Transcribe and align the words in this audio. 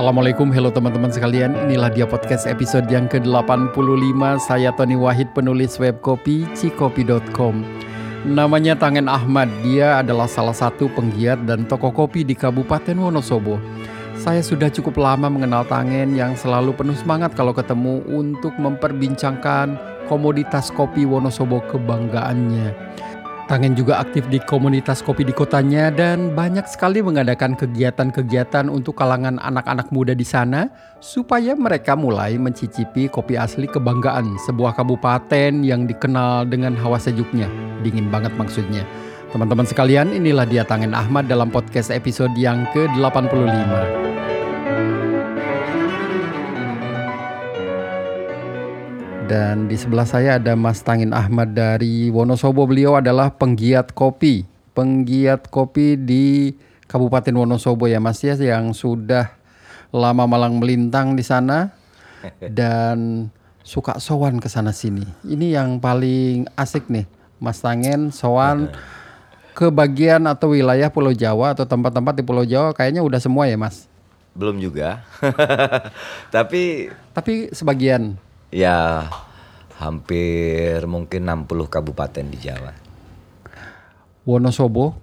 Assalamualaikum, 0.00 0.48
hello 0.48 0.72
teman-teman 0.72 1.12
sekalian. 1.12 1.52
Inilah 1.68 1.92
dia 1.92 2.08
podcast 2.08 2.48
episode 2.48 2.88
yang 2.88 3.04
ke-85. 3.04 4.16
Saya 4.40 4.72
Tony 4.72 4.96
Wahid, 4.96 5.28
penulis 5.36 5.76
web 5.76 6.00
kopi 6.00 6.48
cikopi.com. 6.56 7.60
Namanya 8.24 8.80
Tangen 8.80 9.12
Ahmad. 9.12 9.52
Dia 9.60 10.00
adalah 10.00 10.24
salah 10.24 10.56
satu 10.56 10.88
penggiat 10.96 11.44
dan 11.44 11.68
toko 11.68 11.92
kopi 11.92 12.24
di 12.24 12.32
Kabupaten 12.32 12.96
Wonosobo. 12.96 13.60
Saya 14.16 14.40
sudah 14.40 14.72
cukup 14.72 14.96
lama 14.96 15.28
mengenal 15.28 15.68
Tangen 15.68 16.16
yang 16.16 16.32
selalu 16.32 16.72
penuh 16.72 16.96
semangat 16.96 17.36
kalau 17.36 17.52
ketemu 17.52 18.00
untuk 18.08 18.56
memperbincangkan 18.56 19.76
komoditas 20.08 20.72
kopi 20.72 21.04
Wonosobo 21.04 21.60
kebanggaannya. 21.68 22.72
Tangen 23.50 23.74
juga 23.74 23.98
aktif 23.98 24.30
di 24.30 24.38
komunitas 24.38 25.02
kopi 25.02 25.26
di 25.26 25.34
kotanya 25.34 25.90
dan 25.90 26.38
banyak 26.38 26.70
sekali 26.70 27.02
mengadakan 27.02 27.58
kegiatan-kegiatan 27.58 28.70
untuk 28.70 28.94
kalangan 28.94 29.42
anak-anak 29.42 29.90
muda 29.90 30.14
di 30.14 30.22
sana 30.22 30.70
supaya 31.02 31.58
mereka 31.58 31.98
mulai 31.98 32.38
mencicipi 32.38 33.10
kopi 33.10 33.34
asli 33.34 33.66
kebanggaan 33.66 34.38
sebuah 34.46 34.78
kabupaten 34.78 35.66
yang 35.66 35.82
dikenal 35.90 36.46
dengan 36.46 36.78
hawa 36.78 37.02
sejuknya. 37.02 37.50
Dingin 37.82 38.06
banget 38.06 38.30
maksudnya. 38.38 38.86
Teman-teman 39.34 39.66
sekalian, 39.66 40.14
inilah 40.14 40.46
dia 40.46 40.62
Tangen 40.62 40.94
Ahmad 40.94 41.26
dalam 41.26 41.50
podcast 41.50 41.90
episode 41.90 42.30
yang 42.38 42.70
ke-85. 42.70 43.50
Dan 49.30 49.70
di 49.70 49.78
sebelah 49.78 50.10
saya 50.10 50.42
ada 50.42 50.58
Mas 50.58 50.82
Tangin 50.82 51.14
Ahmad 51.14 51.54
dari 51.54 52.10
Wonosobo. 52.10 52.66
Beliau 52.66 52.98
adalah 52.98 53.30
penggiat 53.30 53.94
kopi. 53.94 54.42
Penggiat 54.74 55.46
kopi 55.46 55.94
di 55.94 56.50
Kabupaten 56.90 57.38
Wonosobo 57.38 57.86
ya 57.86 58.02
Mas 58.02 58.18
ya 58.26 58.34
yang 58.34 58.74
sudah 58.74 59.30
lama 59.94 60.26
malang 60.26 60.58
melintang 60.58 61.14
di 61.14 61.22
sana 61.22 61.70
dan 62.58 63.30
suka 63.62 64.02
sowan 64.02 64.42
ke 64.42 64.50
sana 64.50 64.74
sini. 64.74 65.06
Ini 65.22 65.62
yang 65.62 65.78
paling 65.78 66.50
asik 66.58 66.90
nih. 66.90 67.06
Mas 67.38 67.62
Tangen 67.62 68.10
sowan 68.10 68.74
ke 69.54 69.70
bagian 69.70 70.26
atau 70.26 70.58
wilayah 70.58 70.90
Pulau 70.90 71.14
Jawa 71.14 71.54
atau 71.54 71.70
tempat-tempat 71.70 72.18
di 72.18 72.26
Pulau 72.26 72.42
Jawa 72.42 72.74
kayaknya 72.74 73.06
udah 73.06 73.22
semua 73.22 73.46
ya 73.46 73.54
Mas. 73.54 73.86
Belum 74.34 74.58
juga. 74.58 75.06
Tapi 76.34 76.90
Tapi 77.14 77.54
sebagian 77.54 78.18
ya 78.50 79.06
hampir 79.80 80.84
mungkin 80.84 81.26
60 81.26 81.70
kabupaten 81.70 82.26
di 82.28 82.38
Jawa. 82.38 82.76
Wonosobo 84.28 84.94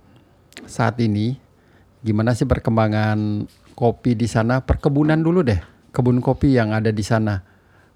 saat 0.69 1.01
ini 1.01 1.39
gimana 2.05 2.37
sih 2.37 2.45
perkembangan 2.45 3.49
kopi 3.73 4.13
di 4.13 4.29
sana? 4.29 4.61
Perkebunan 4.61 5.17
dulu 5.17 5.41
deh, 5.41 5.57
kebun 5.89 6.21
kopi 6.21 6.53
yang 6.53 6.71
ada 6.71 6.93
di 6.93 7.01
sana. 7.01 7.41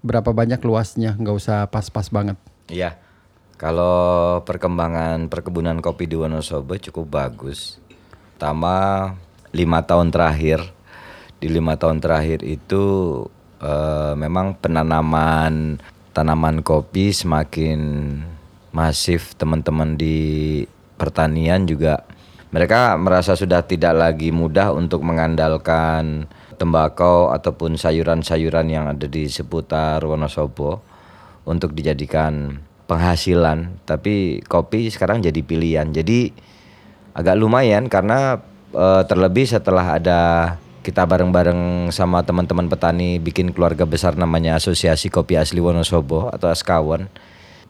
Berapa 0.02 0.34
banyak 0.34 0.58
luasnya? 0.66 1.14
Nggak 1.14 1.36
usah 1.38 1.58
pas-pas 1.70 2.10
banget. 2.10 2.34
Iya. 2.66 2.98
Kalau 3.54 4.42
perkembangan 4.42 5.30
perkebunan 5.30 5.78
kopi 5.78 6.10
di 6.10 6.18
Wonosobo 6.18 6.74
cukup 6.74 7.06
bagus. 7.22 7.78
Pertama 8.34 9.14
lima 9.54 9.86
tahun 9.86 10.10
terakhir 10.10 10.66
di 11.38 11.46
lima 11.46 11.78
tahun 11.78 12.02
terakhir 12.02 12.42
itu 12.42 12.82
eh, 13.62 14.12
memang 14.18 14.58
penanaman 14.58 15.78
tanaman 16.12 16.60
kopi 16.60 17.14
semakin 17.14 17.80
masif. 18.74 19.32
Teman-teman 19.38 19.96
di 19.96 20.62
pertanian 21.00 21.64
juga 21.64 22.04
mereka 22.52 22.94
merasa 23.00 23.32
sudah 23.32 23.64
tidak 23.64 23.96
lagi 23.96 24.28
mudah 24.28 24.76
untuk 24.76 25.00
mengandalkan 25.00 26.28
tembakau 26.60 27.32
ataupun 27.32 27.80
sayuran-sayuran 27.80 28.68
yang 28.68 28.84
ada 28.92 29.08
di 29.08 29.24
seputar 29.26 30.04
Wonosobo 30.04 30.84
untuk 31.48 31.72
dijadikan 31.72 32.60
penghasilan. 32.86 33.82
Tapi 33.88 34.44
kopi 34.44 34.92
sekarang 34.92 35.24
jadi 35.24 35.40
pilihan. 35.40 35.88
Jadi 35.90 36.28
agak 37.16 37.40
lumayan 37.40 37.88
karena 37.88 38.36
eh, 38.76 39.02
terlebih 39.08 39.48
setelah 39.48 39.96
ada 39.96 40.20
kita 40.82 41.06
bareng-bareng 41.06 41.94
sama 41.94 42.26
teman-teman 42.26 42.66
petani 42.66 43.22
bikin 43.22 43.54
keluarga 43.54 43.86
besar 43.86 44.18
namanya 44.18 44.58
Asosiasi 44.58 45.14
Kopi 45.14 45.38
Asli 45.38 45.62
Wonosobo 45.62 46.26
atau 46.34 46.50
Askawon. 46.50 47.06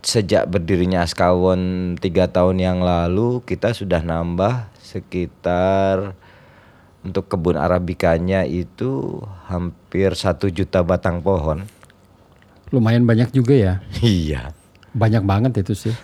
Sejak 0.01 0.49
berdirinya 0.49 1.05
Askawon 1.05 1.95
tiga 2.01 2.27
tahun 2.33 2.59
yang 2.59 2.79
lalu 2.81 3.45
kita 3.45 3.77
sudah 3.77 4.01
nambah 4.01 4.73
sekitar 4.81 6.17
untuk 7.05 7.29
kebun 7.29 7.61
arabikanya 7.61 8.49
itu 8.49 9.21
hampir 9.47 10.17
satu 10.17 10.49
juta 10.49 10.81
batang 10.81 11.21
pohon. 11.21 11.69
Lumayan 12.73 13.05
banyak 13.05 13.29
juga 13.37 13.53
ya. 13.53 13.75
Iya. 14.01 14.57
Banyak 14.97 15.25
banget 15.25 15.53
itu 15.61 15.73
sih. 15.89 15.95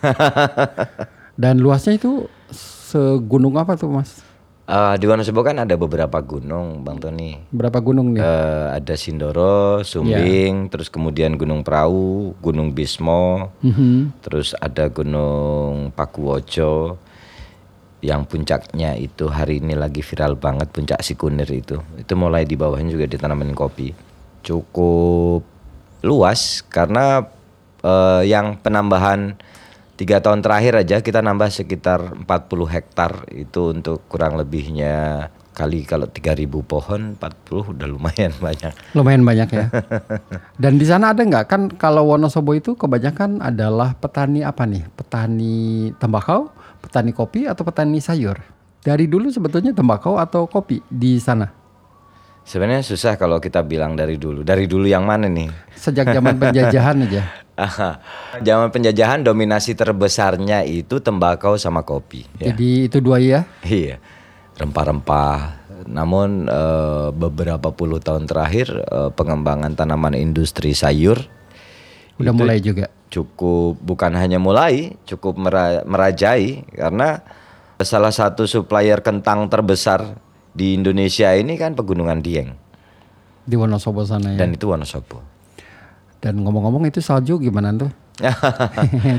Dan 1.40 1.60
luasnya 1.64 1.96
itu 1.96 2.28
segunung 2.52 3.56
apa 3.56 3.76
tuh 3.76 3.88
mas? 3.92 4.27
Eh, 4.68 4.94
di 5.00 5.08
Wonosobo 5.08 5.40
kan 5.40 5.56
ada 5.64 5.80
beberapa 5.80 6.20
gunung, 6.20 6.84
Bang 6.84 7.00
Tony. 7.00 7.40
Berapa 7.48 7.80
gunung 7.80 8.12
nih? 8.12 8.20
Eh, 8.20 8.66
ada 8.76 8.94
Sindoro, 9.00 9.80
Sumbing, 9.80 10.68
terus 10.68 10.92
kemudian 10.92 11.40
Gunung 11.40 11.64
Perahu, 11.64 12.36
Gunung 12.44 12.76
Bismo, 12.76 13.48
Mhm. 13.64 14.20
terus 14.20 14.52
ada 14.60 14.92
Gunung 14.92 15.88
Pakuwojo 15.96 17.00
yang 18.04 18.28
puncaknya 18.28 18.92
itu 19.00 19.32
hari 19.32 19.64
ini 19.64 19.72
lagi 19.72 20.04
viral 20.04 20.36
banget 20.36 20.68
puncak 20.68 21.00
Sikunir 21.00 21.48
itu. 21.48 21.80
Itu 21.96 22.12
mulai 22.20 22.44
di 22.44 22.52
bawahnya 22.52 22.92
juga 22.92 23.08
ditanamin 23.08 23.56
kopi. 23.56 23.96
Cukup 24.44 25.48
luas 26.04 26.60
karena 26.68 27.24
eh, 27.78 28.22
yang 28.28 28.60
penambahan 28.60 29.38
tiga 29.98 30.22
tahun 30.22 30.46
terakhir 30.46 30.78
aja 30.78 30.96
kita 31.02 31.18
nambah 31.18 31.50
sekitar 31.50 32.14
40 32.22 32.30
hektar 32.70 33.26
itu 33.34 33.74
untuk 33.74 34.06
kurang 34.06 34.38
lebihnya 34.38 35.26
kali 35.58 35.82
kalau 35.82 36.06
3000 36.06 36.46
pohon 36.46 37.18
40 37.18 37.74
udah 37.74 37.86
lumayan 37.90 38.30
banyak. 38.46 38.72
Lumayan 38.94 39.26
banyak 39.26 39.48
ya. 39.50 39.66
Dan 40.62 40.78
di 40.78 40.86
sana 40.86 41.10
ada 41.10 41.26
nggak 41.26 41.44
kan 41.50 41.62
kalau 41.74 42.14
Wonosobo 42.14 42.54
itu 42.54 42.78
kebanyakan 42.78 43.42
adalah 43.42 43.98
petani 43.98 44.46
apa 44.46 44.62
nih? 44.70 44.86
Petani 44.94 45.90
tembakau, 45.98 46.54
petani 46.78 47.10
kopi 47.10 47.50
atau 47.50 47.66
petani 47.66 47.98
sayur? 47.98 48.38
Dari 48.78 49.10
dulu 49.10 49.34
sebetulnya 49.34 49.74
tembakau 49.74 50.22
atau 50.22 50.46
kopi 50.46 50.78
di 50.86 51.18
sana? 51.18 51.50
Sebenarnya 52.46 52.86
susah 52.86 53.18
kalau 53.18 53.42
kita 53.42 53.60
bilang 53.66 53.98
dari 53.98 54.14
dulu. 54.14 54.46
Dari 54.46 54.64
dulu 54.70 54.86
yang 54.86 55.04
mana 55.04 55.26
nih? 55.26 55.50
Sejak 55.74 56.08
zaman 56.08 56.38
penjajahan 56.38 57.02
aja. 57.10 57.47
Aha. 57.58 57.98
Zaman 58.38 58.70
penjajahan 58.70 59.26
dominasi 59.26 59.74
terbesarnya 59.74 60.62
itu 60.62 61.02
tembakau 61.02 61.58
sama 61.58 61.82
kopi. 61.82 62.22
Ya. 62.38 62.54
Jadi 62.54 62.86
itu 62.86 63.02
dua 63.02 63.18
ya. 63.18 63.42
Iya, 63.66 63.98
rempah-rempah. 64.54 65.58
Namun 65.90 66.46
eh, 66.46 67.08
beberapa 67.10 67.74
puluh 67.74 67.98
tahun 67.98 68.30
terakhir 68.30 68.70
eh, 68.78 69.10
pengembangan 69.10 69.74
tanaman 69.74 70.14
industri 70.14 70.70
sayur 70.70 71.18
Udah 72.18 72.34
mulai 72.34 72.58
juga. 72.58 72.90
cukup 73.10 73.78
bukan 73.78 74.10
hanya 74.14 74.38
mulai, 74.38 74.94
cukup 75.06 75.38
mera- 75.38 75.82
merajai 75.82 76.66
karena 76.74 77.22
salah 77.78 78.10
satu 78.10 78.42
supplier 78.42 79.02
kentang 79.02 79.46
terbesar 79.46 80.18
di 80.50 80.74
Indonesia 80.74 81.30
ini 81.34 81.54
kan 81.54 81.78
Pegunungan 81.78 82.18
Dieng 82.18 82.58
Di 83.46 83.54
Wonosobo 83.54 84.02
sana 84.02 84.34
ya. 84.34 84.42
dan 84.42 84.50
itu 84.50 84.66
Wonosobo. 84.66 85.22
Dan 86.18 86.42
ngomong-ngomong 86.42 86.86
itu 86.86 86.98
salju 86.98 87.38
gimana 87.38 87.70
tuh? 87.74 87.90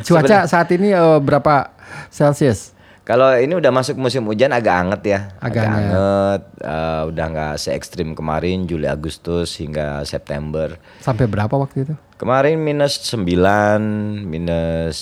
Cuaca 0.06 0.44
saat 0.46 0.68
ini 0.76 0.92
eh, 0.92 1.20
berapa 1.24 1.72
Celsius? 2.12 2.76
Kalau 3.08 3.34
ini 3.34 3.58
udah 3.58 3.74
masuk 3.74 3.98
musim 3.98 4.22
hujan 4.30 4.54
agak 4.54 4.76
anget 4.86 5.02
ya, 5.02 5.20
Agak 5.42 5.66
agak, 5.66 5.74
anget. 5.74 6.42
eh, 6.62 7.02
udah 7.10 7.26
nggak 7.34 7.54
se 7.58 7.74
ekstrim 7.74 8.14
kemarin 8.14 8.70
Juli 8.70 8.86
Agustus 8.86 9.58
hingga 9.58 10.06
September. 10.06 10.78
Sampai 11.02 11.26
berapa 11.26 11.50
waktu 11.58 11.90
itu? 11.90 11.96
Kemarin 12.22 12.62
minus 12.62 13.02
9, 13.10 14.30
minus 14.30 15.00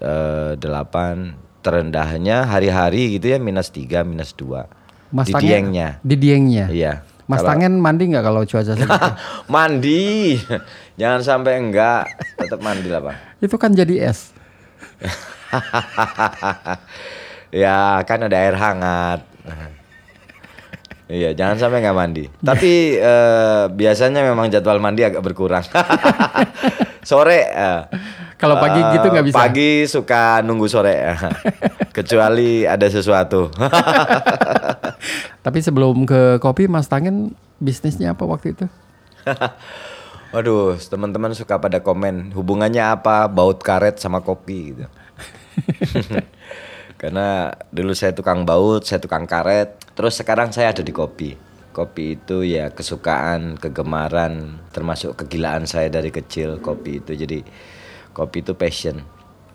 eh, 0.00 0.56
8, 0.56 1.60
terendahnya 1.60 2.48
hari-hari 2.48 3.20
gitu 3.20 3.36
ya 3.36 3.38
minus 3.38 3.68
3, 3.68 4.00
minus 4.00 4.32
2. 4.32 5.12
Mas 5.12 5.28
di 5.28 5.34
Diengnya. 5.36 6.00
Di 6.00 6.16
Diengnya. 6.16 6.72
Iya. 6.72 7.04
Mas 7.32 7.40
Kalau- 7.40 7.56
Tangen 7.56 7.80
mandi 7.80 8.12
nggak 8.12 8.20
kalau 8.20 8.44
cuaca 8.44 8.76
segitu? 8.76 8.92
mandi. 9.56 10.36
Jangan 11.00 11.24
sampai 11.24 11.56
enggak, 11.56 12.04
tetap 12.36 12.60
mandi 12.60 12.92
lah, 12.92 13.00
Pak. 13.00 13.40
itu 13.40 13.56
kan 13.56 13.72
jadi 13.72 14.12
es. 14.12 14.36
ya, 17.64 18.04
kan 18.04 18.20
ada 18.22 18.36
air 18.36 18.52
hangat. 18.52 19.24
Iya, 21.08 21.32
jangan 21.32 21.56
sampai 21.56 21.80
nggak 21.80 21.96
mandi. 21.96 22.24
Tapi 22.40 22.96
eh, 22.96 23.64
biasanya 23.68 24.24
memang 24.24 24.48
jadwal 24.48 24.76
mandi 24.76 25.04
agak 25.04 25.20
berkurang. 25.20 25.60
Sore, 27.02 27.50
eh, 27.50 27.80
Kalau 28.38 28.58
pagi 28.62 28.78
Eh, 28.78 28.90
gitu 28.98 29.06
nggak 29.10 29.26
bisa. 29.26 29.38
Pagi 29.38 29.72
suka 29.90 30.42
nunggu 30.42 30.66
sore. 30.70 30.98
Kecuali 31.96 32.62
ada 32.62 32.86
sesuatu. 32.86 33.50
Tapi 35.42 35.58
sebelum 35.62 36.06
ke 36.06 36.38
kopi, 36.38 36.70
Mas 36.70 36.86
Tangen 36.86 37.34
bisnisnya 37.58 38.14
apa 38.14 38.22
waktu 38.26 38.54
itu? 38.54 38.66
Waduh, 40.34 40.80
teman-teman 40.80 41.36
suka 41.36 41.60
pada 41.60 41.82
komen 41.84 42.32
hubungannya 42.32 42.80
apa 42.80 43.28
baut 43.28 43.60
karet 43.60 44.00
sama 44.00 44.24
kopi 44.24 44.72
gitu. 44.72 44.86
Karena 47.02 47.52
dulu 47.68 47.92
saya 47.92 48.14
tukang 48.16 48.46
baut, 48.46 48.86
saya 48.86 49.02
tukang 49.02 49.26
karet, 49.28 49.74
terus 49.92 50.16
sekarang 50.16 50.54
saya 50.54 50.72
ada 50.72 50.80
di 50.80 50.94
kopi. 50.94 51.51
Kopi 51.72 52.20
itu 52.20 52.44
ya 52.44 52.68
kesukaan, 52.68 53.56
kegemaran, 53.56 54.60
termasuk 54.76 55.16
kegilaan 55.16 55.64
saya 55.64 55.88
dari 55.88 56.12
kecil 56.12 56.60
kopi 56.60 57.00
itu. 57.00 57.16
Jadi 57.16 57.40
kopi 58.12 58.44
itu 58.44 58.52
passion. 58.52 59.00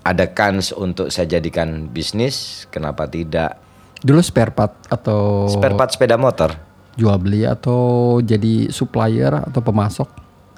Ada 0.02 0.34
kans 0.34 0.74
untuk 0.74 1.14
saya 1.14 1.30
jadikan 1.30 1.94
bisnis, 1.94 2.66
kenapa 2.74 3.06
tidak? 3.06 3.62
Dulu 4.02 4.22
spare 4.22 4.50
part 4.50 4.74
atau 4.90 5.46
Spare 5.50 5.78
part 5.78 5.94
sepeda 5.94 6.18
motor. 6.18 6.54
jual 6.98 7.14
beli 7.22 7.46
atau 7.46 8.18
jadi 8.26 8.74
supplier 8.74 9.30
atau 9.46 9.62
pemasok? 9.62 10.10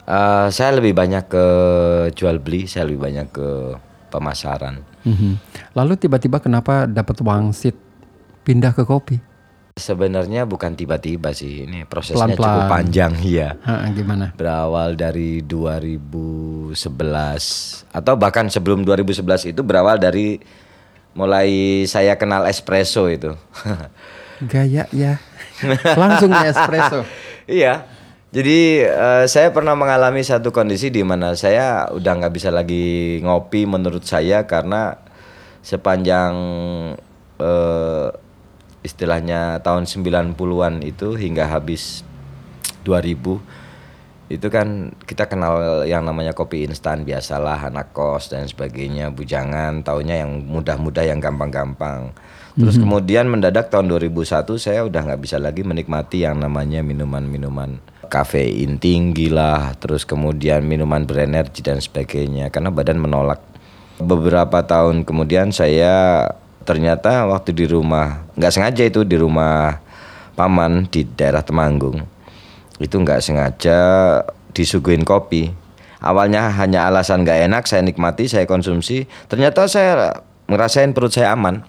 Eh, 0.07 0.47
saya 0.49 0.71
lebih 0.79 0.95
banyak 0.95 1.27
ke 1.27 1.45
jual 2.15 2.39
beli, 2.39 2.63
saya 2.65 2.87
lebih 2.87 3.03
banyak 3.03 3.27
ke 3.27 3.49
pemasaran. 4.07 4.79
Mhm. 5.03 5.35
Lalu 5.75 5.93
tiba-tiba 5.99 6.39
kenapa 6.39 6.87
dapat 6.87 7.19
wangsit 7.19 7.75
pindah 8.41 8.71
ke 8.71 8.87
kopi? 8.87 9.19
Sebenarnya 9.79 10.43
bukan 10.43 10.75
tiba-tiba 10.75 11.31
sih, 11.31 11.63
ini 11.63 11.87
prosesnya 11.87 12.35
Pelan-pelan. 12.35 12.51
cukup 12.51 12.63
panjang 12.67 13.11
ya. 13.23 13.55
Ha, 13.63 13.87
gimana? 13.95 14.35
Berawal 14.35 14.99
dari 14.99 15.39
2011 15.41 16.75
atau 17.89 18.13
bahkan 18.19 18.51
sebelum 18.51 18.83
2011 18.83 19.55
itu 19.55 19.61
berawal 19.63 19.97
dari 19.97 20.37
mulai 21.17 21.83
saya 21.87 22.19
kenal 22.19 22.45
espresso 22.45 23.07
itu. 23.07 23.33
Gaya 24.51 24.85
ya. 24.91 25.17
Langsung 25.95 26.31
espresso. 26.31 27.07
iya. 27.49 27.87
Jadi 28.29 28.85
eh, 28.85 29.25
saya 29.25 29.49
pernah 29.49 29.73
mengalami 29.73 30.21
satu 30.21 30.53
kondisi 30.53 30.93
di 30.93 31.01
mana 31.01 31.33
saya 31.33 31.89
udah 31.89 32.13
nggak 32.21 32.33
bisa 32.37 32.53
lagi 32.53 33.17
ngopi 33.25 33.65
menurut 33.65 34.05
saya 34.05 34.45
karena 34.45 35.01
sepanjang 35.65 36.33
eh, 37.41 38.07
istilahnya 38.83 39.59
tahun 39.59 39.85
90-an 39.85 40.85
itu 40.85 41.15
hingga 41.19 41.47
habis 41.51 42.07
2000 42.87 43.59
itu 44.29 44.47
kan 44.53 44.93
kita 45.09 45.25
kenal 45.25 45.81
yang 45.89 46.05
namanya 46.05 46.37
kopi 46.37 46.61
instan 46.61 47.01
biasalah 47.01 47.73
anak 47.73 47.97
kos 47.97 48.29
dan 48.29 48.45
sebagainya 48.45 49.09
bujangan 49.09 49.81
taunya 49.81 50.21
yang 50.21 50.45
mudah-mudah 50.45 51.01
yang 51.01 51.17
gampang-gampang. 51.17 52.13
Terus 52.53 52.77
kemudian 52.77 53.25
mendadak 53.25 53.73
tahun 53.73 53.89
2001 53.89 54.45
saya 54.61 54.85
udah 54.85 55.01
nggak 55.01 55.21
bisa 55.25 55.41
lagi 55.41 55.65
menikmati 55.65 56.29
yang 56.29 56.37
namanya 56.37 56.85
minuman-minuman 56.85 57.81
kafein 58.09 58.81
tinggi 58.81 59.29
lah 59.29 59.73
terus 59.77 60.01
kemudian 60.05 60.65
minuman 60.65 61.05
berenergi 61.05 61.61
dan 61.65 61.81
sebagainya 61.81 62.53
karena 62.53 62.69
badan 62.69 63.01
menolak. 63.01 63.41
Beberapa 63.97 64.61
tahun 64.61 65.09
kemudian 65.09 65.49
saya 65.49 66.29
ternyata 66.69 67.25
waktu 67.25 67.49
di 67.49 67.65
rumah 67.65 68.29
nggak 68.37 68.53
sengaja 68.53 68.85
itu 68.85 69.01
di 69.01 69.17
rumah 69.17 69.81
paman 70.37 70.85
di 70.85 71.01
daerah 71.01 71.41
Temanggung 71.41 72.05
itu 72.77 72.93
nggak 72.93 73.25
sengaja 73.25 73.79
disuguhin 74.53 75.01
kopi 75.01 75.49
awalnya 75.97 76.53
hanya 76.61 76.85
alasan 76.85 77.25
nggak 77.25 77.49
enak 77.49 77.63
saya 77.65 77.81
nikmati 77.81 78.29
saya 78.29 78.45
konsumsi 78.45 79.09
ternyata 79.25 79.65
saya 79.65 80.21
ngerasain 80.45 80.93
perut 80.93 81.09
saya 81.09 81.33
aman 81.33 81.65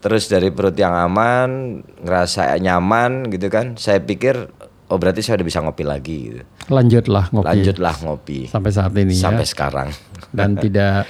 terus 0.00 0.32
dari 0.32 0.48
perut 0.48 0.80
yang 0.80 0.96
aman 0.96 1.84
ngerasa 2.00 2.56
nyaman 2.56 3.28
gitu 3.28 3.52
kan 3.52 3.76
saya 3.76 4.00
pikir 4.00 4.48
oh 4.88 4.96
berarti 4.96 5.20
saya 5.20 5.36
udah 5.36 5.46
bisa 5.46 5.60
ngopi 5.60 5.84
lagi 5.84 6.16
gitu. 6.32 6.42
Lanjutlah 6.72 7.28
ngopi. 7.36 7.46
lanjutlah 7.46 7.94
ngopi 8.00 8.38
Sampai 8.48 8.72
saat 8.72 8.96
ini 8.96 9.12
sampai 9.12 9.44
ya. 9.44 9.50
sekarang 9.52 9.88
Dan 10.32 10.56
tidak 10.64 11.04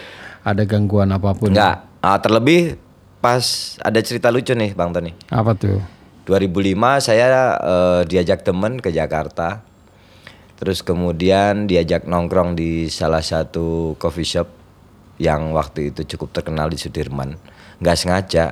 ada 0.45 0.63
gangguan 0.65 1.13
apa 1.15 1.37
pun. 1.37 1.53
Enggak, 1.53 1.90
ah, 2.01 2.19
terlebih 2.21 2.77
pas 3.21 3.77
ada 3.85 4.01
cerita 4.01 4.33
lucu 4.33 4.57
nih 4.57 4.73
Bang 4.73 4.97
Tony. 4.97 5.13
Apa 5.29 5.53
tuh? 5.53 5.81
2005 6.29 7.07
saya 7.07 7.57
eh, 7.61 8.03
diajak 8.09 8.45
temen 8.45 8.81
ke 8.81 8.93
Jakarta. 8.93 9.65
Terus 10.61 10.85
kemudian 10.85 11.65
diajak 11.65 12.05
nongkrong 12.05 12.53
di 12.53 12.93
salah 12.93 13.25
satu 13.25 13.97
coffee 13.97 14.29
shop 14.29 14.49
yang 15.17 15.57
waktu 15.57 15.93
itu 15.93 16.05
cukup 16.17 16.37
terkenal 16.37 16.69
di 16.69 16.77
Sudirman. 16.77 17.41
Nggak 17.81 17.97
sengaja 17.97 18.45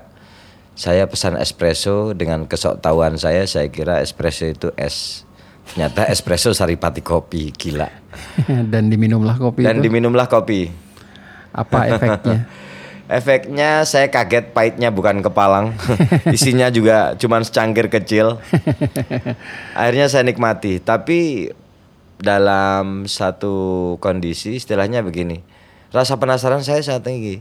saya 0.73 1.05
pesan 1.05 1.37
espresso 1.37 2.17
dengan 2.17 2.49
kesoktahuan 2.49 3.21
saya 3.21 3.45
saya 3.45 3.69
kira 3.69 4.01
espresso 4.01 4.49
itu 4.49 4.69
es. 4.77 5.25
Ternyata 5.69 6.09
espresso 6.15 6.57
saripati 6.57 7.05
kopi, 7.05 7.53
gila. 7.53 7.89
Dan 8.73 8.89
diminumlah 8.89 9.37
kopi 9.37 9.69
Dan 9.69 9.85
itu. 9.85 9.93
diminumlah 9.93 10.33
kopi. 10.33 10.73
Apa 11.53 11.93
efeknya? 11.93 12.45
Efeknya 13.09 13.89
saya 13.89 14.13
kaget 14.13 14.53
pahitnya 14.53 14.93
bukan 14.93 15.25
kepalang. 15.25 15.73
Isinya 16.37 16.69
juga 16.69 17.17
cuman 17.17 17.41
secangkir 17.41 17.89
kecil. 17.89 18.37
Akhirnya 19.73 20.13
saya 20.13 20.29
nikmati, 20.29 20.77
tapi 20.77 21.49
dalam 22.21 23.09
satu 23.09 23.97
kondisi 24.05 24.61
istilahnya 24.61 25.01
begini. 25.01 25.41
Rasa 25.89 26.21
penasaran 26.21 26.61
saya 26.61 26.85
sangat 26.85 27.09
tinggi. 27.09 27.37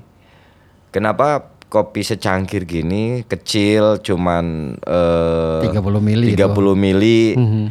Kenapa 0.96 1.52
kopi 1.68 2.00
secangkir 2.00 2.64
gini 2.64 3.28
kecil 3.28 4.00
cuman 4.00 4.80
eh, 4.80 5.68
30 5.68 5.84
mili 6.00 6.32
30 6.32 6.48
itu. 6.48 6.74
mili. 6.80 7.22
Mhm. 7.36 7.66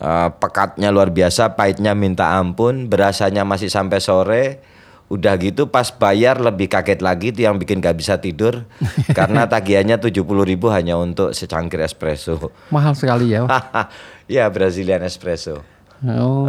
Eh, 0.00 0.30
pekatnya 0.40 0.88
luar 0.88 1.12
biasa, 1.12 1.60
pahitnya 1.60 1.92
minta 1.92 2.32
ampun, 2.32 2.88
berasanya 2.88 3.44
masih 3.44 3.68
sampai 3.68 4.00
sore. 4.00 4.64
Udah 5.10 5.34
gitu 5.42 5.66
pas 5.66 5.90
bayar 5.90 6.38
lebih 6.38 6.70
kaget 6.70 7.02
lagi 7.02 7.34
tuh 7.34 7.42
yang 7.50 7.58
bikin 7.58 7.82
gak 7.82 7.98
bisa 7.98 8.22
tidur 8.22 8.62
karena 9.18 9.50
tagihannya 9.50 9.98
70.000 9.98 10.22
ribu 10.22 10.70
hanya 10.70 10.94
untuk 10.94 11.34
secangkir 11.34 11.82
espresso. 11.82 12.54
Mahal 12.70 12.94
sekali 12.94 13.34
ya. 13.34 13.50
ya 14.40 14.46
Brazilian 14.46 15.02
espresso. 15.02 15.66
Oh. 16.06 16.46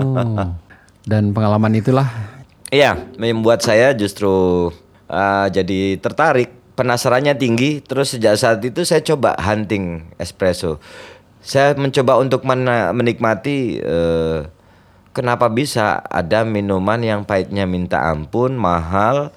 Dan 1.02 1.34
pengalaman 1.34 1.74
itulah 1.74 2.08
Iya, 2.72 2.96
membuat 3.20 3.60
saya 3.60 3.92
justru 3.92 4.32
eh, 5.12 5.48
jadi 5.52 6.00
tertarik, 6.00 6.56
penasarannya 6.80 7.36
tinggi. 7.36 7.84
Terus 7.84 8.16
sejak 8.16 8.40
saat 8.40 8.64
itu 8.64 8.88
saya 8.88 9.04
coba 9.04 9.36
hunting 9.36 10.16
espresso. 10.16 10.80
Saya 11.44 11.76
mencoba 11.76 12.16
untuk 12.24 12.48
menikmati 12.96 13.84
eh, 13.84 14.48
kenapa 15.12 15.48
bisa 15.52 16.04
ada 16.08 16.44
minuman 16.44 17.00
yang 17.04 17.22
pahitnya 17.28 17.68
minta 17.68 18.08
ampun, 18.08 18.56
mahal, 18.56 19.32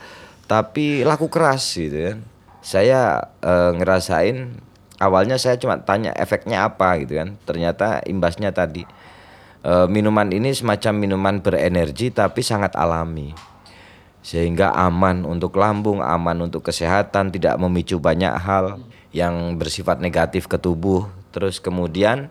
tapi 0.50 1.06
laku 1.06 1.30
keras 1.30 1.76
gitu 1.76 2.14
kan. 2.14 2.18
Saya 2.64 3.30
eh, 3.44 3.70
ngerasain 3.76 4.56
awalnya 4.98 5.36
saya 5.36 5.60
cuma 5.60 5.82
tanya 5.82 6.14
efeknya 6.16 6.64
apa 6.66 6.98
gitu 7.02 7.20
kan. 7.20 7.36
Ternyata 7.44 8.00
imbasnya 8.08 8.50
tadi 8.50 8.86
Eh, 9.64 9.88
minuman 9.88 10.28
ini 10.28 10.52
semacam 10.52 10.92
minuman 10.92 11.34
berenergi 11.40 12.12
tapi 12.12 12.44
sangat 12.44 12.76
alami 12.76 13.32
sehingga 14.20 14.76
aman 14.76 15.24
untuk 15.24 15.56
lambung, 15.56 16.04
aman 16.04 16.44
untuk 16.44 16.68
kesehatan, 16.68 17.32
tidak 17.32 17.56
memicu 17.56 17.96
banyak 17.96 18.28
hal 18.44 18.76
yang 19.16 19.56
bersifat 19.56 20.04
negatif 20.04 20.52
ke 20.52 20.60
tubuh. 20.60 21.08
Terus 21.32 21.64
kemudian 21.64 22.28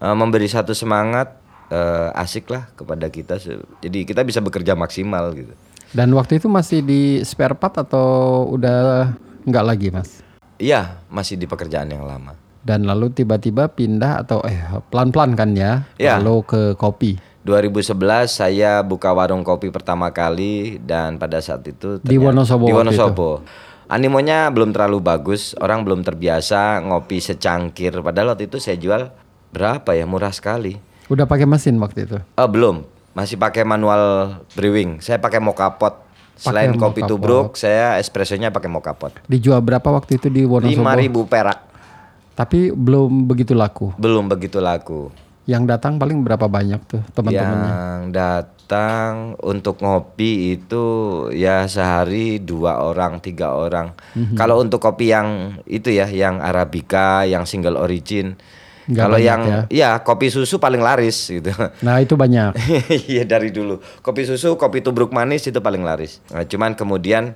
eh, 0.00 0.16
memberi 0.16 0.48
satu 0.48 0.72
semangat 0.72 1.36
eh, 1.68 2.10
asik 2.14 2.48
lah 2.48 2.68
kepada 2.72 3.06
kita. 3.06 3.38
Jadi 3.78 4.04
kita 4.04 4.20
bisa 4.20 4.38
bekerja 4.38 4.74
maksimal 4.74 5.32
gitu. 5.32 5.54
dan 5.94 6.10
waktu 6.10 6.42
itu 6.42 6.50
masih 6.50 6.82
di 6.82 7.22
spare 7.22 7.54
part 7.54 7.78
atau 7.78 8.42
udah 8.48 9.14
nggak 9.44 9.64
lagi 9.64 9.88
mas? 9.88 10.24
Iya, 10.56 10.98
masih 11.06 11.34
di 11.34 11.46
pekerjaan 11.46 11.86
yang 11.86 12.02
lama. 12.02 12.34
Dan 12.60 12.82
lalu 12.82 13.12
tiba-tiba 13.12 13.68
pindah 13.68 14.24
atau 14.24 14.42
eh 14.42 14.58
pelan-pelan 14.88 15.36
kan 15.36 15.54
ya? 15.54 15.86
Ya. 15.94 16.18
Lalu 16.18 16.42
ke 16.42 16.62
kopi 16.74 17.14
2011 17.44 17.92
saya 18.26 18.80
buka 18.80 19.12
warung 19.12 19.44
kopi 19.44 19.68
pertama 19.68 20.08
kali 20.08 20.80
dan 20.80 21.20
pada 21.20 21.44
saat 21.44 21.60
itu 21.62 22.00
Di 22.00 22.16
ternyata- 22.16 22.24
Wonosobo 22.32 22.64
Di 22.64 22.72
Wonosobo. 22.72 23.30
Animonya 23.84 24.48
belum 24.48 24.72
terlalu 24.72 24.98
bagus, 24.98 25.52
orang 25.60 25.84
belum 25.84 26.00
terbiasa 26.00 26.80
ngopi 26.80 27.20
secangkir. 27.20 27.92
Padahal 28.00 28.32
waktu 28.32 28.48
itu 28.48 28.56
saya 28.56 28.80
jual 28.80 29.12
berapa 29.52 29.92
ya 29.92 30.08
murah 30.08 30.32
sekali. 30.32 30.80
Udah 31.08 31.26
pakai 31.28 31.44
mesin 31.44 31.76
waktu 31.80 32.08
itu. 32.08 32.18
Oh 32.38 32.48
belum, 32.48 32.84
masih 33.12 33.36
pakai 33.36 33.66
manual 33.66 34.36
brewing. 34.56 35.00
Saya 35.04 35.20
pakai 35.20 35.40
mocha 35.40 35.68
pot. 35.76 36.04
Selain 36.34 36.74
Pakai 36.74 36.82
kopi 36.82 37.00
tubruk, 37.06 37.54
saya 37.54 38.02
espressonya 38.02 38.50
pakai 38.50 38.66
mocha 38.66 38.90
pot. 38.90 39.14
Dijual 39.30 39.62
berapa 39.62 39.86
waktu 39.86 40.18
itu 40.18 40.26
di 40.26 40.42
Wonosobo? 40.42 40.82
5000 40.82 41.30
perak. 41.30 41.58
Tapi 42.34 42.74
belum 42.74 43.30
begitu 43.30 43.54
laku. 43.54 43.94
Belum 43.94 44.26
begitu 44.26 44.58
laku. 44.58 45.14
Yang 45.46 45.76
datang 45.76 46.02
paling 46.02 46.26
berapa 46.26 46.50
banyak 46.50 46.80
tuh 46.90 47.02
teman-temannya? 47.14 47.70
Yang 47.70 48.02
datang 48.10 49.12
untuk 49.44 49.78
ngopi 49.78 50.58
itu 50.58 50.84
ya 51.30 51.70
sehari 51.70 52.42
dua 52.42 52.82
orang 52.82 53.22
tiga 53.22 53.54
orang. 53.54 53.94
Mhm. 54.18 54.34
Kalau 54.34 54.58
untuk 54.58 54.82
kopi 54.82 55.14
yang 55.14 55.60
itu 55.70 55.94
ya, 55.94 56.10
yang 56.10 56.42
arabica, 56.42 57.22
yang 57.22 57.46
single 57.46 57.78
origin. 57.78 58.34
Kalau 58.92 59.16
yang 59.16 59.40
ya? 59.48 59.60
ya 59.72 59.90
kopi 60.04 60.28
susu 60.28 60.60
paling 60.60 60.84
laris 60.84 61.32
gitu. 61.32 61.48
Nah 61.80 62.04
itu 62.04 62.14
banyak. 62.14 62.52
Iya 63.08 63.24
dari 63.24 63.48
dulu. 63.48 63.80
Kopi 64.04 64.28
susu, 64.28 64.60
kopi 64.60 64.84
tubruk 64.84 65.08
manis 65.08 65.48
itu 65.48 65.56
paling 65.58 65.80
laris. 65.80 66.20
Nah, 66.28 66.44
cuman 66.44 66.76
kemudian 66.76 67.32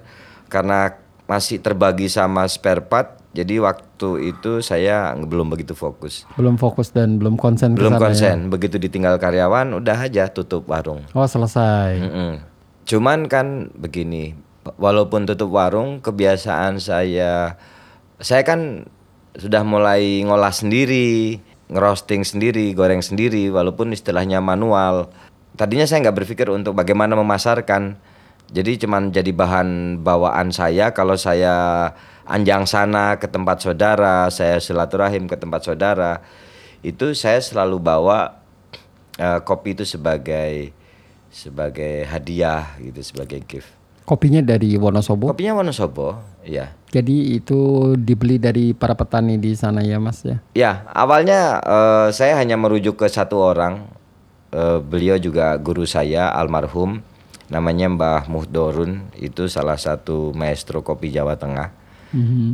karena 0.52 0.96
masih 1.24 1.60
terbagi 1.60 2.08
sama 2.08 2.48
spare 2.48 2.84
part, 2.84 3.20
jadi 3.32 3.60
waktu 3.60 4.32
itu 4.32 4.60
saya 4.60 5.12
belum 5.16 5.52
begitu 5.52 5.76
fokus. 5.76 6.24
Belum 6.36 6.56
fokus 6.56 6.88
dan 6.92 7.20
belum 7.20 7.36
konsen 7.36 7.76
Belum 7.76 7.96
ya? 7.96 8.00
konsen. 8.00 8.48
Begitu 8.48 8.80
ditinggal 8.80 9.20
karyawan, 9.20 9.76
udah 9.76 10.08
aja 10.08 10.28
tutup 10.32 10.64
warung. 10.68 11.04
Oh 11.12 11.28
selesai. 11.28 12.00
Mm-mm. 12.00 12.32
Cuman 12.88 13.28
kan 13.28 13.68
begini, 13.76 14.32
walaupun 14.80 15.28
tutup 15.28 15.52
warung, 15.52 16.00
kebiasaan 16.00 16.80
saya, 16.80 17.60
saya 18.16 18.42
kan 18.48 18.88
sudah 19.36 19.66
mulai 19.66 20.24
ngolah 20.24 20.54
sendiri, 20.54 21.42
ngerosting 21.68 22.24
sendiri, 22.24 22.72
goreng 22.72 23.04
sendiri, 23.04 23.52
walaupun 23.52 23.92
istilahnya 23.92 24.40
manual. 24.40 25.12
Tadinya 25.58 25.84
saya 25.84 26.08
nggak 26.08 26.16
berpikir 26.24 26.48
untuk 26.48 26.72
bagaimana 26.78 27.18
memasarkan, 27.18 27.98
jadi 28.48 28.80
cuman 28.80 29.12
jadi 29.12 29.28
bahan 29.34 30.00
bawaan 30.00 30.48
saya 30.54 30.96
kalau 30.96 31.20
saya 31.20 31.92
anjang 32.24 32.64
sana 32.64 33.20
ke 33.20 33.28
tempat 33.28 33.60
saudara, 33.60 34.28
saya 34.32 34.56
silaturahim 34.62 35.28
ke 35.28 35.36
tempat 35.36 35.68
saudara, 35.68 36.24
itu 36.80 37.12
saya 37.12 37.40
selalu 37.44 37.76
bawa 37.76 38.40
eh, 39.20 39.40
kopi 39.44 39.76
itu 39.76 39.84
sebagai 39.84 40.72
sebagai 41.28 42.08
hadiah 42.08 42.74
gitu 42.80 43.04
sebagai 43.04 43.44
gift. 43.44 43.77
Kopinya 44.08 44.40
dari 44.40 44.72
Wonosobo. 44.80 45.36
Kopinya 45.36 45.60
Wonosobo, 45.60 46.16
ya. 46.40 46.72
Jadi 46.88 47.36
itu 47.36 47.92
dibeli 48.00 48.40
dari 48.40 48.72
para 48.72 48.96
petani 48.96 49.36
di 49.36 49.52
sana 49.52 49.84
ya 49.84 50.00
mas 50.00 50.24
ya? 50.24 50.40
Ya, 50.56 50.72
awalnya 50.96 51.60
eh, 51.60 52.08
saya 52.16 52.40
hanya 52.40 52.56
merujuk 52.56 52.96
ke 52.96 53.06
satu 53.12 53.36
orang. 53.36 53.84
Eh, 54.48 54.80
beliau 54.80 55.20
juga 55.20 55.60
guru 55.60 55.84
saya 55.84 56.32
almarhum, 56.32 57.04
namanya 57.52 57.92
Mbah 57.92 58.32
Muhdorun. 58.32 59.12
Itu 59.12 59.44
salah 59.52 59.76
satu 59.76 60.32
maestro 60.32 60.80
kopi 60.80 61.12
Jawa 61.12 61.36
Tengah. 61.36 61.76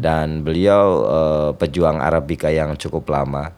Dan 0.02 0.42
beliau 0.42 1.06
eh, 1.06 1.50
pejuang 1.54 2.02
Arabica 2.02 2.50
yang 2.50 2.74
cukup 2.74 3.06
lama, 3.14 3.54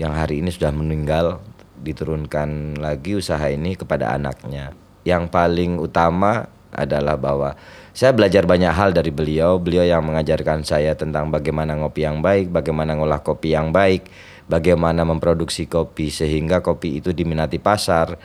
yang 0.00 0.16
hari 0.16 0.40
ini 0.40 0.48
sudah 0.48 0.72
meninggal. 0.72 1.44
Diturunkan 1.84 2.80
lagi 2.80 3.20
usaha 3.20 3.44
ini 3.52 3.76
kepada 3.76 4.16
anaknya. 4.16 4.72
Yang 5.04 5.28
paling 5.28 5.76
utama 5.76 6.48
adalah 6.74 7.16
bahwa 7.16 7.54
saya 7.94 8.10
belajar 8.10 8.42
banyak 8.42 8.74
hal 8.74 8.90
dari 8.90 9.14
beliau. 9.14 9.62
Beliau 9.62 9.86
yang 9.86 10.02
mengajarkan 10.02 10.66
saya 10.66 10.98
tentang 10.98 11.30
bagaimana 11.30 11.78
ngopi 11.78 12.02
yang 12.02 12.18
baik, 12.18 12.50
bagaimana 12.50 12.98
ngolah 12.98 13.22
kopi 13.22 13.54
yang 13.54 13.70
baik, 13.70 14.10
bagaimana 14.50 15.06
memproduksi 15.06 15.70
kopi 15.70 16.10
sehingga 16.10 16.58
kopi 16.60 16.98
itu 16.98 17.14
diminati 17.14 17.62
pasar. 17.62 18.18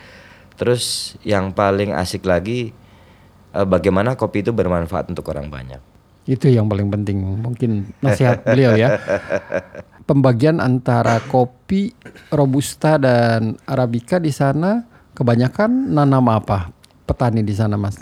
Terus 0.58 1.16
yang 1.22 1.54
paling 1.54 1.94
asik 1.94 2.26
lagi 2.26 2.74
eh, 3.54 3.68
bagaimana 3.70 4.18
kopi 4.18 4.42
itu 4.42 4.52
bermanfaat 4.52 5.14
untuk 5.14 5.30
orang 5.30 5.48
banyak. 5.48 5.82
Itu 6.30 6.46
yang 6.46 6.70
paling 6.70 6.94
penting 6.94 7.22
mungkin 7.22 7.90
nasihat 8.06 8.46
beliau 8.46 8.78
ya. 8.78 9.02
Pembagian 10.10 10.58
antara 10.58 11.22
kopi 11.26 11.94
robusta 12.34 12.98
dan 12.98 13.58
arabica 13.70 14.18
di 14.18 14.34
sana 14.34 14.86
kebanyakan 15.14 15.94
nanam 15.94 16.26
apa? 16.30 16.79
Petani 17.10 17.42
di 17.42 17.58
sana 17.58 17.74
mas? 17.74 17.98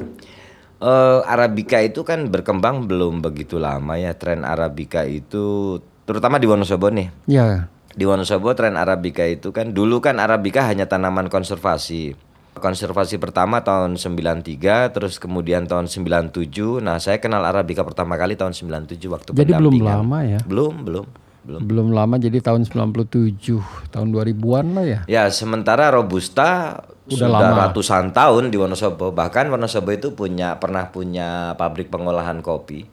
Eh, 0.78 1.20
Arabica 1.26 1.82
itu 1.82 2.06
kan 2.06 2.30
berkembang 2.30 2.86
belum 2.86 3.24
begitu 3.26 3.58
lama 3.58 3.98
ya 3.98 4.14
tren 4.14 4.46
Arabica 4.46 5.08
itu 5.10 5.80
terutama 6.06 6.38
di 6.38 6.46
Wonosobo 6.46 6.94
nih. 6.94 7.10
Ya, 7.26 7.66
Di 7.98 8.06
Wonosobo 8.06 8.54
tren 8.54 8.78
Arabica 8.78 9.26
itu 9.26 9.50
kan 9.50 9.74
dulu 9.74 9.98
kan 10.06 10.22
Arabica 10.22 10.62
hanya 10.70 10.86
tanaman 10.86 11.34
konservasi. 11.34 12.14
Konservasi 12.58 13.18
pertama 13.18 13.66
tahun 13.66 13.98
93 13.98 14.94
terus 14.94 15.18
kemudian 15.18 15.66
tahun 15.66 15.90
97. 15.90 16.78
Nah, 16.82 17.02
saya 17.02 17.18
kenal 17.18 17.42
Arabica 17.42 17.82
pertama 17.82 18.18
kali 18.18 18.38
tahun 18.38 18.54
97 18.54 19.02
waktu 19.10 19.30
jadi 19.34 19.58
belum 19.58 19.82
lama 19.82 20.26
ya? 20.26 20.42
Belum, 20.46 20.86
belum, 20.86 21.06
belum. 21.48 21.60
Belum 21.64 21.88
lama 21.96 22.20
jadi 22.20 22.44
tahun 22.44 22.68
97, 22.68 23.64
tahun 23.96 24.08
2000-an 24.12 24.66
lah 24.76 24.86
ya. 24.86 25.00
Ya, 25.08 25.24
sementara 25.32 25.88
Robusta 25.96 26.84
Udah 27.08 27.16
sudah 27.16 27.30
lama. 27.32 27.72
ratusan 27.72 28.12
tahun 28.12 28.52
di 28.52 28.60
Wonosobo. 28.60 29.16
Bahkan 29.16 29.48
Wonosobo 29.48 29.96
itu 29.96 30.12
punya 30.12 30.60
pernah 30.60 30.92
punya 30.92 31.56
pabrik 31.56 31.88
pengolahan 31.88 32.44
kopi. 32.44 32.84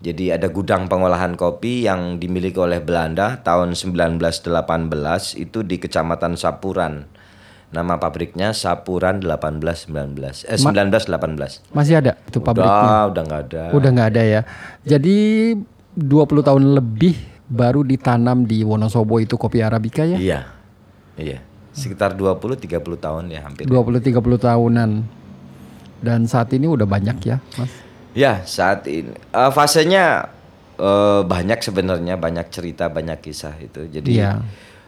Jadi 0.00 0.32
ada 0.32 0.48
gudang 0.48 0.88
pengolahan 0.88 1.36
kopi 1.36 1.84
yang 1.84 2.16
dimiliki 2.20 2.56
oleh 2.56 2.80
Belanda 2.80 3.40
tahun 3.40 3.76
1918 3.76 4.48
itu 5.36 5.60
di 5.64 5.76
Kecamatan 5.76 6.40
Sapuran. 6.40 7.04
Nama 7.70 8.00
pabriknya 8.00 8.50
Sapuran 8.56 9.20
1819 9.20 10.48
eh 10.48 10.56
1918. 10.56 11.70
Masih 11.76 12.00
ada 12.00 12.16
itu 12.24 12.40
pabriknya? 12.40 12.72
Udah, 12.72 13.04
udah 13.12 13.22
nggak 13.28 13.42
ada. 13.46 13.62
Udah 13.76 13.90
nggak 13.92 14.08
ada 14.16 14.22
ya. 14.24 14.40
Jadi 14.88 15.16
20 16.00 16.48
tahun 16.48 16.64
lebih 16.80 17.39
baru 17.50 17.82
ditanam 17.82 18.46
di 18.46 18.62
Wonosobo 18.62 19.18
itu 19.18 19.34
kopi 19.34 19.60
arabica 19.60 20.06
ya? 20.06 20.16
Iya. 20.16 20.40
Iya. 21.18 21.38
Sekitar 21.74 22.14
20 22.14 22.38
30 22.56 22.80
tahun 22.96 23.24
ya 23.28 23.42
hampir. 23.44 23.66
20 23.66 23.98
30 24.00 24.14
tahunan. 24.38 24.90
Dan 26.00 26.24
saat 26.24 26.48
ini 26.56 26.64
udah 26.64 26.88
banyak 26.88 27.18
ya, 27.28 27.36
Mas. 27.60 27.68
Ya 28.16 28.40
saat 28.42 28.88
ini 28.88 29.12
eh, 29.12 29.50
fasenya 29.52 30.32
eh, 30.80 31.22
banyak 31.22 31.60
sebenarnya 31.60 32.16
banyak 32.16 32.48
cerita 32.48 32.88
banyak 32.88 33.20
kisah 33.20 33.52
itu 33.60 33.84
jadi 33.86 34.08
Iya. 34.08 34.32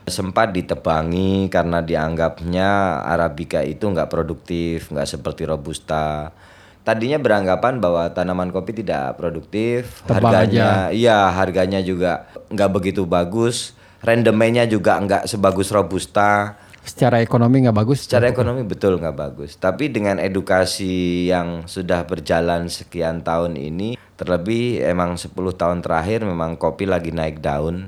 sempat 0.02 0.50
ditebangi 0.50 1.46
karena 1.46 1.78
dianggapnya 1.78 2.70
arabica 3.06 3.62
itu 3.62 3.86
nggak 3.86 4.10
produktif 4.10 4.90
nggak 4.90 5.06
seperti 5.06 5.46
robusta 5.46 6.34
tadinya 6.82 7.18
beranggapan 7.18 7.78
bahwa 7.78 8.10
tanaman 8.10 8.50
kopi 8.50 8.82
tidak 8.82 9.18
produktif 9.18 10.02
Tebang 10.06 10.34
harganya 10.34 10.90
iya 10.90 11.30
harganya 11.30 11.80
juga 11.82 12.26
nggak 12.50 12.70
begitu 12.70 13.06
bagus 13.06 13.74
rendemennya 14.02 14.66
juga 14.66 14.98
nggak 14.98 15.30
sebagus 15.30 15.70
robusta 15.70 16.58
Secara 16.82 17.22
ekonomi 17.22 17.62
nggak 17.62 17.78
bagus. 17.78 18.10
Secara 18.10 18.26
ekonomi 18.26 18.66
betul 18.66 18.98
nggak 18.98 19.14
bagus, 19.14 19.54
tapi 19.54 19.86
dengan 19.86 20.18
edukasi 20.18 21.30
yang 21.30 21.62
sudah 21.70 22.02
berjalan 22.02 22.66
sekian 22.66 23.22
tahun 23.22 23.54
ini, 23.54 23.94
terlebih 24.18 24.82
emang 24.82 25.14
10 25.14 25.30
tahun 25.54 25.78
terakhir 25.78 26.26
memang 26.26 26.58
kopi 26.58 26.90
lagi 26.90 27.14
naik 27.14 27.38
daun. 27.38 27.86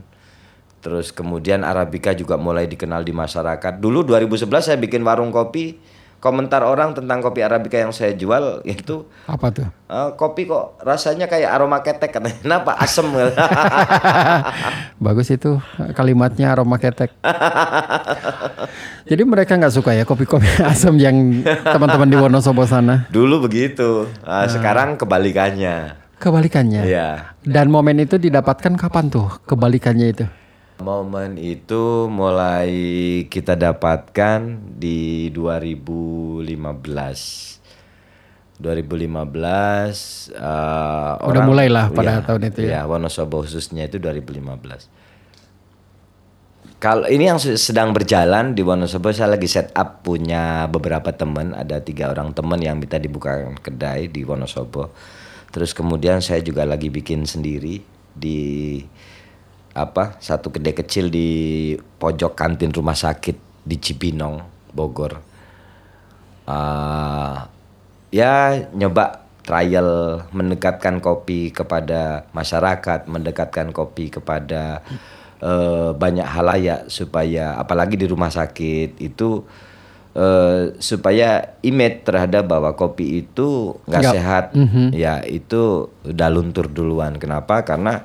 Terus 0.78 1.10
kemudian 1.10 1.66
Arabica 1.66 2.14
juga 2.14 2.38
mulai 2.38 2.70
dikenal 2.70 3.02
di 3.02 3.10
masyarakat. 3.10 3.82
Dulu 3.82 4.06
2011 4.06 4.46
saya 4.62 4.78
bikin 4.78 5.02
warung 5.02 5.34
kopi, 5.34 5.74
komentar 6.24 6.64
orang 6.64 6.96
tentang 6.96 7.20
kopi 7.20 7.44
Arabica 7.44 7.76
yang 7.76 7.92
saya 7.92 8.16
jual 8.16 8.64
itu 8.64 9.04
Apa 9.28 9.52
tuh? 9.52 9.68
"Eh, 9.68 10.10
kopi 10.16 10.48
kok 10.48 10.80
rasanya 10.80 11.28
kayak 11.28 11.52
aroma 11.52 11.84
ketek 11.84 12.16
katanya. 12.16 12.40
Kenapa 12.48 12.80
asem? 12.80 13.04
Bagus 15.04 15.28
itu 15.28 15.60
kalimatnya 15.92 16.56
aroma 16.56 16.80
ketek. 16.80 17.12
Jadi 19.04 19.22
mereka 19.28 19.60
nggak 19.60 19.74
suka 19.76 19.92
ya 19.92 20.08
kopi-kopi 20.08 20.48
asam 20.72 20.96
yang 20.96 21.44
teman-teman 21.60 22.08
di 22.08 22.16
Wonosobo 22.16 22.64
sana. 22.64 23.04
Dulu 23.12 23.44
begitu. 23.44 24.08
Nah, 24.24 24.48
sekarang 24.48 24.96
kebalikannya. 24.96 26.00
Kebalikannya. 26.16 26.88
Iya. 26.88 27.36
Dan 27.44 27.68
momen 27.68 28.00
itu 28.00 28.16
didapatkan 28.16 28.80
kapan 28.80 29.12
tuh 29.12 29.28
kebalikannya 29.44 30.08
itu? 30.08 30.24
Momen 30.84 31.40
itu 31.40 32.12
mulai 32.12 32.68
kita 33.32 33.56
dapatkan 33.56 34.60
di 34.76 35.32
2015. 35.32 36.44
2015 38.60 40.36
eh, 40.36 41.12
Udah 41.24 41.42
mulailah 41.42 41.88
pada 41.90 42.20
iya, 42.20 42.22
tahun 42.22 42.52
itu 42.52 42.60
ya? 42.62 42.68
Iya, 42.68 42.80
Wonosobo 42.84 43.42
khususnya 43.48 43.88
itu 43.88 43.96
2015. 43.96 44.92
Kalau 46.78 47.08
ini 47.08 47.32
yang 47.32 47.40
se- 47.40 47.56
sedang 47.56 47.96
berjalan 47.96 48.52
di 48.52 48.60
Wonosobo 48.60 49.08
saya 49.08 49.40
lagi 49.40 49.48
set 49.48 49.72
up 49.72 50.04
punya 50.04 50.68
beberapa 50.68 51.16
teman, 51.16 51.56
ada 51.56 51.80
tiga 51.80 52.12
orang 52.12 52.36
teman 52.36 52.60
yang 52.60 52.76
minta 52.76 53.00
dibuka 53.00 53.40
kedai 53.64 54.12
di 54.12 54.20
Wonosobo. 54.20 54.92
Terus 55.48 55.72
kemudian 55.72 56.20
saya 56.20 56.44
juga 56.44 56.68
lagi 56.68 56.92
bikin 56.92 57.24
sendiri 57.24 57.80
di 58.14 58.78
apa 59.74 60.14
satu 60.22 60.54
kedai 60.54 60.72
kecil 60.72 61.10
di 61.10 61.28
pojok 61.98 62.38
kantin 62.38 62.70
rumah 62.70 62.94
sakit 62.94 63.66
di 63.66 63.76
Cibinong, 63.82 64.38
Bogor. 64.70 65.18
Ah, 66.46 67.50
ya 68.14 68.54
nyoba 68.70 69.26
trial 69.44 70.22
mendekatkan 70.30 71.02
kopi 71.02 71.50
kepada 71.50 72.30
masyarakat, 72.32 73.10
mendekatkan 73.10 73.74
kopi 73.74 74.08
kepada 74.14 74.80
eh, 75.42 75.90
banyak 75.92 76.24
halayak 76.24 76.80
supaya 76.88 77.58
apalagi 77.58 78.00
di 78.00 78.06
rumah 78.08 78.32
sakit 78.32 79.00
itu 79.00 79.44
eh, 80.16 80.72
supaya 80.80 81.58
image 81.60 82.08
terhadap 82.08 82.48
bahwa 82.48 82.72
kopi 82.72 83.26
itu 83.26 83.76
nggak 83.84 84.00
Nggak. 84.00 84.14
sehat 84.16 84.44
ya 84.96 85.20
itu 85.26 85.92
udah 86.08 86.28
luntur 86.32 86.70
duluan 86.72 87.16
kenapa 87.20 87.64
karena 87.66 88.04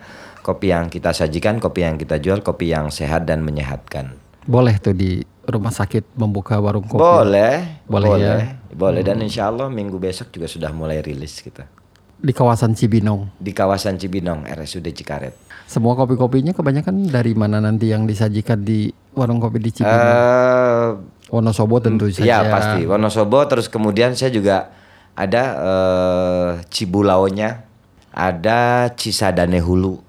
kopi 0.49 0.73
yang 0.73 0.89
kita 0.89 1.13
sajikan 1.13 1.57
kopi 1.57 1.85
yang 1.85 1.95
kita 1.95 2.17
jual 2.17 2.41
kopi 2.41 2.73
yang 2.73 2.89
sehat 2.89 3.23
dan 3.23 3.41
menyehatkan 3.41 4.17
Boleh 4.41 4.75
tuh 4.75 4.91
di 4.91 5.21
rumah 5.45 5.69
sakit 5.69 6.15
membuka 6.15 6.57
warung 6.57 6.83
kopi. 6.83 6.97
boleh 6.97 7.85
Boleh 7.85 8.09
boleh 8.09 8.25
ya? 8.25 8.37
boleh 8.71 9.01
dan 9.03 9.17
insya 9.19 9.45
Allah 9.45 9.69
minggu 9.69 9.95
besok 9.95 10.29
juga 10.29 10.45
sudah 10.45 10.69
mulai 10.71 10.99
rilis 10.99 11.37
kita 11.37 11.69
Di 12.17 12.33
kawasan 12.33 12.73
Cibinong. 12.73 13.29
di 13.37 13.51
kawasan 13.51 13.95
Cibinong 13.95 14.43
RSUD 14.43 14.89
Cikaret 14.89 15.37
Semua 15.63 15.93
kopi-kopinya 15.93 16.49
kebanyakan 16.51 17.07
dari 17.07 17.31
mana 17.31 17.57
nanti 17.59 17.87
yang 17.87 18.03
disajikan 18.03 18.59
di 18.59 18.89
warung 19.13 19.37
kopi 19.37 19.57
di 19.59 19.71
Cibinong? 19.71 19.93
eh 19.93 20.89
Wonosobo 21.29 21.77
tentu 21.77 22.09
saja. 22.09 22.25
Iya 22.25 22.39
pasti 22.49 22.79
Wonosobo 22.83 23.37
terus 23.45 23.69
kemudian 23.69 24.17
saya 24.17 24.33
juga 24.33 24.73
ada 25.13 25.43
eh, 25.61 26.49
Cibulaunya, 26.67 27.69
ada 28.09 28.59
Cisadane 28.91 29.59
Hulu, 29.59 29.99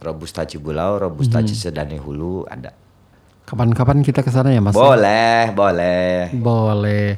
Robusta 0.00 0.44
Cibulau, 0.44 1.00
Robusta 1.00 1.40
Hmm. 1.40 1.48
Cisadane 1.48 1.96
Hulu 1.96 2.44
ada. 2.46 2.72
Kapan-kapan 3.46 4.02
kita 4.02 4.20
ke 4.20 4.30
sana 4.30 4.50
ya, 4.50 4.58
Mas? 4.58 4.74
Boleh, 4.74 5.54
boleh. 5.54 6.34
Boleh. 6.34 7.14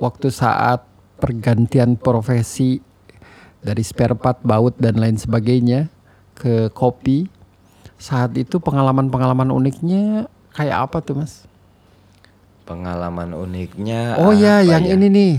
Waktu 0.00 0.32
saat 0.32 0.82
pergantian 1.20 2.00
profesi 2.00 2.80
dari 3.60 3.84
spare 3.84 4.16
part, 4.16 4.40
baut 4.40 4.72
dan 4.80 4.96
lain 4.96 5.20
sebagainya 5.20 5.92
ke 6.32 6.72
kopi, 6.72 7.28
saat 7.96 8.32
itu 8.36 8.56
pengalaman-pengalaman 8.56 9.52
uniknya 9.52 10.28
kayak 10.56 10.88
apa 10.88 11.04
tuh, 11.04 11.20
Mas? 11.20 11.44
Pengalaman 12.64 13.36
uniknya. 13.36 14.16
Oh 14.18 14.32
ya, 14.32 14.64
yang 14.64 14.82
ya? 14.82 14.96
ini 14.96 15.06
nih, 15.12 15.32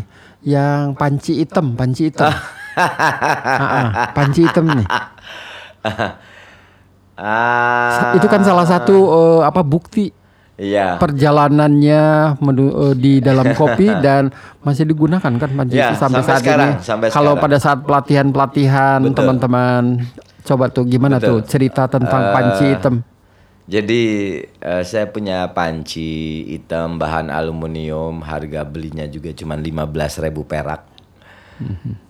yang 0.45 0.93
panci 0.93 1.41
hitam, 1.43 1.73
panci 1.75 2.13
hitam. 2.13 2.29
Ah, 2.77 3.57
ah, 3.57 4.13
panci 4.13 4.45
hitam 4.45 4.69
nih. 4.69 4.85
Ah, 7.17 8.13
Itu 8.13 8.25
kan 8.25 8.41
salah 8.41 8.63
satu 8.63 8.95
eh, 8.95 9.41
apa 9.43 9.61
bukti 9.61 10.13
Iya. 10.55 10.97
perjalanannya 10.97 12.01
menu- 12.39 12.73
eh, 12.83 12.95
di 12.95 13.13
dalam 13.19 13.53
kopi 13.53 13.93
dan 14.05 14.33
masih 14.61 14.85
digunakan 14.85 15.29
kan 15.29 15.49
panci 15.49 15.75
Ya, 15.75 15.93
sampai, 15.93 16.17
sampai 16.17 16.21
saat 16.23 16.41
sekarang, 16.41 16.71
ini. 16.71 16.81
sampai 16.81 17.07
Kalau 17.09 17.33
sekarang. 17.33 17.43
pada 17.43 17.57
saat 17.57 17.79
pelatihan-pelatihan 17.83 18.99
Betul. 19.03 19.15
teman-teman 19.15 19.83
coba 20.41 20.65
tuh 20.67 20.85
gimana 20.85 21.17
tuh 21.19 21.43
cerita 21.43 21.85
tentang 21.85 22.33
panci 22.33 22.65
Eh, 22.65 22.73
hitam. 22.73 22.95
Jadi 23.67 24.01
eh, 24.47 24.83
saya 24.83 25.05
punya 25.05 25.51
panci 25.51 26.09
hitam 26.47 26.95
bahan 26.95 27.27
aluminium, 27.27 28.23
harga 28.23 28.63
belinya 28.63 29.05
juga 29.05 29.29
cuma 29.31 29.53
15.000 29.53 30.41
perak. 30.41 30.81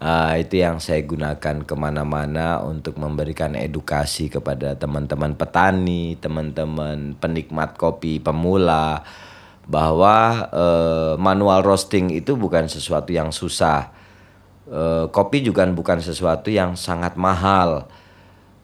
Ah, 0.04 0.36
itu 0.36 0.60
yang 0.60 0.78
saya 0.84 1.04
gunakan 1.08 1.64
ke 1.64 1.76
mana-mana 1.76 2.60
untuk 2.64 3.00
memberikan 3.00 3.56
edukasi 3.56 4.28
kepada 4.28 4.76
teman-teman 4.76 5.34
petani, 5.40 6.20
teman-teman 6.20 7.16
penikmat 7.18 7.80
kopi 7.80 8.20
pemula, 8.20 9.08
bahwa 9.68 10.48
eh, 10.52 11.14
manual 11.20 11.64
roasting 11.64 12.12
itu 12.12 12.36
bukan 12.36 12.68
sesuatu 12.68 13.12
yang 13.16 13.32
susah. 13.32 13.92
Eh, 14.68 15.06
kopi 15.12 15.44
juga 15.44 15.64
bukan 15.68 16.04
sesuatu 16.04 16.52
yang 16.52 16.76
sangat 16.76 17.16
mahal. 17.16 17.88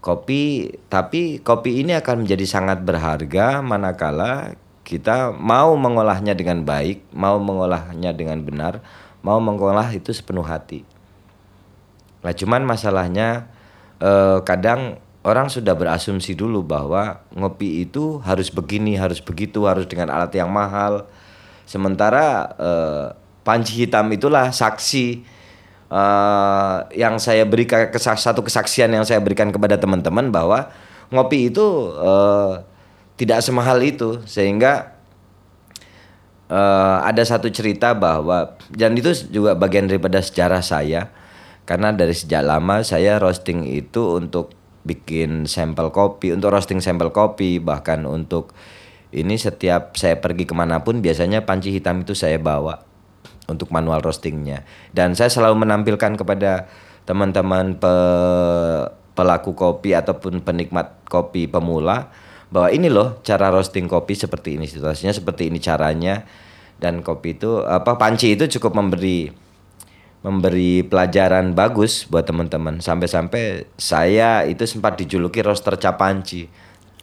Kopi, 0.03 0.67
tapi 0.91 1.39
kopi 1.39 1.79
ini 1.79 1.95
akan 1.95 2.27
menjadi 2.27 2.43
sangat 2.43 2.83
berharga 2.83 3.63
manakala 3.63 4.59
kita 4.83 5.31
mau 5.31 5.79
mengolahnya 5.79 6.35
dengan 6.35 6.67
baik, 6.67 7.07
mau 7.15 7.39
mengolahnya 7.39 8.11
dengan 8.11 8.43
benar, 8.43 8.83
mau 9.23 9.39
mengolah 9.39 9.87
itu 9.95 10.11
sepenuh 10.11 10.43
hati. 10.43 10.83
Nah, 12.21 12.35
cuman 12.35 12.67
masalahnya 12.67 13.47
eh, 14.03 14.39
kadang 14.43 14.99
orang 15.23 15.47
sudah 15.47 15.73
berasumsi 15.73 16.35
dulu 16.35 16.61
bahwa 16.61 17.23
ngopi 17.31 17.87
itu 17.87 18.19
harus 18.21 18.51
begini, 18.51 18.99
harus 18.99 19.23
begitu, 19.23 19.63
harus 19.65 19.87
dengan 19.87 20.11
alat 20.11 20.35
yang 20.35 20.51
mahal. 20.51 21.07
Sementara 21.63 22.51
eh, 22.59 23.05
panci 23.47 23.87
hitam 23.87 24.11
itulah 24.11 24.51
saksi 24.51 25.23
eh, 25.87 26.77
yang 26.99 27.15
saya 27.17 27.47
berikan 27.47 27.87
satu 27.95 28.43
kesaksian 28.43 28.91
yang 28.91 29.07
saya 29.07 29.23
berikan 29.23 29.49
kepada 29.49 29.79
teman-teman 29.79 30.29
bahwa 30.29 30.67
ngopi 31.11 31.47
itu 31.51 31.95
eh, 31.95 32.53
tidak 33.15 33.39
semahal 33.39 33.79
itu 33.79 34.19
sehingga 34.27 34.92
eh, 36.53 36.97
ada 37.01 37.23
satu 37.25 37.49
cerita 37.49 37.97
bahwa 37.97 38.53
dan 38.69 38.93
itu 38.93 39.09
juga 39.33 39.57
bagian 39.57 39.89
daripada 39.89 40.21
sejarah 40.21 40.61
saya. 40.61 41.09
Karena 41.63 41.95
dari 41.95 42.11
sejak 42.11 42.43
lama 42.43 42.83
saya 42.83 43.17
roasting 43.17 43.63
itu 43.65 44.19
untuk 44.19 44.51
bikin 44.83 45.47
sampel 45.47 45.95
kopi 45.95 46.35
untuk 46.35 46.51
roasting 46.51 46.83
sampel 46.83 47.15
kopi 47.15 47.63
bahkan 47.63 48.03
untuk 48.03 48.51
ini 49.15 49.39
setiap 49.39 49.95
saya 49.95 50.19
pergi 50.19 50.43
ke 50.43 50.51
mana 50.51 50.83
pun 50.83 50.99
biasanya 50.99 51.47
panci 51.47 51.71
hitam 51.71 52.03
itu 52.03 52.11
saya 52.11 52.35
bawa 52.35 52.83
untuk 53.47 53.71
manual 53.71 54.03
roastingnya. 54.03 54.67
Dan 54.91 55.15
saya 55.15 55.31
selalu 55.31 55.63
menampilkan 55.63 56.19
kepada 56.19 56.67
teman-teman 57.07 57.79
pe- 57.79 58.87
pelaku 59.13 59.53
kopi 59.53 59.93
ataupun 59.93 60.41
penikmat 60.41 61.05
kopi 61.05 61.45
pemula 61.45 62.09
bahwa 62.53 62.69
ini 62.69 62.85
loh 62.85 63.17
cara 63.25 63.49
roasting 63.49 63.89
kopi 63.89 64.13
seperti 64.13 64.61
ini 64.61 64.69
situasinya 64.69 65.09
seperti 65.09 65.49
ini 65.49 65.57
caranya 65.57 66.21
dan 66.77 67.01
kopi 67.01 67.33
itu 67.33 67.65
apa 67.65 67.97
panci 67.97 68.37
itu 68.37 68.45
cukup 68.45 68.77
memberi 68.77 69.33
memberi 70.21 70.85
pelajaran 70.85 71.57
bagus 71.57 72.05
buat 72.05 72.29
teman-teman 72.29 72.77
sampai-sampai 72.77 73.65
saya 73.75 74.45
itu 74.45 74.69
sempat 74.69 75.01
dijuluki 75.01 75.41
roaster 75.41 75.81
capanci 75.81 76.45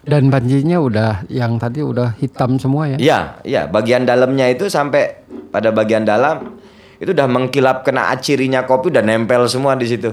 Dan 0.01 0.33
pancinya 0.33 0.81
udah 0.81 1.29
yang 1.29 1.61
tadi 1.61 1.85
udah 1.85 2.17
hitam 2.17 2.57
semua 2.57 2.89
ya. 2.89 2.97
Iya, 2.97 3.21
iya, 3.45 3.63
bagian 3.69 4.09
dalamnya 4.09 4.49
itu 4.49 4.65
sampai 4.73 5.29
pada 5.53 5.77
bagian 5.77 6.09
dalam 6.09 6.57
itu 6.97 7.13
udah 7.13 7.29
mengkilap 7.29 7.85
kena 7.85 8.09
acirinya 8.09 8.65
kopi 8.65 8.89
udah 8.89 9.05
nempel 9.05 9.45
semua 9.45 9.77
di 9.77 9.85
situ. 9.85 10.09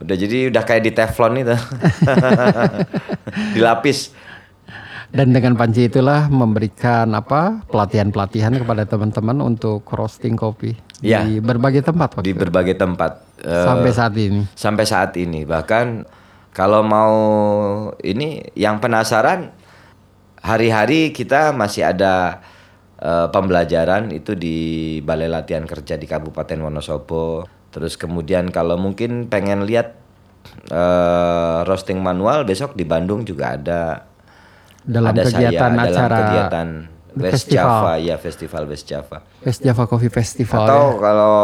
Udah 0.00 0.16
jadi 0.16 0.48
udah 0.48 0.64
kayak 0.64 0.88
di 0.88 0.92
teflon 0.96 1.44
itu. 1.44 1.52
Dilapis. 3.60 4.16
Dan 5.06 5.30
dengan 5.30 5.54
panci 5.54 5.86
itulah 5.86 6.26
memberikan 6.26 7.06
apa 7.12 7.62
pelatihan-pelatihan 7.70 8.58
kepada 8.58 8.84
teman-teman 8.84 9.38
untuk 9.40 9.86
roasting 9.88 10.34
kopi 10.34 10.74
Iya. 10.98 11.28
di 11.28 11.38
berbagai 11.38 11.84
tempat 11.84 12.16
di 12.18 12.32
waktu 12.32 12.40
berbagai 12.40 12.74
tempat 12.74 13.20
Eh, 13.36 13.64
sampai 13.68 13.92
saat 13.92 14.14
ini. 14.16 14.42
sampai 14.56 14.84
saat 14.84 15.12
ini. 15.14 15.44
Bahkan 15.44 16.08
kalau 16.50 16.80
mau 16.80 17.14
ini 18.00 18.40
yang 18.56 18.80
penasaran 18.80 19.52
hari-hari 20.40 21.12
kita 21.12 21.52
masih 21.52 21.84
ada 21.84 22.40
eh, 22.96 23.28
pembelajaran 23.28 24.08
itu 24.08 24.32
di 24.32 24.56
Balai 25.04 25.28
Latihan 25.28 25.68
Kerja 25.68 25.94
di 25.94 26.08
Kabupaten 26.08 26.56
Wonosobo. 26.58 27.44
Terus 27.68 28.00
kemudian 28.00 28.48
kalau 28.48 28.80
mungkin 28.80 29.28
pengen 29.28 29.68
lihat 29.68 29.92
eh, 30.72 31.58
roasting 31.62 32.00
manual 32.00 32.42
besok 32.42 32.72
di 32.72 32.88
Bandung 32.88 33.22
juga 33.22 33.54
ada 33.54 33.80
Dalam 34.86 35.10
ada 35.10 35.22
kegiatan 35.26 35.50
saya 35.50 35.82
dalam 35.82 35.90
acara 35.90 36.16
kegiatan 36.16 36.68
West 37.16 37.32
festival. 37.48 37.80
Java 37.80 37.92
ya 37.98 38.16
festival 38.20 38.62
West 38.68 38.84
Java. 38.86 39.18
West 39.42 39.60
Java 39.64 39.82
Coffee 39.88 40.12
Festival. 40.12 40.62
Atau 40.68 40.84
ya. 40.86 41.00
kalau 41.00 41.36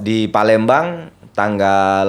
di 0.00 0.18
Palembang 0.26 0.86
tanggal 1.32 2.08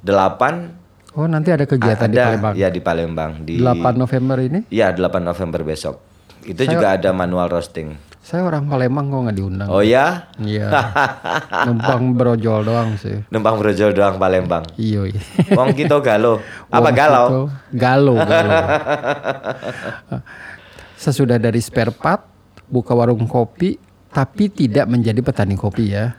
8 0.00 1.18
Oh 1.18 1.26
nanti 1.26 1.50
ada 1.50 1.66
kegiatan 1.66 2.06
di 2.06 2.14
ada 2.16 2.30
Palembang. 2.30 2.54
ya 2.54 2.68
di 2.70 2.80
Palembang 2.80 3.32
di 3.42 3.58
8 3.58 3.98
November 3.98 4.38
ini. 4.38 4.60
ya 4.70 4.94
8 4.94 5.20
November 5.20 5.60
besok. 5.66 5.98
Itu 6.46 6.62
Saya- 6.64 6.72
juga 6.72 6.86
ada 6.94 7.10
manual 7.10 7.50
roasting. 7.50 7.98
Saya 8.30 8.46
orang 8.46 8.70
Palembang 8.70 9.10
kok 9.10 9.26
nggak 9.26 9.36
diundang. 9.36 9.66
Oh 9.66 9.82
ya, 9.82 10.30
Iya. 10.38 10.70
Numpang 11.66 12.14
berojol 12.14 12.62
doang 12.62 12.94
sih. 12.94 13.26
numpang 13.26 13.58
brojol 13.58 13.90
doang 13.90 14.22
Palembang. 14.22 14.62
Iyo. 14.78 15.02
iya. 15.04 15.18
Wong 15.50 15.74
kita 15.74 15.98
galau. 15.98 16.38
Apa 16.70 16.78
Wong 16.80 16.94
galau? 16.94 17.26
Galau, 17.74 18.16
galau. 18.30 18.62
Sesudah 20.94 21.42
dari 21.42 21.58
spare 21.58 21.90
part, 21.90 22.22
buka 22.64 22.94
warung 22.94 23.26
kopi, 23.26 23.74
tapi 24.06 24.46
tidak 24.46 24.86
menjadi 24.86 25.18
petani 25.18 25.58
kopi 25.58 25.90
ya. 25.90 26.14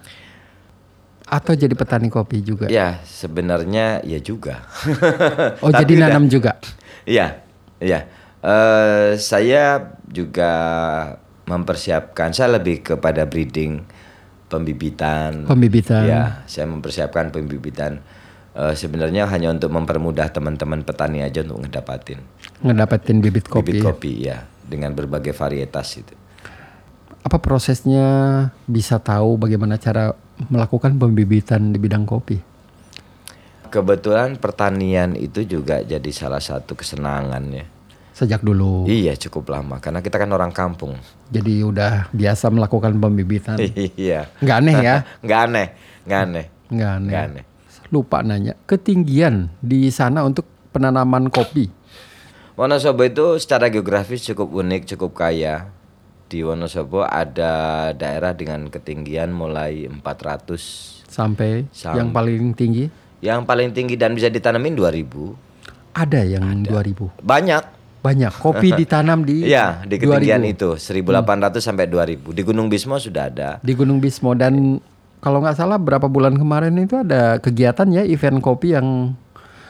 Atau 1.24 1.56
jadi 1.56 1.72
petani 1.72 2.12
kopi 2.12 2.44
juga. 2.44 2.68
Ya, 2.68 3.00
sebenarnya 3.08 4.04
ya 4.04 4.20
juga. 4.20 4.68
Oh 5.64 5.72
Tapi 5.72 5.80
jadi 5.80 5.94
udah- 5.96 6.04
nanam 6.12 6.28
juga. 6.28 6.60
Iya, 7.08 7.40
iya. 7.80 8.04
Eh, 8.44 9.16
saya 9.16 9.80
juga 10.04 10.52
mempersiapkan. 11.46 12.34
Saya 12.36 12.60
lebih 12.60 12.84
kepada 12.86 13.26
breeding, 13.26 13.82
pembibitan. 14.52 15.48
Pembibitan. 15.48 16.04
Ya, 16.06 16.24
saya 16.46 16.68
mempersiapkan 16.68 17.32
pembibitan. 17.32 18.04
eh, 18.52 18.76
sebenarnya 18.76 19.32
hanya 19.32 19.48
untuk 19.56 19.72
mempermudah 19.72 20.28
teman-teman 20.28 20.84
petani 20.84 21.24
aja 21.24 21.40
untuk 21.40 21.64
ngedapatin 21.64 22.20
Ngedapetin 22.60 23.24
bibit 23.24 23.48
kopi. 23.48 23.80
bibit 23.80 23.88
kopi 23.88 24.28
ya 24.28 24.44
dengan 24.68 24.92
berbagai 24.92 25.32
varietas 25.32 25.96
itu. 25.96 26.12
Apa 27.24 27.40
prosesnya 27.40 28.50
bisa 28.68 29.00
tahu 29.00 29.40
bagaimana 29.40 29.80
cara 29.80 30.12
melakukan 30.52 31.00
pembibitan 31.00 31.72
di 31.72 31.80
bidang 31.80 32.04
kopi? 32.04 32.44
Kebetulan 33.72 34.36
pertanian 34.36 35.16
itu 35.16 35.48
juga 35.48 35.80
jadi 35.80 36.12
salah 36.12 36.44
satu 36.44 36.76
kesenangan 36.76 37.44
ya. 37.56 37.64
Sejak 38.22 38.46
dulu. 38.46 38.86
Iya 38.86 39.18
cukup 39.18 39.50
lama 39.50 39.82
karena 39.82 39.98
kita 39.98 40.22
kan 40.22 40.30
orang 40.30 40.54
kampung. 40.54 40.94
Jadi 41.34 41.66
udah 41.66 42.06
biasa 42.14 42.54
melakukan 42.54 42.94
pembibitan. 42.94 43.58
iya. 43.98 44.30
Nggak 44.38 44.58
aneh 44.62 44.76
ya? 44.78 44.96
Nggak 45.26 45.40
aneh, 45.42 45.68
nggak 46.06 46.22
aneh, 46.22 46.46
Nggak 46.70 46.92
aneh. 46.94 47.10
nggak 47.10 47.24
aneh. 47.26 47.44
Lupa 47.90 48.22
nanya, 48.22 48.54
ketinggian 48.64 49.50
di 49.58 49.90
sana 49.90 50.22
untuk 50.22 50.46
penanaman 50.70 51.34
kopi. 51.34 51.74
Wonosobo 52.54 53.02
itu 53.02 53.42
secara 53.42 53.68
geografis 53.68 54.22
cukup 54.24 54.54
unik, 54.54 54.94
cukup 54.94 55.18
kaya. 55.18 55.74
Di 56.30 56.46
Wonosobo 56.46 57.02
ada 57.02 57.90
daerah 57.92 58.32
dengan 58.32 58.70
ketinggian 58.70 59.34
mulai 59.34 59.90
400 59.90 61.02
Sampai 61.10 61.66
Sam- 61.74 61.98
yang 61.98 62.14
paling 62.14 62.54
tinggi 62.54 62.86
yang 63.20 63.44
paling 63.44 63.74
tinggi 63.74 63.98
dan 63.98 64.14
bisa 64.14 64.30
ditanamin 64.30 64.78
2000. 64.78 65.34
ada 65.92 66.22
yang 66.22 66.64
2000. 66.64 67.10
Banyak. 67.20 67.81
Banyak 68.02 68.34
kopi 68.36 68.74
ditanam 68.80 69.22
di 69.22 69.46
Iya, 69.46 69.82
di 69.84 69.96
ketinggian 69.96 70.42
2000. 70.42 70.54
itu 70.54 70.70
1800 70.74 71.62
sampai 71.62 71.86
2000. 71.86 72.34
Di 72.34 72.42
Gunung 72.42 72.68
Bismo 72.68 72.98
sudah 72.98 73.28
ada. 73.28 73.50
di 73.60 73.72
Gunung 73.72 73.98
Bismo 73.98 74.34
dan 74.34 74.82
kalau 75.18 75.38
nggak 75.38 75.54
salah 75.54 75.78
berapa 75.78 76.06
bulan 76.06 76.34
kemarin 76.34 76.74
itu 76.76 76.98
ada 76.98 77.38
kegiatan 77.38 77.86
ya 77.88 78.02
event 78.02 78.42
kopi 78.42 78.74
yang 78.74 79.14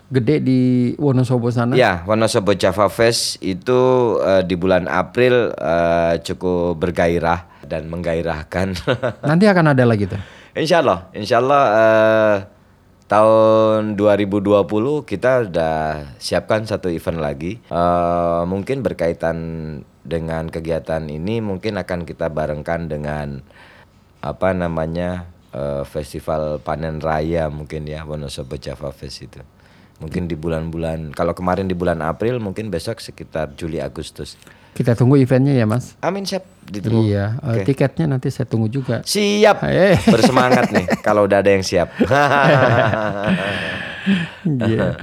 gede 0.07 0.39
di 0.39 0.59
Wonosobo 0.95 1.47
sana. 1.47 1.71
Ya, 1.73 2.03
Wonosobo 2.03 2.51
Java 2.51 2.87
Fest 2.87 3.39
itu 3.39 3.79
eh, 4.17 4.41
di 4.41 4.55
bulan 4.55 4.83
April 4.85 5.51
eh, 5.51 6.19
cukup 6.21 6.75
bergairah 6.77 7.47
dan 7.63 7.87
menggairahkan. 7.87 8.67
Nanti 9.27 9.45
akan 9.45 9.71
ada 9.71 9.83
lagi 9.83 10.07
tuh. 10.07 10.19
insya 10.51 10.79
Allah, 10.79 11.07
insya 11.11 11.39
Allah 11.39 11.63
eh, 11.71 12.35
tahun 13.11 13.99
2020 13.99 15.03
kita 15.03 15.51
udah 15.51 15.79
siapkan 16.15 16.63
satu 16.63 16.87
event 16.87 17.19
lagi. 17.19 17.59
Eh, 17.67 18.43
mungkin 18.47 18.87
berkaitan 18.87 19.37
dengan 20.07 20.47
kegiatan 20.47 21.03
ini 21.11 21.43
mungkin 21.43 21.75
akan 21.75 22.07
kita 22.07 22.31
barengkan 22.31 22.87
dengan 22.87 23.43
apa 24.23 24.55
namanya 24.55 25.27
eh, 25.51 25.83
festival 25.83 26.63
panen 26.63 27.03
raya 27.03 27.51
mungkin 27.51 27.83
ya 27.83 28.07
Wonosobo 28.07 28.55
Java 28.55 28.95
Fest 28.95 29.27
itu. 29.27 29.43
Mungkin 29.99 30.31
di 30.31 30.39
bulan-bulan 30.39 31.11
kalau 31.11 31.35
kemarin 31.35 31.67
di 31.67 31.75
bulan 31.75 31.99
April 31.99 32.39
mungkin 32.39 32.71
besok 32.71 33.03
sekitar 33.03 33.59
Juli 33.59 33.83
Agustus. 33.83 34.39
Kita 34.71 34.95
tunggu 34.95 35.19
eventnya 35.19 35.51
ya 35.51 35.67
Mas. 35.67 35.99
Amin 35.99 36.23
siap 36.23 36.47
ditunggu. 36.71 37.11
Iya, 37.11 37.35
eh, 37.43 37.61
Oke. 37.61 37.75
tiketnya 37.75 38.07
nanti 38.07 38.31
saya 38.31 38.47
tunggu 38.47 38.71
juga. 38.71 39.03
Siap. 39.03 39.67
Eh. 39.67 39.99
Bersemangat 40.13 40.71
nih 40.71 40.85
kalau 41.03 41.27
udah 41.27 41.43
ada 41.43 41.51
yang 41.51 41.63
siap. 41.65 41.91
Iya. 44.41 44.97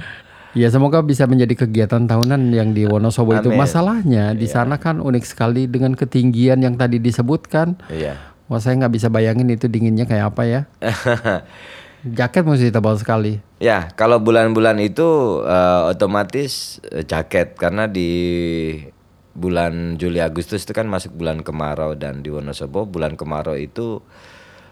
Ya 0.51 0.67
semoga 0.67 0.99
bisa 0.99 1.23
menjadi 1.23 1.63
kegiatan 1.63 2.03
tahunan 2.03 2.51
yang 2.51 2.75
di 2.75 2.83
Wonosobo 2.83 3.31
itu. 3.31 3.47
Amin. 3.47 3.63
Masalahnya 3.63 4.35
di 4.35 4.43
sana 4.43 4.75
kan 4.75 4.99
unik 4.99 5.23
sekali 5.23 5.71
dengan 5.71 5.95
ketinggian 5.95 6.59
yang 6.59 6.75
tadi 6.75 6.99
disebutkan. 6.99 7.79
Iya. 7.87 8.19
Wah 8.51 8.59
saya 8.59 8.75
nggak 8.81 8.93
bisa 8.97 9.07
bayangin 9.07 9.47
itu 9.53 9.71
dinginnya 9.71 10.03
kayak 10.03 10.35
apa 10.35 10.43
ya. 10.49 10.61
Jaket 12.17 12.43
mesti 12.43 12.73
tebal 12.73 12.99
sekali. 12.99 13.43
Ya, 13.59 13.91
kalau 13.93 14.17
bulan-bulan 14.23 14.79
itu 14.79 15.39
eh, 15.43 15.81
otomatis 15.91 16.79
eh, 16.91 17.03
jaket 17.03 17.59
karena 17.59 17.91
di 17.91 18.11
bulan 19.39 19.95
Juli 19.95 20.19
Agustus 20.19 20.61
itu 20.61 20.71
kan 20.71 20.85
masuk 20.85 21.15
bulan 21.15 21.39
kemarau 21.39 21.95
dan 21.95 22.19
di 22.19 22.27
Wonosobo 22.27 22.83
bulan 22.83 23.15
kemarau 23.15 23.55
itu 23.55 24.03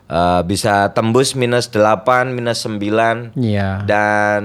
eh, 0.05 0.41
bisa 0.43 0.91
tembus 0.91 1.33
minus 1.33 1.67
8, 1.67 2.03
minus 2.29 2.61
9 2.61 3.31
Iya. 3.33 3.81
dan 3.83 4.43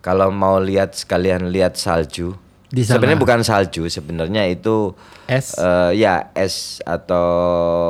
kalau 0.00 0.30
mau 0.30 0.62
lihat 0.62 0.94
sekalian 0.94 1.50
lihat 1.50 1.74
salju. 1.74 2.38
Sebenarnya 2.66 3.16
bukan 3.16 3.40
salju, 3.42 3.86
sebenarnya 3.86 4.46
itu 4.46 4.94
Es. 5.26 5.54
eh, 5.54 5.96
ya 5.96 6.30
es 6.32 6.82
atau 6.82 7.26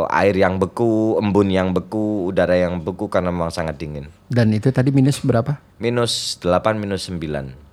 air 0.07 0.33
yang 0.33 0.57
beku, 0.57 1.17
embun 1.17 1.49
yang 1.49 1.73
beku, 1.73 2.29
udara 2.29 2.57
yang 2.57 2.81
beku 2.81 3.09
karena 3.09 3.33
memang 3.33 3.49
sangat 3.49 3.77
dingin. 3.77 4.13
Dan 4.29 4.53
itu 4.53 4.69
tadi 4.69 4.93
minus 4.93 5.21
berapa? 5.21 5.61
Minus 5.77 6.37
8, 6.41 6.77
minus 6.77 7.09
9. 7.09 7.66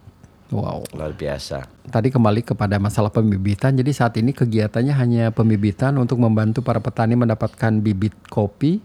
Wow. 0.52 0.84
Luar 0.94 1.14
biasa. 1.14 1.66
Tadi 1.88 2.12
kembali 2.12 2.44
kepada 2.44 2.78
masalah 2.78 3.10
pembibitan. 3.10 3.74
Jadi 3.74 3.92
saat 3.94 4.18
ini 4.20 4.36
kegiatannya 4.36 4.94
hanya 4.94 5.24
pembibitan 5.32 5.96
untuk 5.98 6.20
membantu 6.20 6.60
para 6.62 6.82
petani 6.84 7.16
mendapatkan 7.16 7.80
bibit 7.80 8.14
kopi 8.28 8.84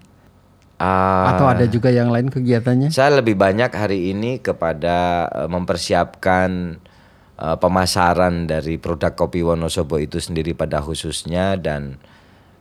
Ah, 0.79 1.35
atau 1.35 1.51
ada 1.51 1.67
juga 1.67 1.91
yang 1.91 2.15
lain 2.15 2.31
kegiatannya? 2.31 2.95
Saya 2.95 3.19
lebih 3.19 3.35
banyak 3.35 3.75
hari 3.75 4.15
ini 4.15 4.39
kepada 4.39 5.27
eh, 5.27 5.49
mempersiapkan 5.51 6.79
eh, 7.35 7.57
pemasaran 7.59 8.47
dari 8.47 8.79
produk 8.79 9.11
kopi 9.11 9.43
Wonosobo 9.43 9.99
itu 9.99 10.23
sendiri 10.23 10.55
pada 10.55 10.79
khususnya 10.79 11.59
dan 11.59 11.99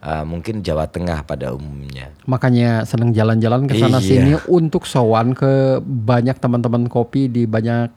eh, 0.02 0.26
mungkin 0.26 0.66
Jawa 0.66 0.90
Tengah 0.90 1.30
pada 1.30 1.54
umumnya. 1.54 2.10
Makanya 2.26 2.90
senang 2.90 3.14
jalan-jalan 3.14 3.70
ke 3.70 3.78
sana 3.78 4.02
Iya. 4.02 4.10
sini 4.10 4.32
untuk 4.50 4.90
sowan 4.90 5.38
ke 5.38 5.78
banyak 5.86 6.42
teman-teman 6.42 6.90
kopi 6.90 7.30
di 7.30 7.46
banyak 7.46 7.94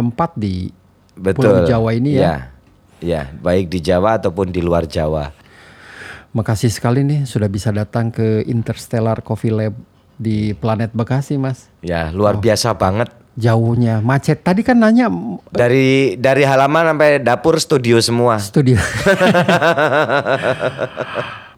tempat 0.00 0.32
di 0.34 0.72
Pulau 1.12 1.62
Jawa 1.62 1.92
ini 1.92 2.16
ya. 2.16 2.48
Ya, 2.98 3.28
baik 3.34 3.68
di 3.68 3.78
Jawa 3.78 4.16
ataupun 4.16 4.48
di 4.48 4.60
luar 4.60 4.84
Jawa. 4.84 5.32
Makasih 6.30 6.68
sekali 6.68 7.00
nih 7.00 7.24
sudah 7.24 7.46
bisa 7.46 7.68
datang 7.70 8.08
ke 8.08 8.44
Interstellar 8.44 9.20
Coffee 9.20 9.50
Lab 9.50 9.76
di 10.14 10.52
Planet 10.52 10.88
Bekasi, 10.90 11.36
Mas. 11.36 11.68
Ya, 11.80 12.08
Oh. 12.08 12.16
luar 12.16 12.36
biasa 12.36 12.72
banget. 12.72 13.08
Jauhnya 13.34 14.00
macet. 14.00 14.36
Tadi 14.38 14.60
kan 14.60 14.76
nanya 14.76 15.06
m- 15.06 15.40
Dari 15.48 16.12
dari 16.14 16.42
halaman 16.42 16.92
sampai 16.92 17.18
dapur 17.18 17.56
studio 17.56 17.96
semua. 17.98 18.36
studio. 18.36 18.76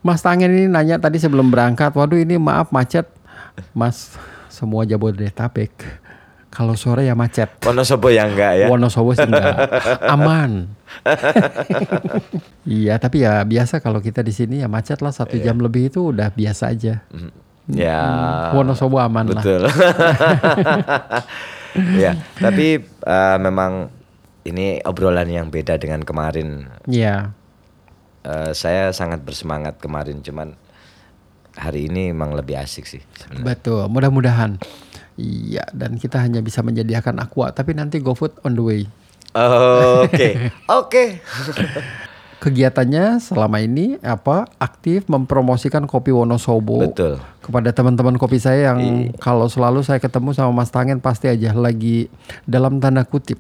Mas 0.00 0.18
Tangen 0.20 0.50
ini 0.50 0.66
nanya 0.66 0.98
tadi 0.98 1.18
sebelum 1.18 1.46
berangkat, 1.48 1.90
waduh 1.92 2.18
ini 2.18 2.35
maaf 2.35 2.70
macet. 2.70 3.07
Mas, 3.70 4.14
semua 4.48 4.83
Jabodetabek. 4.83 5.70
Kalau 6.52 6.76
sore 6.76 7.08
ya 7.08 7.16
macet. 7.16 7.48
Wonosobo 7.64 8.12
yang 8.12 8.36
enggak 8.36 8.52
ya. 8.60 8.66
Wonosobo 8.68 9.16
sih 9.16 9.24
enggak. 9.24 9.56
Aman. 10.12 10.68
iya, 12.68 13.00
tapi 13.00 13.24
ya 13.24 13.40
biasa 13.40 13.80
kalau 13.80 14.04
kita 14.04 14.20
di 14.20 14.30
sini 14.30 14.60
ya 14.60 14.68
macet 14.68 15.00
lah 15.00 15.10
satu 15.10 15.40
Iya. 15.40 15.48
jam 15.48 15.64
lebih 15.64 15.88
itu 15.88 16.12
udah 16.12 16.28
biasa 16.28 16.76
aja. 16.76 17.00
Ya. 17.72 18.00
Wonosobo 18.52 19.00
aman 19.00 19.32
lah. 19.32 19.40
Betul. 19.40 19.64
ya, 22.04 22.12
tapi 22.36 22.84
eh, 22.84 23.36
memang 23.40 23.88
ini 24.44 24.76
obrolan 24.84 25.32
yang 25.32 25.48
beda 25.48 25.80
dengan 25.80 26.04
kemarin. 26.04 26.68
Iya. 26.84 27.32
Eh, 28.22 28.52
saya 28.52 28.92
sangat 28.92 29.24
bersemangat 29.24 29.80
kemarin, 29.80 30.20
cuman 30.20 30.52
hari 31.56 31.88
ini 31.88 32.12
memang 32.12 32.36
lebih 32.36 32.60
asik 32.60 32.84
sih. 32.84 33.00
sebenarnya. 33.16 33.46
Betul, 33.46 33.82
mudah-mudahan. 33.88 34.60
Iya, 35.22 35.62
dan 35.70 35.94
kita 36.02 36.18
hanya 36.18 36.42
bisa 36.42 36.66
menyediakan 36.66 37.22
aqua, 37.22 37.54
tapi 37.54 37.78
nanti 37.78 38.02
GoFood 38.02 38.42
on 38.42 38.58
the 38.58 38.64
way. 38.66 38.82
Oke, 40.02 40.50
oke. 40.82 41.04
Kegiatannya 42.42 43.22
selama 43.22 43.62
ini 43.62 44.02
apa? 44.02 44.50
Aktif 44.58 45.06
mempromosikan 45.06 45.87
kopi 45.87 46.11
Wonosobo 46.11 46.82
Betul. 46.90 47.22
kepada 47.38 47.70
teman-teman 47.70 48.18
kopi 48.18 48.42
saya 48.42 48.74
yang 48.74 49.14
kalau 49.22 49.46
selalu 49.46 49.87
saya 49.87 50.02
ketemu 50.02 50.35
sama 50.35 50.50
Mas 50.50 50.74
Tangen 50.74 50.98
pasti 50.98 51.30
aja 51.30 51.54
lagi 51.54 52.11
dalam 52.42 52.82
tanda 52.82 53.06
kutip 53.06 53.38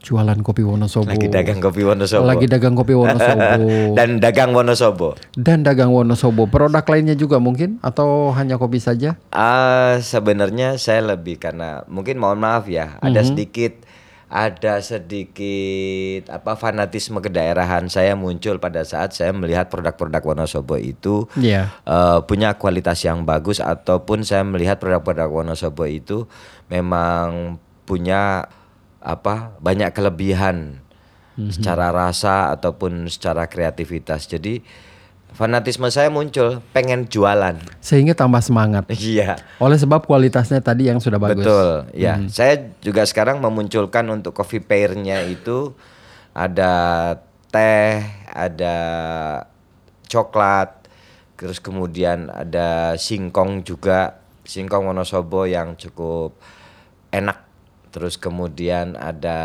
jualan 0.00 0.40
kopi 0.40 0.64
Wonosobo. 0.64 1.06
Lagi 1.06 1.28
dagang 1.28 1.60
kopi 1.60 1.84
Wonosobo. 1.84 2.24
Lagi 2.24 2.46
dagang 2.48 2.74
kopi 2.74 2.96
Wonosobo 2.96 3.48
Dan 3.98 4.16
dagang 4.18 4.50
Wonosobo. 4.50 5.08
dan 5.36 5.60
dagang 5.60 5.92
Wonosobo. 5.92 6.48
Produk 6.48 6.82
lainnya 6.82 7.14
juga 7.14 7.36
mungkin 7.36 7.76
atau 7.80 8.32
hanya 8.32 8.56
kopi 8.56 8.80
saja? 8.80 9.20
Ah, 9.30 10.00
sebenarnya 10.00 10.80
saya 10.80 11.04
lebih 11.06 11.36
karena 11.36 11.84
mungkin 11.86 12.16
mohon 12.16 12.40
maaf 12.40 12.64
ya, 12.66 12.96
ada 12.98 13.20
sedikit 13.20 13.76
ada 14.30 14.78
sedikit 14.78 16.30
apa 16.30 16.54
fanatisme 16.54 17.18
kedaerahan 17.18 17.90
saya 17.90 18.14
muncul 18.14 18.62
pada 18.62 18.86
saat 18.86 19.10
saya 19.10 19.34
melihat 19.34 19.66
produk-produk 19.66 20.22
Wonosobo 20.22 20.78
itu 20.78 21.26
Iya. 21.34 21.74
eh, 21.82 22.18
punya 22.22 22.54
kualitas 22.54 23.02
yang 23.02 23.26
bagus 23.26 23.58
ataupun 23.58 24.22
saya 24.22 24.46
melihat 24.46 24.78
produk-produk 24.78 25.26
Wonosobo 25.26 25.82
itu 25.82 26.30
memang 26.70 27.58
punya 27.82 28.46
apa 29.00 29.56
banyak 29.64 29.90
kelebihan 29.96 30.84
secara 31.48 31.88
rasa 31.88 32.52
ataupun 32.52 33.08
secara 33.08 33.48
kreativitas. 33.48 34.28
Jadi 34.28 34.60
fanatisme 35.32 35.88
saya 35.88 36.12
muncul, 36.12 36.60
pengen 36.74 37.08
jualan. 37.08 37.56
Sehingga 37.80 38.12
tambah 38.12 38.44
semangat. 38.44 38.84
Iya. 39.00 39.40
Oleh 39.56 39.80
sebab 39.80 40.04
kualitasnya 40.04 40.60
tadi 40.60 40.92
yang 40.92 41.00
sudah 41.00 41.16
bagus. 41.16 41.40
Betul, 41.40 41.88
ya. 41.96 42.20
Saya 42.28 42.76
juga 42.84 43.06
sekarang 43.08 43.40
memunculkan 43.40 44.04
untuk 44.12 44.36
coffee 44.36 44.60
pairnya 44.60 45.24
itu 45.24 45.72
ada 46.36 46.72
teh, 47.48 48.04
ada 48.28 48.76
coklat, 50.06 50.86
terus 51.40 51.58
kemudian 51.62 52.28
ada 52.30 52.94
singkong 53.00 53.64
juga, 53.64 54.20
singkong 54.44 54.86
Wonosobo 54.86 55.46
yang 55.46 55.78
cukup 55.78 56.36
enak. 57.10 57.49
Terus 57.90 58.14
kemudian 58.14 58.94
ada 58.94 59.38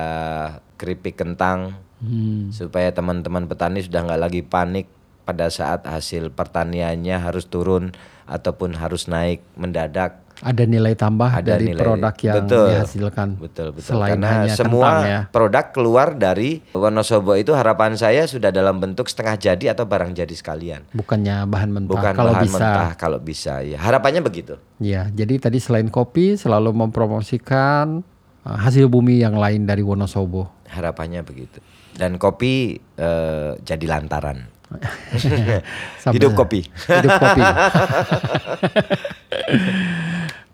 keripik 0.76 1.18
kentang, 1.18 1.82
Hmm. 1.98 2.52
supaya 2.52 2.92
teman-teman 2.92 3.46
petani 3.46 3.80
sudah 3.80 4.04
nggak 4.04 4.22
lagi 4.22 4.42
panik 4.42 4.86
pada 5.24 5.48
saat 5.48 5.82
hasil 5.84 6.30
pertaniannya 6.30 7.18
harus 7.18 7.46
turun 7.46 7.96
ataupun 8.26 8.76
harus 8.76 9.08
naik 9.08 9.42
mendadak. 9.56 10.22
Ada 10.36 10.68
nilai 10.68 10.94
tambah 10.94 11.32
Ada 11.32 11.56
dari 11.56 11.72
nilai- 11.72 11.80
produk 11.80 12.12
yang 12.20 12.36
betul, 12.44 12.68
dihasilkan. 12.68 13.28
Betul 13.40 13.68
betul. 13.72 13.88
Selain 13.88 14.20
Karena 14.20 14.28
hanya 14.44 14.52
semua 14.52 14.84
kentang 14.84 15.00
ya. 15.02 15.20
produk 15.32 15.66
keluar 15.72 16.08
dari 16.12 16.60
Wonosobo 16.76 17.34
itu 17.34 17.56
harapan 17.56 17.96
saya 17.96 18.28
sudah 18.28 18.52
dalam 18.52 18.76
bentuk 18.76 19.08
setengah 19.08 19.40
jadi 19.40 19.72
atau 19.72 19.88
barang 19.88 20.12
jadi 20.12 20.30
sekalian. 20.30 20.92
Bukannya 20.92 21.48
bahan 21.48 21.70
mentah. 21.72 21.88
Bukan 21.90 22.14
kalau 22.14 22.34
bahan 22.36 22.44
bisa. 22.44 22.58
mentah 22.60 22.90
kalau 22.94 23.18
bisa 23.18 23.54
ya. 23.64 23.80
Harapannya 23.80 24.20
begitu. 24.20 24.60
Ya, 24.76 25.08
jadi 25.08 25.40
tadi 25.40 25.58
selain 25.58 25.88
kopi 25.88 26.36
selalu 26.36 26.76
mempromosikan 26.76 28.04
hasil 28.46 28.86
bumi 28.86 29.26
yang 29.26 29.36
lain 29.42 29.66
dari 29.66 29.82
Wonosobo. 29.82 30.48
Harapannya 30.70 31.26
begitu. 31.26 31.58
Dan 31.98 32.22
kopi 32.22 32.78
eh, 32.78 33.52
jadi 33.66 33.86
lantaran. 33.90 34.46
Hidup 36.16 36.38
kopi. 36.38 36.62
Hidup 36.70 37.12
kopi. 37.18 37.44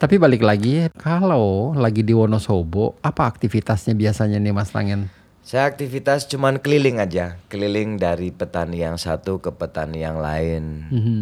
Tapi 0.02 0.18
balik 0.18 0.42
lagi, 0.42 0.90
kalau 0.98 1.78
lagi 1.78 2.02
di 2.02 2.10
Wonosobo, 2.10 2.98
apa 3.06 3.30
aktivitasnya 3.30 3.94
biasanya 3.94 4.42
nih 4.42 4.50
Mas 4.50 4.74
Tangen? 4.74 5.14
Saya 5.46 5.70
aktivitas 5.70 6.26
cuman 6.26 6.58
keliling 6.58 6.98
aja, 6.98 7.38
keliling 7.54 8.02
dari 8.02 8.34
petani 8.34 8.82
yang 8.82 8.98
satu 8.98 9.38
ke 9.38 9.54
petani 9.54 10.02
yang 10.02 10.18
lain. 10.18 10.90
Mhm. 10.90 11.22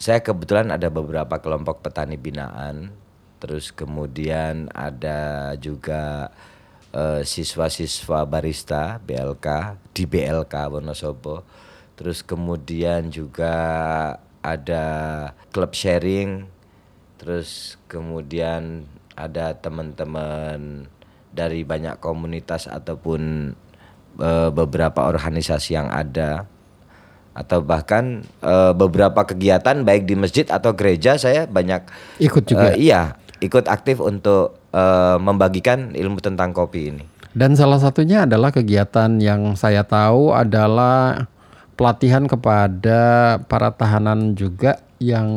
Saya 0.00 0.24
kebetulan 0.26 0.74
ada 0.74 0.88
beberapa 0.90 1.38
kelompok 1.38 1.86
petani 1.86 2.16
binaan, 2.18 2.90
terus 3.40 3.72
kemudian 3.72 4.68
ada 4.76 5.56
juga 5.56 6.28
eh, 6.92 7.24
siswa-siswa 7.24 8.28
barista 8.28 9.00
BLK 9.00 9.80
di 9.96 10.04
BLK 10.04 10.54
Wonosobo. 10.70 11.42
Terus 11.96 12.24
kemudian 12.24 13.12
juga 13.12 13.56
ada 14.40 14.86
klub 15.52 15.72
sharing, 15.76 16.48
terus 17.20 17.76
kemudian 17.88 18.88
ada 19.16 19.52
teman-teman 19.56 20.88
dari 21.32 21.64
banyak 21.64 22.00
komunitas 22.00 22.68
ataupun 22.68 23.52
eh, 24.20 24.50
beberapa 24.52 25.08
organisasi 25.08 25.76
yang 25.76 25.88
ada 25.88 26.44
atau 27.30 27.62
bahkan 27.62 28.26
eh, 28.42 28.72
beberapa 28.74 29.22
kegiatan 29.22 29.86
baik 29.86 30.04
di 30.04 30.18
masjid 30.18 30.46
atau 30.50 30.74
gereja 30.74 31.14
saya 31.14 31.46
banyak 31.46 31.86
Ikut 32.18 32.42
juga. 32.42 32.74
eh, 32.74 32.90
iya 32.90 33.14
ikut 33.40 33.66
aktif 33.66 33.98
untuk 33.98 34.56
eh, 34.70 35.16
membagikan 35.16 35.92
ilmu 35.92 36.20
tentang 36.20 36.52
kopi 36.52 36.88
ini. 36.88 37.04
Dan 37.30 37.54
salah 37.54 37.78
satunya 37.78 38.26
adalah 38.26 38.50
kegiatan 38.50 39.16
yang 39.16 39.54
saya 39.54 39.82
tahu 39.82 40.34
adalah 40.34 41.30
pelatihan 41.74 42.26
kepada 42.26 43.00
para 43.46 43.70
tahanan 43.70 44.34
juga 44.34 44.82
yang 44.98 45.28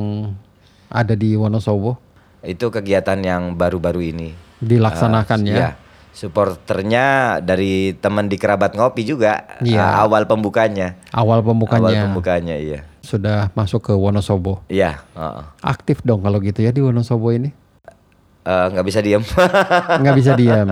ada 0.90 1.14
di 1.14 1.34
Wonosobo 1.34 1.96
Itu 2.42 2.68
kegiatan 2.70 3.16
yang 3.18 3.56
baru-baru 3.56 4.02
ini. 4.04 4.30
dilaksanakan 4.60 5.40
Eh, 5.44 5.48
ya. 5.48 5.56
iya. 5.56 5.70
Supporternya 6.14 7.06
dari 7.40 7.96
teman 7.96 8.28
di 8.28 8.36
kerabat 8.36 8.74
ngopi 8.74 9.04
juga 9.04 9.46
Iya. 9.60 9.80
eh, 9.80 9.94
awal 10.02 10.26
pembukanya. 10.26 11.00
Awal 11.10 11.40
Awal 11.40 11.40
pembukanya 11.46 12.02
pembukanya 12.04 12.56
iya. 12.56 12.80
sudah 13.00 13.48
masuk 13.54 13.92
ke 13.92 13.94
Wonosobo. 13.94 14.60
Iya, 14.68 15.00
heeh. 15.14 15.44
Aktif 15.62 16.02
dong 16.02 16.20
kalau 16.20 16.42
gitu 16.42 16.60
ya 16.60 16.70
di 16.70 16.82
Wonosobo 16.82 17.32
ini. 17.32 17.54
Eh, 18.44 18.68
nggak 18.76 18.86
bisa 18.86 19.00
diam. 19.00 19.24
Nggak 20.04 20.16
bisa 20.20 20.32
diam. 20.36 20.68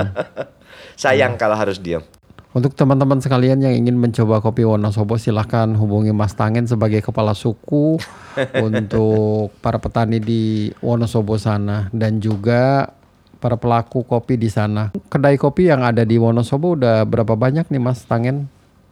Sayang 0.99 1.39
kalau 1.39 1.55
harus 1.55 1.79
diam. 1.79 2.03
Untuk 2.51 2.75
teman-teman 2.75 3.23
sekalian 3.23 3.63
yang 3.63 3.71
ingin 3.71 3.95
mencoba 3.95 4.43
kopi 4.43 4.67
Wonosobo 4.67 5.15
silahkan 5.15 5.71
hubungi 5.71 6.11
Mas 6.11 6.35
Tangen 6.35 6.67
sebagai 6.67 6.99
kepala 6.99 7.31
suku 7.31 7.95
untuk 8.67 9.55
para 9.63 9.79
petani 9.79 10.19
di 10.19 10.67
Wonosobo 10.83 11.39
sana 11.39 11.87
dan 11.95 12.19
juga 12.19 12.91
para 13.39 13.55
pelaku 13.55 14.03
kopi 14.03 14.35
di 14.35 14.51
sana. 14.51 14.91
Kedai 15.07 15.39
kopi 15.39 15.71
yang 15.71 15.79
ada 15.79 16.03
di 16.03 16.19
Wonosobo 16.19 16.75
udah 16.75 17.07
berapa 17.07 17.39
banyak 17.39 17.71
nih 17.71 17.79
Mas 17.79 18.03
Tangen? 18.03 18.51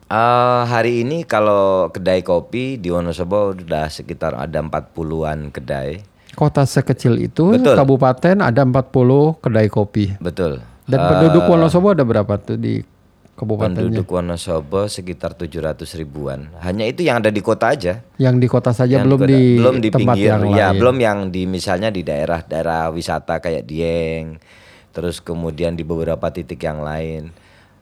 Eh, 0.10 0.64
hari 0.66 1.04
ini 1.04 1.28
kalau 1.28 1.92
kedai 1.92 2.24
kopi 2.24 2.80
di 2.80 2.90
Wonosobo 2.90 3.54
udah 3.54 3.92
sekitar 3.92 4.40
ada 4.40 4.64
40-an 4.64 5.52
kedai. 5.52 6.02
Kota 6.40 6.64
sekecil 6.64 7.20
itu, 7.20 7.52
Betul. 7.52 7.76
kabupaten 7.76 8.40
ada 8.40 8.64
40 8.64 8.80
kedai 9.38 9.68
kopi. 9.68 10.16
Betul. 10.18 10.64
Dan 10.88 11.00
penduduk 11.04 11.44
Wonosobo 11.46 11.92
ada 11.92 12.02
berapa 12.02 12.40
tuh 12.40 12.56
di 12.56 12.80
kabupatennya? 13.36 13.92
Penduduk 13.92 14.08
Wonosobo 14.08 14.88
sekitar 14.88 15.36
700 15.36 15.84
ribuan. 15.94 16.48
Hanya 16.58 16.88
itu 16.88 17.04
yang 17.04 17.20
ada 17.20 17.28
di 17.28 17.44
kota 17.44 17.70
aja. 17.70 18.00
Yang 18.16 18.36
di 18.40 18.48
kota 18.48 18.72
saja 18.72 18.98
Yang 18.98 19.06
belum 19.06 19.20
kota- 19.20 19.30
di, 19.30 19.42
belum 19.54 19.76
di 19.78 19.90
tempat 19.92 20.16
pinggir. 20.16 20.30
yang 20.32 20.42
ya, 20.50 20.68
lain. 20.72 20.80
belum 20.80 20.98
yang 20.98 21.18
di 21.28 21.44
misalnya 21.44 21.92
di 21.92 22.02
daerah-daerah 22.02 22.88
wisata 22.90 23.38
kayak 23.38 23.68
Dieng. 23.68 24.40
Terus 24.90 25.20
kemudian 25.20 25.76
di 25.76 25.84
beberapa 25.84 26.32
titik 26.32 26.64
yang 26.64 26.80
lain. 26.80 27.36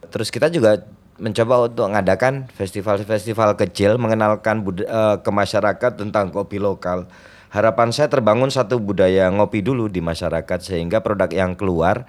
Terus 0.04 0.28
kita 0.28 0.50
juga 0.50 0.82
mencoba 1.14 1.64
untuk 1.64 1.86
mengadakan 1.86 2.50
festival-festival 2.52 3.54
kecil 3.56 3.96
mengenalkan 3.96 4.60
bud- 4.60 4.82
eh, 4.82 5.16
ke 5.16 5.30
masyarakat 5.30 5.94
tentang 5.94 6.28
kopi 6.28 6.58
lokal. 6.58 7.06
Harapan 7.48 7.88
saya 7.96 8.12
terbangun 8.12 8.52
satu 8.52 8.76
budaya 8.76 9.28
ngopi 9.32 9.64
dulu 9.64 9.88
di 9.88 10.04
masyarakat 10.04 10.60
sehingga 10.60 11.00
produk 11.00 11.32
yang 11.32 11.56
keluar 11.56 12.04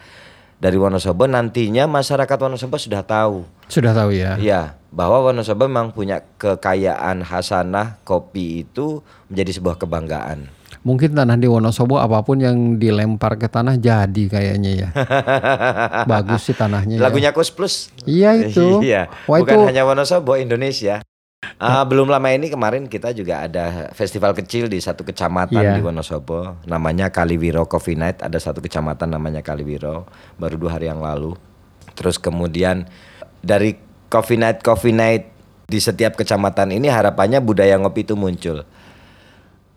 dari 0.60 0.76
Wonosobo 0.76 1.24
nantinya 1.24 1.88
masyarakat 1.88 2.36
Wonosobo 2.36 2.76
sudah 2.76 3.00
tahu 3.08 3.48
Sudah 3.72 3.96
tahu 3.96 4.12
ya. 4.12 4.36
Iya, 4.36 4.76
bahwa 4.92 5.24
Wonosobo 5.32 5.70
memang 5.72 5.96
punya 5.96 6.20
kekayaan 6.42 7.24
hasanah 7.24 8.04
kopi 8.04 8.68
itu 8.68 9.00
menjadi 9.32 9.52
sebuah 9.56 9.80
kebanggaan. 9.80 10.52
Mungkin 10.84 11.12
tanah 11.12 11.36
di 11.36 11.48
Wonosobo 11.48 12.00
apa 12.00 12.24
pun 12.24 12.40
yang 12.40 12.80
dilempar 12.80 13.36
ke 13.36 13.48
tanah 13.52 13.76
jadi 13.80 14.24
kayaknya 14.32 14.72
ya. 14.76 14.90
Bagus 16.12 16.48
sih 16.48 16.56
tanahnya. 16.56 17.00
ya. 17.00 17.04
Lagunya 17.04 17.32
Kus 17.36 17.52
Plus. 17.52 17.92
Iya 18.04 18.36
itu. 18.48 18.80
Iya, 18.90 19.12
Wah 19.28 19.40
bukan 19.44 19.56
itu 19.56 19.60
hanya 19.72 19.84
Wonosobo, 19.88 20.36
Indonesia. 20.40 21.04
Ah, 21.60 21.84
belum 21.84 22.08
lama 22.08 22.32
ini 22.32 22.48
kemarin 22.48 22.88
kita 22.88 23.12
juga 23.12 23.44
ada 23.44 23.92
festival 23.92 24.32
kecil 24.32 24.68
di 24.68 24.80
satu 24.80 25.04
kecamatan 25.04 25.60
Iya. 25.60 25.76
di 25.76 25.84
Wonosobo, 25.84 26.60
namanya 26.64 27.12
Kaliwiro 27.12 27.68
Coffee 27.68 28.00
Night. 28.00 28.20
Ada 28.20 28.40
satu 28.40 28.60
kecamatan 28.60 29.12
namanya 29.12 29.44
Kaliwiro, 29.44 30.08
baru 30.36 30.56
dua 30.56 30.80
hari 30.80 30.88
yang 30.88 31.04
lalu. 31.04 31.36
Terus 32.00 32.16
kemudian 32.16 32.88
dari 33.40 33.76
Coffee 34.08 34.40
Night 34.40 34.64
Coffee 34.64 34.96
Night 34.96 35.32
di 35.68 35.80
setiap 35.80 36.16
kecamatan 36.16 36.72
ini 36.72 36.88
harapannya 36.88 37.44
budaya 37.44 37.76
ngopi 37.76 38.02
itu 38.02 38.18
muncul 38.18 38.66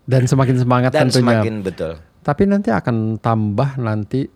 dan 0.09 0.25
semakin 0.25 0.57
semangat 0.57 0.91
dan 0.91 1.07
tentunya. 1.07 1.43
semakin 1.43 1.53
betul. 1.63 1.93
Tapi 2.23 2.43
nanti 2.47 2.71
akan 2.71 3.19
tambah 3.19 3.75
nanti 3.75 4.27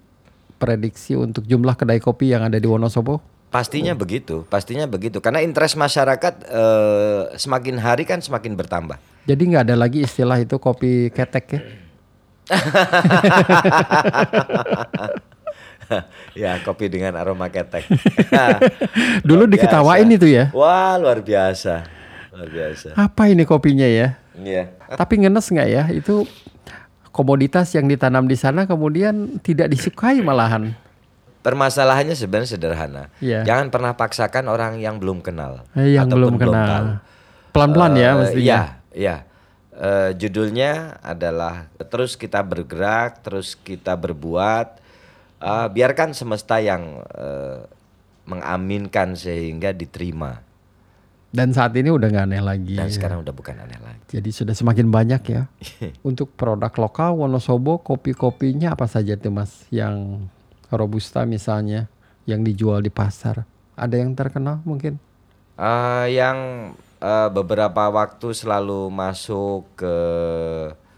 prediksi 0.59 1.15
untuk 1.15 1.43
jumlah 1.43 1.75
kedai 1.75 1.99
kopi 1.99 2.31
yang 2.31 2.43
ada 2.43 2.59
di 2.59 2.67
Wonosobo. 2.67 3.19
Pastinya 3.47 3.95
begitu, 3.95 4.43
pastinya 4.51 4.83
begitu. 4.83 5.23
Karena 5.23 5.39
interest 5.39 5.79
masyarakat 5.79 6.33
eh, 6.51 7.21
semakin 7.39 7.79
hari 7.79 8.03
kan 8.03 8.19
semakin 8.19 8.59
bertambah. 8.59 8.99
Jadi 9.23 9.43
nggak 9.55 9.71
ada 9.71 9.75
lagi 9.79 10.03
istilah 10.03 10.35
itu 10.39 10.59
kopi 10.59 11.11
ketek 11.15 11.45
ya. 11.51 11.61
ya, 16.35 16.59
kopi 16.63 16.91
dengan 16.91 17.15
aroma 17.15 17.47
ketek. 17.47 17.87
Dulu 19.27 19.47
Luar 19.47 19.51
diketawain 19.51 20.07
biasa. 20.07 20.17
itu 20.19 20.27
ya. 20.27 20.45
Wah, 20.51 20.99
luar 20.99 21.23
biasa. 21.23 21.87
Luar 22.35 22.49
biasa. 22.51 22.87
Apa 22.95 23.31
ini 23.31 23.47
kopinya 23.47 23.87
ya? 23.87 24.19
Iya. 24.35 24.71
Tapi 24.95 25.23
ngenes 25.23 25.47
nggak 25.47 25.69
ya? 25.71 25.83
Itu 25.91 26.27
komoditas 27.15 27.73
yang 27.73 27.89
ditanam 27.89 28.29
di 28.29 28.37
sana 28.37 28.69
kemudian 28.69 29.41
tidak 29.41 29.73
disukai 29.73 30.21
malahan. 30.21 30.77
Permasalahannya 31.47 32.11
sebenarnya 32.11 32.49
sederhana. 32.51 33.03
Iya. 33.17 33.47
Jangan 33.47 33.71
pernah 33.71 33.95
paksakan 33.95 34.51
orang 34.51 34.75
yang 34.77 34.99
belum 34.99 35.23
kenal 35.23 35.63
Eh, 35.73 35.95
yang 35.95 36.11
ataupun 36.11 36.35
belum 36.35 36.35
tahu. 36.35 36.51
kenal. 36.51 36.83
Pelan-pelan 37.55 37.93
ya 37.95 38.09
Eh, 38.09 38.15
mestinya. 38.19 38.43
Iya, 38.43 38.61
iya. 38.91 39.15
Eh, 39.71 40.09
judulnya 40.13 40.71
adalah 40.99 41.71
terus 41.79 42.19
kita 42.19 42.43
bergerak, 42.43 43.23
terus 43.23 43.55
kita 43.55 43.95
berbuat. 43.95 44.67
Eh, 45.37 45.67
biarkan 45.71 46.11
semesta 46.11 46.59
yang 46.59 46.99
eh, 47.07 47.63
mengaminkan 48.25 49.15
sehingga 49.15 49.71
diterima. 49.71 50.43
Dan 51.27 51.51
saat 51.51 51.75
ini 51.75 51.87
udah 51.87 52.07
nggak 52.07 52.25
aneh 52.25 52.41
lagi. 52.41 52.75
Dan 52.75 52.89
sekarang 52.89 53.21
udah 53.21 53.31
bukan 53.31 53.55
aneh 53.55 53.77
lagi. 53.77 54.03
Jadi 54.09 54.29
sudah 54.31 54.51
semakin 54.51 54.87
banyak 54.87 55.21
ya. 55.27 55.47
Untuk 56.09 56.33
produk 56.33 56.71
lokal 56.73 57.15
Wonosobo 57.15 57.79
kopi-kopinya 57.79 58.73
apa 58.73 58.83
saja 58.83 59.15
tuh 59.15 59.31
Mas 59.31 59.63
yang 59.69 60.27
robusta 60.71 61.23
misalnya 61.23 61.87
yang 62.27 62.43
dijual 62.43 62.83
di 62.83 62.91
pasar? 62.91 63.47
Ada 63.77 64.01
yang 64.01 64.17
terkenal 64.17 64.59
mungkin? 64.67 64.99
Eh, 65.57 66.05
yang 66.13 66.37
eh, 67.01 67.29
beberapa 67.31 67.89
waktu 67.89 68.33
selalu 68.33 68.89
masuk 68.93 69.65
ke 69.77 69.95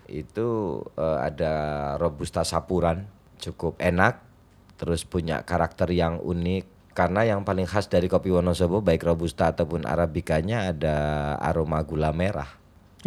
itu 0.10 0.82
eh, 0.98 1.18
ada 1.22 1.54
robusta 2.02 2.42
sapuran 2.42 3.06
cukup 3.40 3.78
enak 3.80 4.20
terus 4.76 5.06
punya 5.06 5.46
karakter 5.46 5.92
yang 5.94 6.18
unik 6.20 6.96
karena 6.98 7.24
yang 7.24 7.48
paling 7.48 7.70
khas 7.70 7.88
dari 7.88 8.12
kopi 8.12 8.34
Wonosobo 8.34 8.84
baik 8.84 9.06
robusta 9.06 9.54
ataupun 9.54 9.88
arabikanya 9.88 10.74
ada 10.76 10.98
aroma 11.40 11.80
gula 11.86 12.12
merah 12.12 12.50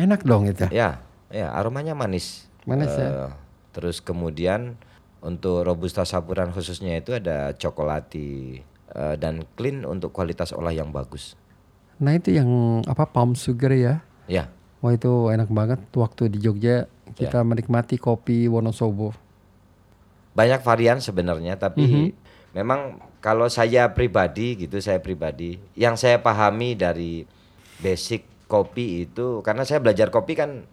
Enak 0.00 0.24
dong 0.24 0.48
itu. 0.48 0.64
ya 0.72 1.02
ya 1.28 1.52
aromanya 1.52 1.92
manis 1.92 2.48
Manis 2.64 2.94
ya? 2.94 3.08
Eh, 3.26 3.30
terus 3.74 3.98
kemudian 3.98 4.78
untuk 5.22 5.62
robusta 5.62 6.02
sapuran 6.02 6.50
khususnya 6.50 6.98
itu 6.98 7.14
ada 7.14 7.54
cokolati 7.54 8.58
eh, 8.92 9.14
dan 9.16 9.46
clean 9.54 9.86
untuk 9.86 10.10
kualitas 10.10 10.50
olah 10.50 10.74
yang 10.74 10.90
bagus. 10.90 11.38
Nah 12.02 12.18
itu 12.18 12.34
yang 12.34 12.82
apa 12.84 13.06
palm 13.06 13.38
sugar 13.38 13.70
ya? 13.70 14.02
ya. 14.26 14.50
Wah 14.82 14.92
itu 14.92 15.30
enak 15.30 15.46
banget 15.48 15.80
waktu 15.94 16.26
di 16.26 16.42
Jogja. 16.42 16.90
Kita 17.14 17.44
menikmati 17.44 18.00
kopi 18.00 18.48
Wonosobo. 18.48 19.12
banyak 20.32 20.64
varian 20.64 20.96
sebenarnya 20.96 21.60
tapi 21.60 22.16
memang 22.56 22.96
kalau 23.20 23.52
saya 23.52 23.92
pribadi 23.92 24.56
gitu 24.64 24.80
saya 24.80 24.96
pribadi 24.96 25.60
yang 25.76 26.00
saya 26.00 26.24
pahami 26.24 26.72
dari 26.72 27.28
basic 27.84 28.24
kopi 28.48 29.08
itu 29.08 29.44
karena 29.44 29.68
saya 29.68 29.84
belajar 29.84 30.08
kopi 30.08 30.36
kan 30.36 30.64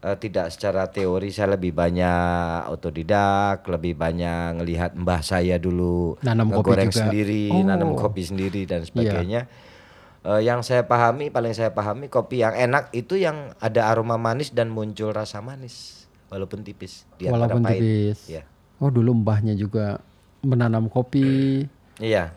eh, 0.00 0.16
tidak 0.16 0.50
secara 0.50 0.86
teori 0.86 1.28
saya 1.28 1.54
lebih 1.54 1.70
banyak 1.70 2.68
otodidak 2.68 3.62
lebih 3.64 3.94
banyak 3.94 4.56
ngelihat 4.56 4.94
mbah 4.94 5.20
saya 5.20 5.56
dulu 5.56 6.18
Nanam 6.20 6.50
kopi 6.50 6.74
juga. 6.80 6.90
sendiri 6.92 7.44
Oh. 7.48 7.62
nanam 7.62 7.92
kopi 7.94 8.22
sendiri 8.24 8.62
dan 8.64 8.82
sebagainya 8.82 9.46
Eh, 10.18 10.42
yang 10.42 10.60
saya 10.60 10.82
pahami 10.82 11.30
paling 11.30 11.54
saya 11.54 11.70
pahami 11.70 12.10
kopi 12.10 12.42
yang 12.42 12.50
enak 12.50 12.90
itu 12.90 13.14
yang 13.14 13.54
ada 13.56 13.86
aroma 13.86 14.18
manis 14.18 14.50
dan 14.50 14.66
muncul 14.66 15.14
rasa 15.14 15.38
manis 15.38 16.04
walaupun 16.26 16.60
tipis 16.60 17.06
pada 17.14 17.30
Walaupun 17.30 17.62
pahit. 17.62 17.78
tipis. 17.78 18.18
Iya. 18.26 18.42
Oh 18.76 18.90
dulu 18.90 19.14
mbahnya 19.14 19.54
juga 19.54 20.02
menanam 20.42 20.90
kopi, 20.90 21.64
Iya. 21.96 22.34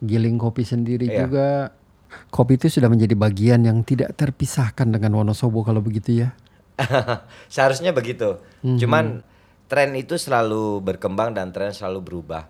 giling 0.00 0.40
kopi 0.40 0.64
sendiri 0.64 1.04
Iya. 1.04 1.18
juga. 1.22 1.48
Kopi 2.32 2.56
itu 2.56 2.72
sudah 2.72 2.88
menjadi 2.88 3.12
bagian 3.12 3.60
yang 3.60 3.84
tidak 3.84 4.16
terpisahkan 4.16 4.88
dengan 4.88 5.12
Wonosobo 5.14 5.60
kalau 5.60 5.84
begitu 5.84 6.24
ya. 6.24 6.32
Seharusnya 7.54 7.90
begitu. 7.90 8.38
Mhm. 8.62 8.78
Cuman 8.78 9.04
tren 9.68 9.92
itu 9.98 10.16
selalu 10.16 10.80
berkembang 10.80 11.36
dan 11.36 11.52
tren 11.52 11.74
selalu 11.74 12.00
berubah. 12.02 12.48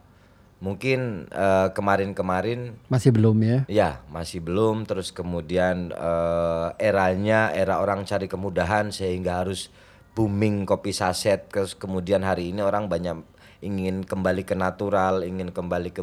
Mungkin 0.59 1.31
eh, 1.31 1.69
kemarin-kemarin 1.71 2.75
Masih 2.91 3.15
belum 3.15 3.39
ya? 3.47 3.59
ya 3.71 3.91
masih 4.11 4.43
belum 4.43 4.91
terus 4.91 5.15
kemudian 5.15 5.95
eh, 5.95 6.69
eranya 6.83 7.55
era 7.55 7.79
orang 7.79 8.03
cari 8.03 8.27
kemudahan 8.27 8.91
sehingga 8.91 9.47
harus 9.47 9.71
booming 10.19 10.67
kopi 10.67 10.91
saset 10.91 11.47
terus 11.47 11.79
kemudian 11.79 12.27
hari 12.27 12.51
ini 12.51 12.59
orang 12.59 12.91
banyak 12.91 13.23
ingin 13.63 14.03
kembali 14.03 14.43
ke 14.43 14.59
natural, 14.59 15.23
ingin 15.23 15.55
kembali 15.55 15.95
ke 15.95 16.03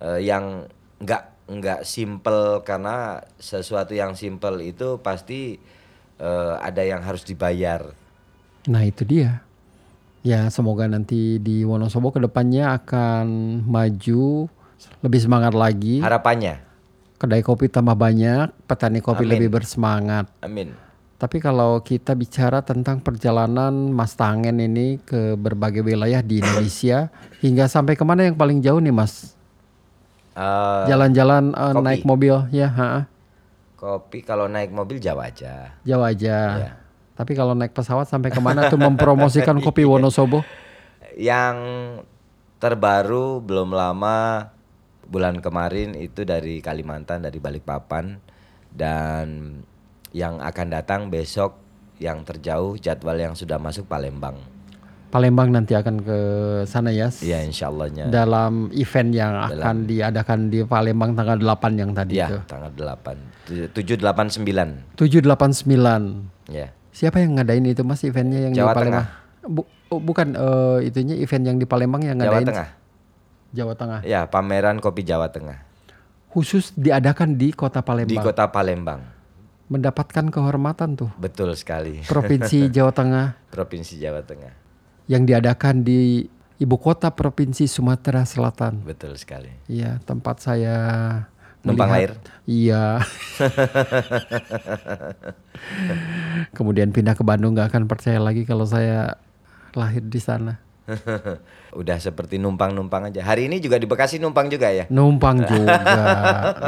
eh, 0.00 0.24
yang 0.24 0.72
nggak 1.04 1.52
nggak 1.52 1.80
simple 1.84 2.64
karena 2.64 3.20
sesuatu 3.36 3.92
yang 3.92 4.16
simple 4.16 4.56
itu 4.64 5.04
pasti 5.04 5.60
eh, 6.22 6.54
ada 6.62 6.82
yang 6.86 7.02
harus 7.02 7.26
dibayar. 7.26 7.90
Nah 8.64 8.86
itu 8.86 9.02
dia. 9.02 9.42
Ya 10.22 10.46
semoga 10.48 10.86
nanti 10.86 11.42
di 11.42 11.66
Wonosobo 11.66 12.14
ke 12.14 12.22
depannya 12.22 12.78
akan 12.78 13.26
maju 13.66 14.46
lebih 15.02 15.18
semangat 15.18 15.50
lagi. 15.50 15.98
Harapannya, 15.98 16.62
Kedai 17.18 17.42
kopi 17.42 17.66
tambah 17.66 17.94
banyak, 17.94 18.50
petani 18.66 18.98
kopi 18.98 19.22
Amin. 19.22 19.32
lebih 19.34 19.48
bersemangat. 19.52 20.30
amin. 20.38 20.74
Tapi 21.18 21.38
kalau 21.38 21.78
kita 21.78 22.18
bicara 22.18 22.62
tentang 22.62 22.98
perjalanan 22.98 23.70
Mas 23.70 24.18
Tangen 24.18 24.58
ini 24.58 24.98
ke 24.98 25.38
berbagai 25.38 25.82
wilayah 25.82 26.18
di 26.18 26.38
Indonesia, 26.38 27.10
hingga 27.46 27.70
sampai 27.70 27.94
ke 27.94 28.02
mana 28.02 28.26
yang 28.26 28.34
paling 28.34 28.58
jauh 28.58 28.78
nih 28.78 28.90
Mas? 28.90 29.38
Eh, 30.34 30.84
Jalan-jalan 30.86 31.54
eh, 31.54 31.72
kopi. 31.72 31.82
naik 31.84 32.02
mobil, 32.02 32.34
ya, 32.50 32.66
ha, 32.70 33.06
kopi 33.82 34.22
kalau 34.22 34.46
naik 34.46 34.70
mobil 34.70 35.02
jauh 35.02 35.18
aja. 35.18 35.74
jauh 35.82 36.06
aja. 36.06 36.38
Iya. 36.54 36.72
Tapi 37.18 37.34
kalau 37.34 37.58
naik 37.58 37.74
pesawat 37.74 38.06
sampai 38.06 38.30
ke 38.30 38.38
mana 38.38 38.70
tuh 38.70 38.78
mempromosikan 38.78 39.58
kopi 39.66 39.82
Wonosobo? 39.82 40.46
Yang 41.18 41.58
terbaru 42.62 43.42
belum 43.42 43.74
lama 43.74 44.48
bulan 45.10 45.42
kemarin 45.42 45.98
itu 45.98 46.22
dari 46.22 46.62
Kalimantan 46.62 47.26
dari 47.26 47.42
Balikpapan 47.42 48.22
dan 48.70 49.58
yang 50.14 50.38
akan 50.38 50.68
datang 50.70 51.10
besok 51.10 51.58
yang 51.98 52.22
terjauh 52.22 52.78
jadwal 52.78 53.18
yang 53.18 53.34
sudah 53.34 53.58
masuk 53.58 53.90
Palembang. 53.90 54.38
Palembang 55.12 55.52
nanti 55.52 55.76
akan 55.76 56.00
ke 56.00 56.18
sana 56.64 56.88
ya. 56.88 57.12
Iya 57.20 57.44
insya 57.44 57.68
Allahnya. 57.68 58.08
Dalam 58.08 58.72
event 58.72 59.12
yang 59.12 59.36
akan 59.44 59.84
diadakan 59.84 60.48
di 60.48 60.64
Palembang 60.64 61.12
tanggal 61.12 61.36
8 61.36 61.76
yang 61.76 61.92
tadi 61.92 62.16
itu. 62.16 62.32
Iya 62.32 62.48
tanggal 62.48 62.72
8 62.72 63.76
789 63.76 64.96
789. 64.96 66.48
ya. 66.48 66.72
Siapa 66.96 67.20
yang 67.20 67.36
ngadain 67.36 67.60
itu 67.68 67.84
Mas 67.84 68.00
eventnya 68.08 68.48
yang 68.48 68.56
Jawa 68.56 68.72
di 68.72 68.76
Palembang? 68.80 69.06
Bu- 69.44 69.68
oh, 69.92 70.00
bukan 70.00 70.32
eh, 70.32 70.88
itunya 70.88 71.20
event 71.20 71.44
yang 71.44 71.56
di 71.60 71.68
Palembang 71.68 72.00
yang 72.00 72.16
Jawa 72.16 72.40
ngadain 72.40 72.48
Tengah. 72.48 72.68
Jawa 73.52 73.72
Tengah. 73.76 74.00
Ya 74.08 74.24
pameran 74.24 74.80
kopi 74.80 75.04
Jawa 75.04 75.28
Tengah 75.28 75.60
Khusus 76.32 76.72
diadakan 76.72 77.36
di 77.36 77.52
Kota 77.52 77.84
di 77.84 77.86
Palembang. 77.92 78.24
kota 78.24 78.48
Palembang. 78.48 79.04
Mendapatkan 79.68 80.32
kehormatan 80.32 80.96
tuh 80.96 81.12
Betul 81.20 81.52
sekali. 81.52 82.00
Provinsi 82.08 82.64
Jawa 82.80 82.96
Tengah 82.96 83.36
Provinsi 83.52 84.00
Jawa 84.00 84.24
Tengah. 84.24 84.61
Yang 85.06 85.24
diadakan 85.24 85.82
di 85.82 86.26
ibu 86.58 86.76
kota 86.78 87.10
Provinsi 87.10 87.66
Sumatera 87.66 88.22
Selatan. 88.22 88.86
Betul 88.86 89.18
sekali. 89.18 89.50
Iya, 89.66 89.98
tempat 90.02 90.38
saya 90.38 90.76
Numpang 91.62 91.90
melihat- 91.90 92.18
Iya. 92.46 92.98
Kemudian 96.56 96.90
pindah 96.90 97.14
ke 97.14 97.22
Bandung 97.22 97.54
nggak 97.54 97.70
akan 97.70 97.84
percaya 97.86 98.18
lagi 98.18 98.42
kalau 98.42 98.66
saya 98.66 99.14
lahir 99.74 100.02
di 100.02 100.18
sana. 100.18 100.58
Udah 101.78 101.96
seperti 102.02 102.42
numpang-numpang 102.42 103.08
aja. 103.08 103.22
Hari 103.22 103.46
ini 103.46 103.62
juga 103.62 103.78
di 103.78 103.86
Bekasi 103.86 104.18
numpang 104.18 104.50
juga 104.50 104.74
ya. 104.74 104.84
Numpang 104.90 105.38
juga, 105.48 105.78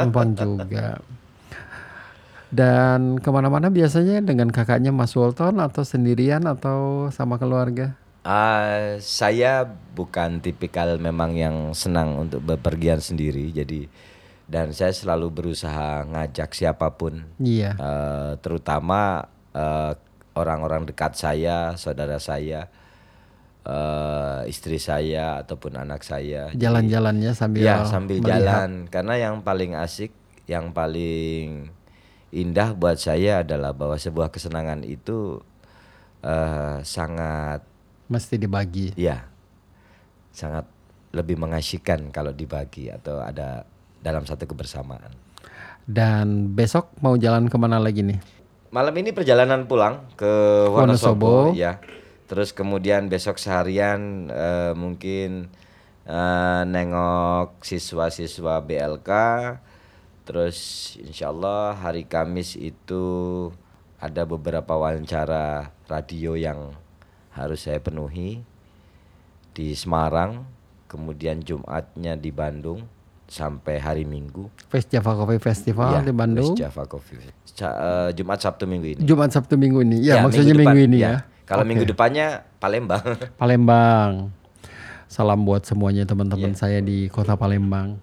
numpang 0.01 0.31
juga. 0.33 0.97
Dan 2.49 3.19
ke 3.19 3.29
mana-mana 3.35 3.67
biasanya 3.67 4.23
dengan 4.23 4.47
kakaknya 4.47 4.95
Mas 4.95 5.11
Walton 5.11 5.59
atau 5.59 5.83
sendirian 5.83 6.47
atau 6.47 7.11
sama 7.11 7.35
keluarga? 7.35 7.99
Ah, 8.25 8.97
saya 8.97 9.69
bukan 9.93 10.41
tipikal 10.41 10.97
memang 10.97 11.37
yang 11.37 11.55
senang 11.71 12.17
untuk 12.17 12.41
bepergian 12.41 12.97
sendiri. 12.97 13.53
Jadi 13.53 13.85
dan 14.45 14.73
saya 14.73 14.89
selalu 14.89 15.29
berusaha 15.31 16.05
ngajak 16.05 16.49
siapa 16.51 16.93
pun, 16.93 17.21
Iya. 17.37 17.77
eh, 17.77 18.31
terutama 18.41 19.29
eh, 19.53 19.93
orang-orang 20.33 20.83
dekat 20.83 21.13
saya, 21.13 21.73
saudara 21.75 22.17
saya, 22.17 22.65
eh, 23.61 24.39
istri 24.45 24.77
saya 24.77 25.41
ataupun 25.41 25.77
anak 25.77 26.01
saya. 26.01 26.49
Jalan-jalannya 26.51 27.31
sambil 27.31 27.61
Ya 27.61 27.85
sambil 27.85 28.19
melihat. 28.19 28.41
jalan 28.41 28.69
karena 28.85 29.15
yang 29.15 29.35
paling 29.41 29.73
asik, 29.73 30.11
yang 30.45 30.69
paling 30.71 31.69
indah 32.29 32.73
buat 32.73 32.97
saya 32.97 33.41
adalah 33.41 33.71
bahwa 33.71 33.95
sebuah 33.95 34.29
kesenangan 34.29 34.81
itu 34.81 35.41
eh, 36.21 36.77
sangat 36.81 37.61
mesti 38.07 38.35
dibagi. 38.37 38.93
ya 38.97 39.35
sangat 40.35 40.67
lebih 41.15 41.39
mengasyikan 41.39 42.11
kalau 42.11 42.35
dibagi 42.35 42.91
atau 42.91 43.23
ada 43.23 43.63
dalam 44.03 44.27
satu 44.27 44.43
kebersamaan. 44.43 45.15
Dan 45.87 46.51
besok 46.51 46.91
mau 46.99 47.15
jalan 47.15 47.47
ke 47.47 47.55
mana 47.55 47.79
lagi 47.79 48.03
nih? 48.03 48.19
Malam 48.75 48.91
ini 48.99 49.15
perjalanan 49.15 49.63
pulang 49.71 50.11
ke 50.19 50.27
Wonosobo. 50.67 51.55
Wonosobo, 51.55 51.55
ya. 51.55 51.79
Terus 52.27 52.51
kemudian 52.51 53.07
besok 53.07 53.39
seharian 53.39 54.27
eh, 54.27 54.73
mungkin 54.75 55.47
eh, 56.03 56.61
nengok 56.67 57.63
siswa-siswa 57.63 58.59
BLK. 58.59 59.09
Terus 60.25 60.57
insya 60.99 61.31
Allah 61.31 61.77
hari 61.79 62.03
Kamis 62.03 62.57
itu 62.59 63.05
ada 64.01 64.25
beberapa 64.27 64.75
wawancara 64.75 65.69
radio 65.87 66.33
yang 66.33 66.73
harus 67.35 67.59
saya 67.61 67.77
penuhi 67.77 68.41
di 69.51 69.71
Semarang. 69.71 70.47
Kemudian 70.85 71.41
Jumatnya 71.41 72.15
di 72.15 72.29
Bandung 72.29 72.85
sampai 73.25 73.77
hari 73.77 74.03
Minggu. 74.05 74.47
Fest 74.69 74.87
Java 74.87 75.11
Coffee 75.13 75.41
Festival 75.41 75.91
Ya, 75.91 75.99
di 75.99 76.13
Bandung. 76.13 76.53
West 76.53 76.61
Java 76.61 76.85
Coffee. 76.85 77.19
Ca- 77.51 77.77
eh, 77.77 78.09
Jumat 78.13 78.39
Sabtu 78.39 78.63
Minggu 78.63 78.95
ini. 78.95 79.01
Jumat 79.01 79.29
Sabtu 79.29 79.57
Minggu 79.57 79.81
ini. 79.81 79.99
Ya, 79.99 80.21
Ya, 80.21 80.23
maksudnya 80.23 80.53
minggu, 80.53 80.71
depan, 80.71 80.87
ini 80.87 80.97
ya. 81.01 81.13
Kalau 81.43 81.61
Oke. 81.61 81.69
minggu 81.69 81.85
depannya 81.85 82.27
Palembang. 82.57 83.01
Palembang. 83.41 84.29
Salam 85.05 85.41
buat 85.41 85.61
semuanya 85.63 86.05
teman-teman 86.05 86.53
Iya. 86.53 86.57
saya 86.57 86.79
di 86.79 87.09
Kota 87.09 87.33
Palembang. 87.33 87.97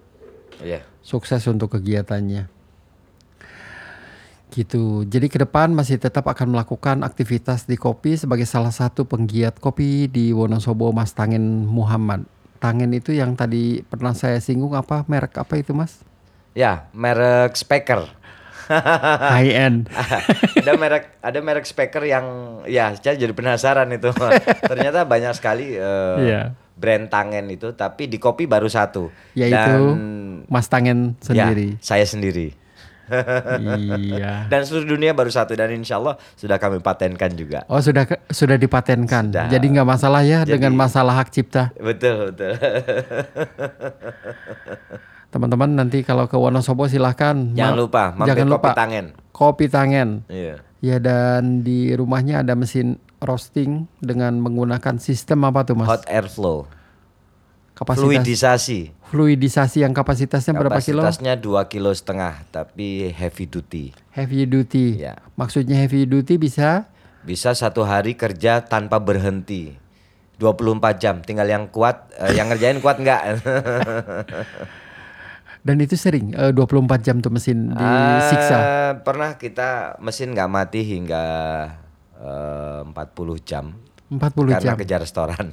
Iya. 0.58 0.82
Sukses 1.00 1.42
untuk 1.46 1.70
kegiatannya. 1.72 2.46
Gitu. 4.52 5.08
Jadi 5.08 5.32
ke 5.32 5.40
depan 5.40 5.72
masih 5.72 5.96
tetap 5.96 6.28
akan 6.28 6.52
melakukan 6.52 7.00
aktivitas 7.00 7.64
di 7.64 7.80
kopi 7.80 8.20
sebagai 8.20 8.44
salah 8.44 8.68
satu 8.68 9.08
penggiat 9.08 9.56
kopi 9.56 10.12
di 10.12 10.28
Wonosobo 10.36 10.92
Mas 10.92 11.16
Tangen 11.16 11.64
Muhammad. 11.64 12.28
Tangen 12.60 12.92
itu 12.92 13.16
yang 13.16 13.32
tadi 13.32 13.80
pernah 13.80 14.12
saya 14.12 14.36
singgung 14.44 14.76
apa 14.76 15.08
merek 15.08 15.40
apa 15.40 15.56
itu 15.56 15.72
Mas? 15.72 16.04
Ya, 16.52 16.84
merek 16.92 17.56
speaker. 17.56 18.12
High 19.32 19.52
end. 19.56 19.78
ada 20.60 20.72
merek 20.76 21.16
ada 21.24 21.38
merek 21.40 21.64
speaker 21.64 22.04
yang 22.04 22.26
ya 22.68 22.92
saya 22.92 23.16
jadi 23.16 23.32
penasaran 23.32 23.88
itu. 23.88 24.12
Ternyata 24.70 25.08
banyak 25.08 25.32
sekali 25.32 25.74
eh, 25.74 26.16
Iya. 26.20 26.42
brand 26.72 27.08
tangen 27.08 27.48
itu 27.48 27.72
tapi 27.72 28.04
di 28.04 28.20
kopi 28.20 28.44
baru 28.44 28.68
satu. 28.68 29.08
Yaitu 29.32 29.56
Dan 29.56 30.44
Mas 30.46 30.68
Tangen 30.68 31.16
sendiri. 31.24 31.80
Ya, 31.80 31.80
saya 31.80 32.04
sendiri. 32.04 32.52
Iya. 34.12 34.48
Dan 34.48 34.64
seluruh 34.64 34.88
dunia 34.88 35.12
baru 35.12 35.28
satu 35.28 35.52
dan 35.52 35.68
insya 35.70 36.00
Allah 36.00 36.16
sudah 36.34 36.56
kami 36.56 36.80
patenkan 36.80 37.30
juga. 37.32 37.68
Oh 37.68 37.78
sudah 37.78 38.08
sudah 38.28 38.56
dipatenkan. 38.56 39.28
Sudah. 39.28 39.46
Jadi 39.48 39.64
nggak 39.68 39.86
masalah 39.86 40.24
ya 40.24 40.42
Jadi- 40.42 40.58
dengan 40.58 40.72
masalah 40.74 41.14
hak 41.20 41.28
cipta. 41.30 41.70
Betul 41.76 42.32
betul. 42.32 42.52
Teman-teman 45.32 45.70
nanti 45.72 46.04
kalau 46.04 46.28
ke 46.28 46.36
Wonosobo 46.36 46.84
silahkan. 46.84 47.56
Jangan 47.56 47.76
lupa 47.76 48.12
jangan 48.28 48.46
kopi 48.48 48.52
lupa 48.52 48.70
tangen. 48.76 49.06
kopi 49.32 49.64
tangen. 49.68 50.08
Iya. 50.28 50.60
Ya 50.82 50.96
dan 50.98 51.62
di 51.62 51.94
rumahnya 51.94 52.42
ada 52.44 52.52
mesin 52.52 53.00
roasting 53.22 53.86
dengan 54.02 54.36
menggunakan 54.42 54.98
sistem 54.98 55.46
apa 55.48 55.64
tuh 55.64 55.78
mas? 55.78 55.88
Hot 55.88 56.04
air 56.04 56.28
flow. 56.28 56.68
Kapasitas 57.72 58.04
Fluidisasi. 58.04 58.80
Fluidisasi 59.12 59.84
yang 59.84 59.92
kapasitasnya 59.92 60.56
berapa 60.56 60.80
kilo? 60.80 61.04
Kapasitasnya 61.04 61.36
dua 61.36 61.68
kilo 61.68 61.92
setengah 61.92 62.48
tapi 62.48 63.12
heavy 63.12 63.44
duty. 63.44 63.84
Heavy 64.16 64.48
duty. 64.48 65.04
Ya. 65.04 65.20
Maksudnya 65.36 65.76
heavy 65.76 66.08
duty 66.08 66.40
bisa 66.40 66.88
Bisa 67.22 67.54
satu 67.54 67.86
hari 67.86 68.18
kerja 68.18 68.64
tanpa 68.64 68.98
berhenti. 68.98 69.78
24 70.40 70.98
jam. 70.98 71.22
Tinggal 71.22 71.46
yang 71.46 71.70
kuat, 71.70 72.10
eh, 72.18 72.34
yang 72.34 72.50
ngerjain 72.50 72.82
kuat 72.82 72.98
nggak? 72.98 73.22
dan 75.62 75.76
itu 75.78 75.94
sering 75.94 76.34
eh, 76.34 76.50
24 76.50 77.06
jam 77.06 77.22
tuh 77.22 77.30
mesin 77.30 77.70
disiksa. 77.70 78.58
Ah, 78.58 78.90
pernah 78.98 79.38
kita 79.38 79.94
mesin 80.02 80.34
nggak 80.34 80.50
mati 80.50 80.82
hingga 80.82 81.24
eh, 82.18 82.80
40 82.82 83.38
jam 83.46 83.78
40 84.10 84.58
karena 84.58 84.74
jam. 84.74 84.76
kejar 84.76 85.00
restoran. 85.00 85.46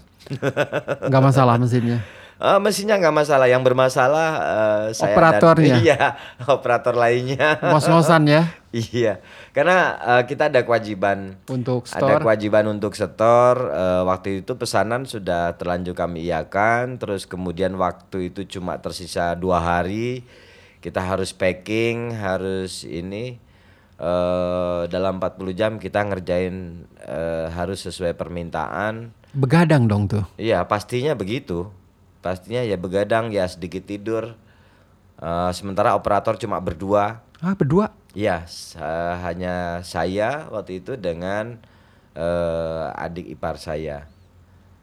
nggak 1.10 1.24
masalah 1.24 1.62
mesinnya. 1.62 2.02
Eh, 2.40 2.56
mesinnya 2.58 2.96
nggak 2.96 3.12
masalah, 3.14 3.46
yang 3.46 3.60
bermasalah 3.60 4.30
eh, 4.40 4.86
saya 4.94 5.12
Operatornya. 5.12 5.76
dan, 5.76 5.84
iya, 5.84 6.00
operator 6.46 6.96
lainnya. 6.96 7.60
Ngos-ngosan 7.60 8.24
ya 8.26 8.44
iya, 8.96 9.20
karena 9.50 9.78
eh, 10.00 10.24
kita 10.24 10.48
ada 10.48 10.64
kewajiban 10.64 11.36
untuk 11.46 11.84
Ada 11.84 12.00
store. 12.00 12.22
kewajiban 12.22 12.66
untuk 12.70 12.96
setor. 12.96 13.60
eh, 13.68 14.04
waktu 14.04 14.40
itu 14.40 14.56
pesanan 14.56 15.04
sudah 15.04 15.52
terlanjur 15.54 15.92
kami 15.94 16.24
iakan. 16.24 16.96
Terus 16.96 17.28
kemudian 17.28 17.76
waktu 17.76 18.32
itu 18.32 18.48
cuma 18.50 18.80
tersisa 18.80 19.36
dua 19.36 19.60
hari. 19.60 20.24
Kita 20.80 21.04
harus 21.04 21.36
packing, 21.36 22.16
harus 22.16 22.84
ini. 22.84 23.36
eh, 24.00 24.82
dalam 24.88 25.20
40 25.20 25.52
jam 25.52 25.76
kita 25.76 26.08
ngerjain 26.08 26.56
eh, 27.02 27.48
harus 27.52 27.84
sesuai 27.84 28.16
permintaan. 28.16 29.12
Begadang 29.32 29.86
dong 29.86 30.08
tuh. 30.08 30.24
Iya 30.36 30.64
pastinya 30.64 31.12
begitu. 31.14 31.68
Pastinya 32.20 32.60
ya 32.62 32.76
begadang 32.76 33.30
ya 33.30 33.46
sedikit 33.46 33.84
tidur. 33.84 34.36
Eh, 35.18 35.52
sementara 35.52 35.94
operator 35.94 36.36
cuma 36.36 36.60
berdua. 36.60 37.24
Ah 37.40 37.56
berdua. 37.56 37.92
Iya, 38.12 38.44
sa- 38.46 39.20
hanya 39.22 39.80
saya 39.82 40.48
waktu 40.50 40.80
itu 40.80 40.96
dengan 40.96 41.56
eh, 42.14 42.86
adik 42.98 43.30
ipar 43.30 43.56
saya. 43.56 44.04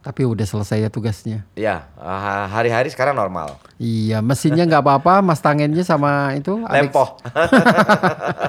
Tapi 0.01 0.22
udah 0.22 0.47
selesai 0.47 0.78
ya 0.78 0.89
tugasnya. 0.89 1.43
Ya, 1.53 1.91
ha- 1.99 2.47
hari-hari 2.47 2.87
sekarang 2.87 3.12
normal. 3.12 3.59
Iya, 3.76 4.22
mesinnya 4.22 4.62
nggak 4.62 4.78
apa-apa, 4.78 5.18
mas 5.18 5.43
tangennya 5.43 5.82
sama 5.82 6.30
itu 6.32 6.55
Lempoh. 6.62 7.18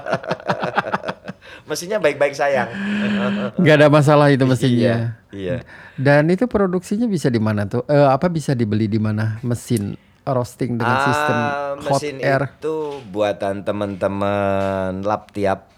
Mesinnya 1.68 2.00
baik-baik 2.00 2.32
sayang. 2.32 2.72
nggak 3.60 3.76
ada 3.76 3.88
masalah 3.88 4.32
itu 4.32 4.44
mesinnya. 4.44 5.20
Iya, 5.30 5.36
iya. 5.36 5.58
Dan 5.94 6.32
itu 6.32 6.48
produksinya 6.48 7.06
bisa 7.06 7.28
di 7.28 7.38
mana 7.38 7.68
tuh? 7.68 7.84
Eh, 7.86 8.08
apa 8.08 8.28
bisa 8.28 8.56
dibeli 8.56 8.88
di 8.88 8.98
mana? 8.98 9.36
Mesin 9.44 9.94
roasting 10.24 10.76
dengan 10.76 10.98
sistem 11.04 11.36
Ah, 11.36 11.72
hot 11.78 12.00
mesin 12.00 12.16
air. 12.20 12.44
itu 12.54 12.76
buatan 13.06 13.64
teman-teman 13.64 15.00
lap 15.02 15.32
tiap. 15.32 15.72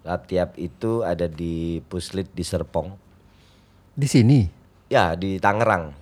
Lap 0.00 0.24
tiap 0.24 0.56
itu 0.56 1.00
ada 1.00 1.24
di 1.24 1.80
Puslit 1.82 2.28
di 2.30 2.42
Serpong. 2.42 2.92
Di 3.94 4.04
sini 4.04 4.40
Ya, 4.86 5.12
di 5.12 5.36
Tangerang. 5.36 5.92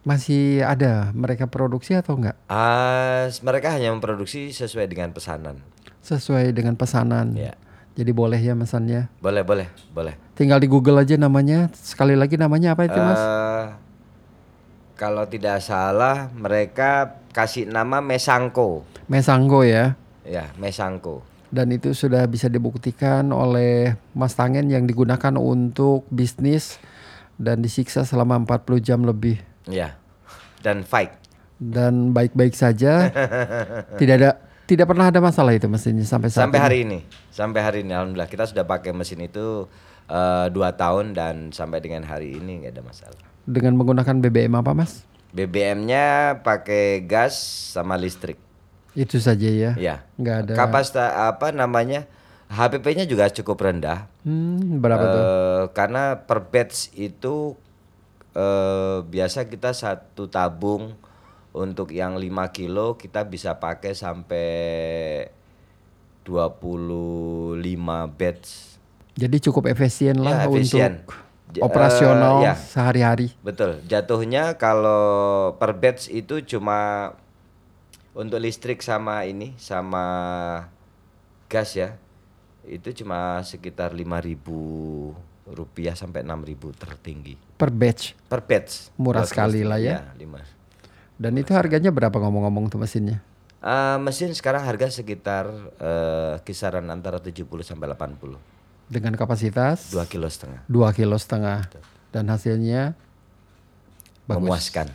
masih 0.00 0.60
ada 0.60 1.12
mereka 1.12 1.44
produksi 1.44 1.92
atau 1.92 2.16
enggak? 2.16 2.36
Ah, 2.46 3.28
mereka 3.42 3.68
hanya 3.70 3.92
memproduksi 3.92 4.48
sesuai 4.48 4.84
dengan 4.86 5.12
pesanan. 5.12 5.60
Sesuai 6.00 6.48
dengan 6.50 6.72
pesanan. 6.72 7.36
Ya. 7.36 7.52
Jadi 7.98 8.14
boleh 8.14 8.38
ya 8.38 8.54
mesannya. 8.54 9.10
Boleh, 9.18 9.42
boleh, 9.42 9.66
boleh. 9.90 10.14
Tinggal 10.38 10.62
di 10.62 10.70
Google 10.70 11.02
aja 11.02 11.18
namanya. 11.18 11.66
Sekali 11.74 12.14
lagi 12.14 12.38
namanya 12.38 12.78
apa 12.78 12.86
itu, 12.86 12.94
Mas? 12.94 13.18
Eh, 13.18 13.66
kalau 14.94 15.26
tidak 15.26 15.58
salah 15.58 16.30
mereka 16.30 17.18
kasih 17.34 17.66
nama 17.66 17.98
Mesangko. 17.98 18.86
Mesanggo 19.10 19.66
ya. 19.66 19.98
Ya, 20.22 20.46
Mesangko. 20.62 21.26
Dan 21.50 21.74
itu 21.74 21.90
sudah 21.90 22.22
bisa 22.30 22.46
dibuktikan 22.46 23.34
oleh 23.34 23.98
Mas 24.14 24.38
Tangen 24.38 24.70
yang 24.70 24.86
digunakan 24.86 25.34
untuk 25.34 26.06
bisnis 26.06 26.78
dan 27.34 27.66
disiksa 27.66 28.06
selama 28.06 28.38
40 28.46 28.78
jam 28.78 29.02
lebih. 29.02 29.42
Ya. 29.66 29.98
Dan 30.62 30.86
fight. 30.86 31.18
Dan 31.58 32.14
baik-baik 32.14 32.54
saja. 32.54 33.10
tidak 33.98 34.14
ada 34.22 34.30
tidak 34.68 34.84
pernah 34.84 35.08
ada 35.08 35.16
masalah 35.24 35.56
itu 35.56 35.64
mesinnya 35.64 36.04
sampai 36.04 36.28
saat 36.28 36.44
Sampai 36.44 36.60
ini. 36.60 36.64
hari 36.68 36.78
ini. 36.84 36.98
Sampai 37.32 37.60
hari 37.64 37.78
ini 37.80 37.96
alhamdulillah 37.96 38.28
kita 38.28 38.44
sudah 38.44 38.68
pakai 38.68 38.92
mesin 38.92 39.24
itu 39.24 39.64
eh, 40.12 40.46
dua 40.52 40.76
tahun 40.76 41.16
dan 41.16 41.56
sampai 41.56 41.80
dengan 41.80 42.04
hari 42.04 42.36
ini 42.36 42.60
nggak 42.62 42.76
ada 42.76 42.82
masalah. 42.84 43.24
Dengan 43.48 43.80
menggunakan 43.80 44.20
BBM 44.20 44.52
apa, 44.60 44.76
Mas? 44.76 45.08
BBM-nya 45.32 46.36
pakai 46.44 47.00
gas 47.00 47.32
sama 47.72 47.96
listrik. 47.96 48.36
Itu 48.92 49.16
saja 49.24 49.48
ya. 49.48 49.72
Ya. 49.80 50.04
Nggak 50.20 50.36
ada. 50.44 50.52
Kapasitas 50.52 51.16
apa 51.16 51.48
namanya? 51.48 52.04
HPP-nya 52.52 53.08
juga 53.08 53.28
cukup 53.32 53.60
rendah. 53.64 54.04
Hmm, 54.24 54.80
berapa 54.84 55.04
tuh? 55.04 55.20
Eh, 55.24 55.64
Karena 55.72 56.16
per 56.20 56.44
batch 56.44 56.92
itu 56.92 57.56
eh, 58.36 58.98
biasa 59.00 59.48
kita 59.48 59.72
satu 59.72 60.28
tabung 60.28 60.92
untuk 61.50 61.90
yang 61.90 62.14
5 62.14 62.24
kilo 62.50 62.94
kita 62.94 63.24
bisa 63.24 63.56
pakai 63.56 63.92
sampai 63.92 64.48
25 66.22 67.74
batch. 68.10 68.48
Jadi 69.14 69.36
cukup 69.40 69.66
efisien 69.66 70.16
lah 70.16 70.44
Ya, 70.44 70.46
efisien. 70.46 71.02
untuk 71.02 71.64
operasional 71.64 72.44
eh, 72.44 72.44
ya. 72.44 72.54
sehari-hari. 72.54 73.32
Betul. 73.40 73.80
Jatuhnya 73.84 74.54
kalau 74.54 75.02
per 75.56 75.74
batch 75.74 76.06
itu 76.08 76.44
cuma 76.46 77.10
untuk 78.12 78.38
listrik 78.38 78.78
sama 78.78 79.24
ini 79.24 79.56
sama 79.56 80.04
gas 81.46 81.74
ya. 81.74 81.96
Itu 82.62 82.92
cuma 82.92 83.40
sekitar 83.42 83.96
5.000 83.96 84.44
rupiah 85.48 85.96
sampai 85.96 86.20
6.000 86.20 86.36
tertinggi 86.76 87.34
per 87.56 87.72
batch. 87.72 88.12
per 88.28 88.44
batch. 88.44 88.92
Murah 88.94 89.24
Buat 89.24 89.32
sekali 89.32 89.64
listrik. 89.64 89.70
lah 89.72 89.78
ya. 89.80 89.96
Iya, 89.98 90.00
lima. 90.14 90.38
Dan 91.18 91.34
itu 91.34 91.50
harganya 91.50 91.90
berapa 91.90 92.14
ngomong-ngomong 92.14 92.70
tuh 92.70 92.78
mesinnya? 92.78 93.18
Eh, 93.58 93.98
mesin 93.98 94.30
sekarang 94.30 94.62
harga 94.62 94.86
sekitar 94.86 95.50
eh, 95.82 96.38
kisaran 96.46 96.86
antara 96.94 97.18
70 97.18 97.42
sampai 97.66 97.90
80. 97.90 98.38
Dengan 98.86 99.18
kapasitas 99.18 99.90
2 99.90 100.06
kilo 100.06 100.30
setengah. 100.30 100.62
2 100.70 100.94
kilo 100.94 101.18
setengah 101.18 101.66
dan 102.14 102.30
hasilnya 102.30 102.94
bagus. 104.30 104.46
Memuaskan. 104.46 104.86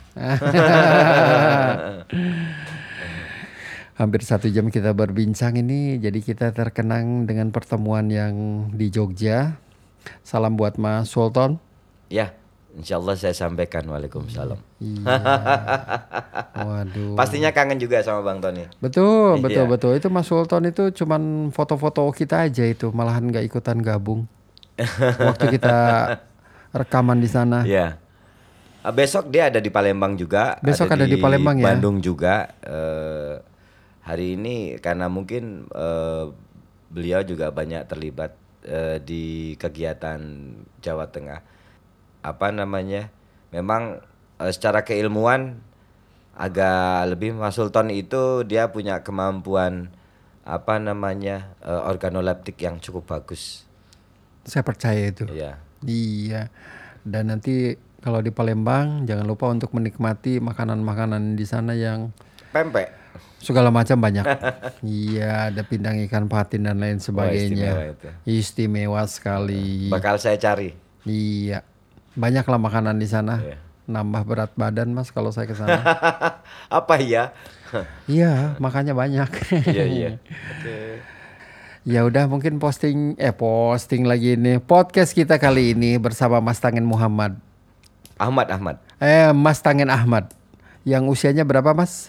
Hampir 4.00 4.26
satu 4.26 4.50
jam 4.50 4.72
kita 4.72 4.90
berbincang 4.90 5.54
ini, 5.60 6.02
jadi 6.02 6.18
kita 6.18 6.50
terkenang 6.50 7.30
dengan 7.30 7.54
pertemuan 7.54 8.10
yang 8.10 8.66
di 8.74 8.90
Jogja. 8.90 9.60
Salam 10.26 10.58
buat 10.58 10.80
Mas 10.80 11.12
Sultan. 11.12 11.62
Ya, 12.10 12.34
Insya 12.74 12.98
Allah 12.98 13.14
saya 13.14 13.30
sampaikan 13.30 13.86
Waalaikumsalam. 13.86 14.58
Iya. 14.82 15.06
Waduh. 16.66 17.14
Pastinya 17.14 17.54
kangen 17.54 17.78
juga 17.78 18.02
sama 18.02 18.26
Bang 18.26 18.42
Tony. 18.42 18.66
Betul, 18.82 19.38
betul, 19.38 19.64
Iya. 19.66 19.70
betul. 19.70 19.92
Itu 19.94 20.08
Mas 20.10 20.26
Sultan 20.26 20.66
itu 20.66 20.90
cuman 20.90 21.54
foto-foto 21.54 22.02
kita 22.10 22.50
aja 22.50 22.66
itu, 22.66 22.90
malahan 22.90 23.30
nggak 23.30 23.46
ikutan 23.46 23.78
gabung. 23.78 24.26
Waktu 25.30 25.54
kita 25.54 25.76
rekaman 26.74 27.22
di 27.22 27.30
sana. 27.30 27.62
Iya. 27.62 27.94
Ah, 28.82 28.92
besok 28.92 29.30
dia 29.30 29.48
ada 29.48 29.62
di 29.62 29.70
Palembang 29.70 30.18
juga. 30.18 30.58
Besok 30.58 30.92
ada 30.92 31.06
di 31.06 31.16
Palembang 31.16 31.56
ya? 31.62 31.72
Bandung 31.72 32.02
juga. 32.02 32.50
Eh, 32.60 33.38
hari 34.02 34.34
ini 34.34 34.76
karena 34.82 35.06
mungkin 35.06 35.70
eh, 35.70 36.24
beliau 36.90 37.22
juga 37.22 37.54
banyak 37.54 37.86
terlibat 37.86 38.34
eh, 38.66 38.98
di 38.98 39.54
kegiatan 39.56 40.18
Jawa 40.82 41.06
Tengah. 41.06 41.53
Apa 42.24 42.48
namanya? 42.48 43.12
Memang 43.52 44.00
eh, 44.40 44.50
secara 44.50 44.80
keilmuan 44.88 45.60
agak 46.34 47.12
lebih 47.12 47.36
Mas 47.36 47.54
Sultan 47.54 47.92
itu 47.92 48.42
dia 48.48 48.72
punya 48.72 49.04
kemampuan 49.04 49.92
apa 50.44 50.80
namanya 50.80 51.52
eh, 51.60 51.82
organoleptik 51.84 52.56
yang 52.64 52.80
cukup 52.80 53.04
bagus. 53.12 53.68
Saya 54.48 54.64
percaya 54.64 55.12
itu. 55.12 55.28
Iya. 55.28 55.60
Iya. 55.84 56.48
Dan 57.04 57.28
nanti 57.28 57.76
kalau 58.04 58.20
di 58.20 58.32
Palembang 58.32 59.08
jangan 59.08 59.24
lupa 59.24 59.48
untuk 59.48 59.72
menikmati 59.72 60.40
makanan-makanan 60.40 61.36
di 61.40 61.44
sana 61.48 61.72
yang 61.72 62.12
Pempek. 62.52 62.92
segala 63.40 63.72
macam 63.72 63.96
banyak. 63.96 64.24
iya, 64.84 65.48
ada 65.48 65.64
pindang 65.64 65.96
ikan 66.08 66.28
patin 66.28 66.68
dan 66.68 66.80
lain 66.80 67.00
istimewa 67.00 67.28
sebagainya. 67.28 67.72
itu. 67.96 68.08
Istimewa 68.28 69.02
sekali. 69.08 69.88
Bakal 69.88 70.20
saya 70.20 70.36
cari. 70.36 70.76
Iya. 71.08 71.64
Banyaklah 72.14 72.58
makanan 72.62 72.96
di 73.02 73.08
sana. 73.10 73.42
Iya. 73.42 73.58
Nambah 73.84 74.22
berat 74.24 74.52
badan 74.56 74.94
Mas 74.94 75.12
kalau 75.12 75.28
saya 75.34 75.50
ke 75.50 75.54
sana. 75.58 75.82
Apa 76.78 76.96
ya? 77.02 77.34
iya, 78.06 78.52
makanya 78.62 78.94
banyak. 78.94 79.28
Iya 79.66 79.84
iya. 79.84 80.10
Oke. 80.56 81.02
Ya 81.84 82.00
udah 82.00 82.24
mungkin 82.24 82.56
posting 82.56 83.12
eh 83.20 83.34
posting 83.34 84.08
lagi 84.08 84.40
nih 84.40 84.56
podcast 84.56 85.12
kita 85.12 85.36
kali 85.36 85.76
ini 85.76 86.00
bersama 86.00 86.40
Mas 86.40 86.56
Tangen 86.56 86.86
Muhammad. 86.88 87.36
Ahmad 88.16 88.48
Ahmad. 88.48 88.76
Eh 89.02 89.28
Mas 89.36 89.60
Tangen 89.60 89.92
Ahmad. 89.92 90.32
Yang 90.88 91.12
usianya 91.12 91.44
berapa 91.44 91.76
Mas? 91.76 92.08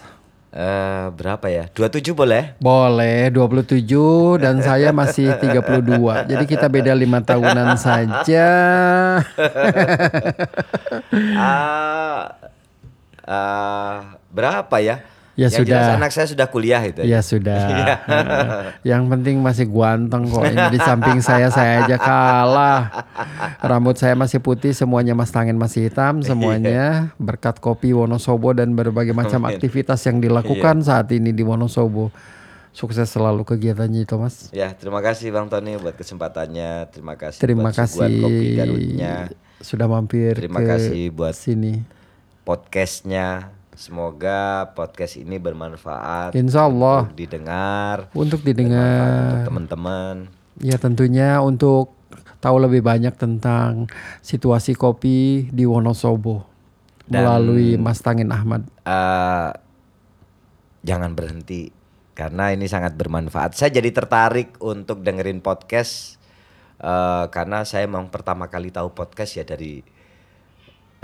Eh 0.56 1.06
berapa 1.12 1.52
ya? 1.52 1.68
27 1.76 2.16
boleh? 2.16 2.56
Boleh 2.56 3.28
27 3.28 4.40
dan 4.40 4.56
saya 4.64 4.88
masih 4.88 5.36
32. 5.36 5.60
Jadi 6.32 6.44
kita 6.48 6.72
beda 6.72 6.96
lima 6.96 7.20
tahunan 7.20 7.76
saja. 7.76 8.48
Ah 11.36 12.32
ah, 13.26 14.16
berapa 14.32 14.76
ya? 14.80 15.04
Ya 15.36 15.52
Yang 15.52 15.68
sudah. 15.68 15.68
jelas 15.68 15.96
anak 16.00 16.10
saya 16.16 16.26
sudah 16.32 16.46
kuliah 16.48 16.80
itu. 16.80 17.04
Ya 17.04 17.20
sudah. 17.20 17.60
Heeh. 18.08 18.60
Yang 18.96 19.02
penting 19.12 19.36
masih 19.44 19.68
ganteng 19.68 20.24
kok. 20.32 20.42
Ini 20.48 20.64
di 20.72 20.80
samping 20.80 21.20
saya 21.20 21.52
saya 21.52 21.84
aja 21.84 22.00
kalah. 22.00 22.82
Rambut 23.60 24.00
saya 24.00 24.16
masih 24.16 24.40
putih, 24.40 24.72
semuanya 24.72 25.12
Mas 25.12 25.28
Tangen 25.28 25.60
masih 25.60 25.92
hitam, 25.92 26.24
semuanya 26.24 27.12
berkat 27.20 27.60
kopi 27.60 27.92
Wonosobo 27.92 28.56
dan 28.56 28.72
berbagai 28.72 29.12
macam 29.12 29.44
Amin. 29.44 29.60
aktivitas 29.60 30.00
yang 30.08 30.24
dilakukan 30.24 30.80
saat 30.80 31.12
ini 31.12 31.36
di 31.36 31.44
Wonosobo. 31.44 32.08
Sukses 32.72 33.08
selalu 33.08 33.44
kegiatannya 33.44 34.04
itu, 34.04 34.16
Mas. 34.20 34.52
Ya, 34.52 34.72
terima 34.76 35.00
kasih 35.00 35.32
Bang 35.32 35.48
Tony 35.48 35.80
buat 35.80 35.96
kesempatannya. 35.96 36.92
Terima 36.92 37.16
kasih 37.16 37.40
Terima 37.40 37.72
buat 37.72 37.76
kopi 37.76 38.12
kasih 38.12 38.56
Garutnya. 38.56 39.14
sudah 39.64 39.88
mampir 39.88 40.36
Terima 40.36 40.60
ke 40.60 40.68
kasih 40.68 41.08
buat 41.12 41.32
sini. 41.32 41.80
podcastnya. 42.44 43.48
Semoga 43.76 44.72
podcast 44.72 45.20
ini 45.20 45.36
bermanfaat. 45.36 46.32
Insya 46.32 46.64
Allah 46.64 47.04
untuk 47.04 47.12
didengar. 47.12 47.96
untuk 48.16 48.40
didengar. 48.40 49.44
untuk 49.44 49.52
teman-teman. 49.52 50.14
Ya 50.56 50.80
tentunya 50.80 51.44
untuk 51.44 51.92
tahu 52.40 52.56
lebih 52.56 52.80
banyak 52.80 53.12
tentang 53.20 53.92
situasi 54.24 54.72
kopi 54.72 55.52
di 55.52 55.68
Wonosobo 55.68 56.48
Dan- 57.04 57.20
melalui 57.20 57.76
Mas 57.76 58.00
Tangin 58.00 58.32
Ahmad. 58.32 58.64
eh 58.82 59.50
jangan 60.80 61.12
berhenti 61.12 61.68
karena 62.16 62.56
ini 62.56 62.64
sangat 62.66 62.96
bermanfaat. 62.96 63.60
Saya 63.60 63.76
jadi 63.76 63.92
tertarik 63.92 64.56
untuk 64.56 65.04
dengerin 65.04 65.44
podcast 65.44 66.16
eh 66.80 67.24
karena 67.28 67.68
saya 67.68 67.84
memang 67.84 68.08
pertama 68.08 68.48
kali 68.48 68.72
tahu 68.72 68.96
podcast 68.96 69.36
ya 69.36 69.44
dari 69.44 69.84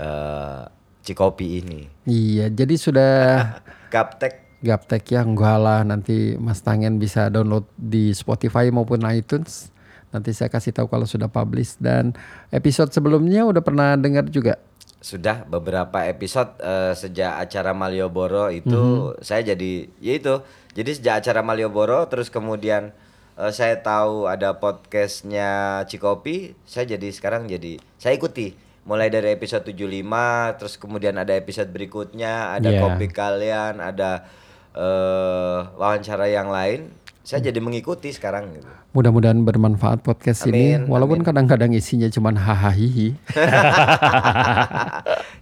eh 0.01 0.63
Cikopi 1.03 1.59
ini. 1.61 1.91
Iya, 2.07 2.47
jadi 2.47 2.75
sudah 2.79 3.13
Gaptek 3.93 4.43
gaptek 4.63 5.03
ya 5.11 5.27
enggak 5.27 5.59
lah 5.59 5.83
nanti 5.83 6.39
Mas 6.39 6.63
Tangen 6.63 6.95
bisa 6.95 7.27
download 7.27 7.67
di 7.75 8.15
Spotify 8.15 8.71
maupun 8.71 9.03
iTunes. 9.11 9.69
Nanti 10.15 10.31
saya 10.31 10.47
kasih 10.47 10.71
tahu 10.71 10.87
kalau 10.87 11.03
sudah 11.03 11.27
publish 11.27 11.75
dan 11.83 12.15
episode 12.47 12.95
sebelumnya 12.95 13.43
udah 13.43 13.59
pernah 13.59 13.99
dengar 13.99 14.25
juga. 14.31 14.57
sudah 15.03 15.43
beberapa 15.43 16.07
episode 16.07 16.55
eh, 16.63 16.95
sejak 16.95 17.35
acara 17.43 17.75
Malioboro 17.75 18.47
itu 18.47 19.11
saya 19.19 19.43
jadi 19.43 19.91
ya 19.99 20.15
itu 20.15 20.39
jadi 20.79 20.95
sejak 20.95 21.15
acara 21.19 21.43
Malioboro 21.43 22.07
terus 22.07 22.31
kemudian 22.31 22.95
eh, 23.35 23.51
saya 23.51 23.83
tahu 23.83 24.31
ada 24.31 24.63
podcastnya 24.63 25.83
Cikopi 25.91 26.55
saya 26.63 26.95
jadi 26.95 27.11
sekarang 27.11 27.51
jadi 27.51 27.83
saya 27.99 28.15
ikuti 28.15 28.55
mulai 28.83 29.07
dari 29.07 29.31
episode 29.31 29.63
75 29.63 30.59
terus 30.59 30.75
kemudian 30.75 31.15
ada 31.15 31.31
episode 31.33 31.71
berikutnya 31.71 32.59
ada 32.59 32.67
Iya. 32.67 32.79
kopi 32.83 33.07
kalian 33.07 33.79
ada 33.79 34.27
eh, 34.75 35.59
wawancara 35.79 36.27
yang 36.27 36.51
lain 36.51 36.91
saya 37.23 37.39
jadi 37.39 37.63
mengikuti 37.63 38.11
sekarang 38.11 38.51
gitu. 38.51 38.67
Mudah-mudahan 38.91 39.47
bermanfaat 39.47 40.03
podcast 40.03 40.43
ini 40.43 40.75
Amin, 40.75 40.91
walaupun 40.91 41.23
kadang-kadang 41.23 41.71
isinya 41.71 42.11
cuman 42.11 42.35
hahaha. 42.35 42.75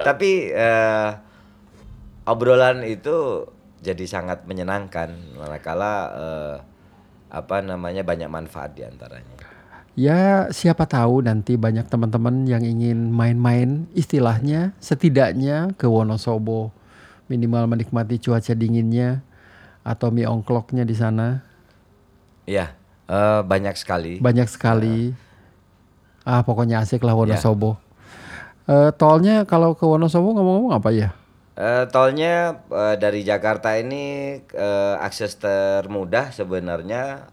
Tapi 0.08 0.32
eh, 0.54 1.10
obrolan 2.30 2.86
itu 2.86 3.50
jadi 3.82 4.06
sangat 4.06 4.46
menyenangkan 4.46 5.10
manakala 5.42 5.94
eh, 6.14 6.56
apa 7.34 7.66
namanya 7.66 8.06
banyak 8.06 8.30
manfaat 8.30 8.78
di 8.78 8.86
antaranya. 8.86 9.41
Ya 10.00 10.48
siapa 10.56 10.88
tahu 10.88 11.20
nanti 11.20 11.60
banyak 11.60 11.92
teman-teman 11.92 12.48
yang 12.48 12.64
ingin 12.64 13.12
main-main 13.12 13.92
istilahnya 13.92 14.72
setidaknya 14.80 15.76
ke 15.76 15.84
Wonosobo 15.84 16.72
minimal 17.28 17.68
menikmati 17.68 18.16
cuaca 18.20 18.56
dinginnya 18.56 19.20
atau 19.84 20.08
mie 20.12 20.28
ongkloknya 20.28 20.88
di 20.88 20.96
sana 20.96 21.44
Iya, 22.48 22.74
eh, 23.08 23.42
banyak 23.44 23.76
sekali. 23.78 24.18
banyak 24.18 24.48
sekali. 24.50 25.14
Ah 26.24 26.42
pokoknya 26.42 26.82
asik 26.84 27.04
lah 27.04 27.16
Wonosobo. 27.16 27.76
Ya. 27.76 27.80
Eh, 28.72 28.92
tolnya 28.96 29.44
kalau 29.44 29.76
ke 29.76 29.84
Wonosobo 29.84 30.32
ngomong-ngomong 30.36 30.74
apa 30.74 30.90
ya? 30.96 31.10
Eh, 31.60 31.86
tolnya 31.92 32.64
eh, 32.72 32.96
dari 32.96 33.28
Jakarta 33.28 33.76
ini 33.76 34.36
eh, 34.40 34.96
akses 35.04 35.36
termudah 35.36 36.32
sebenarnya. 36.32 37.28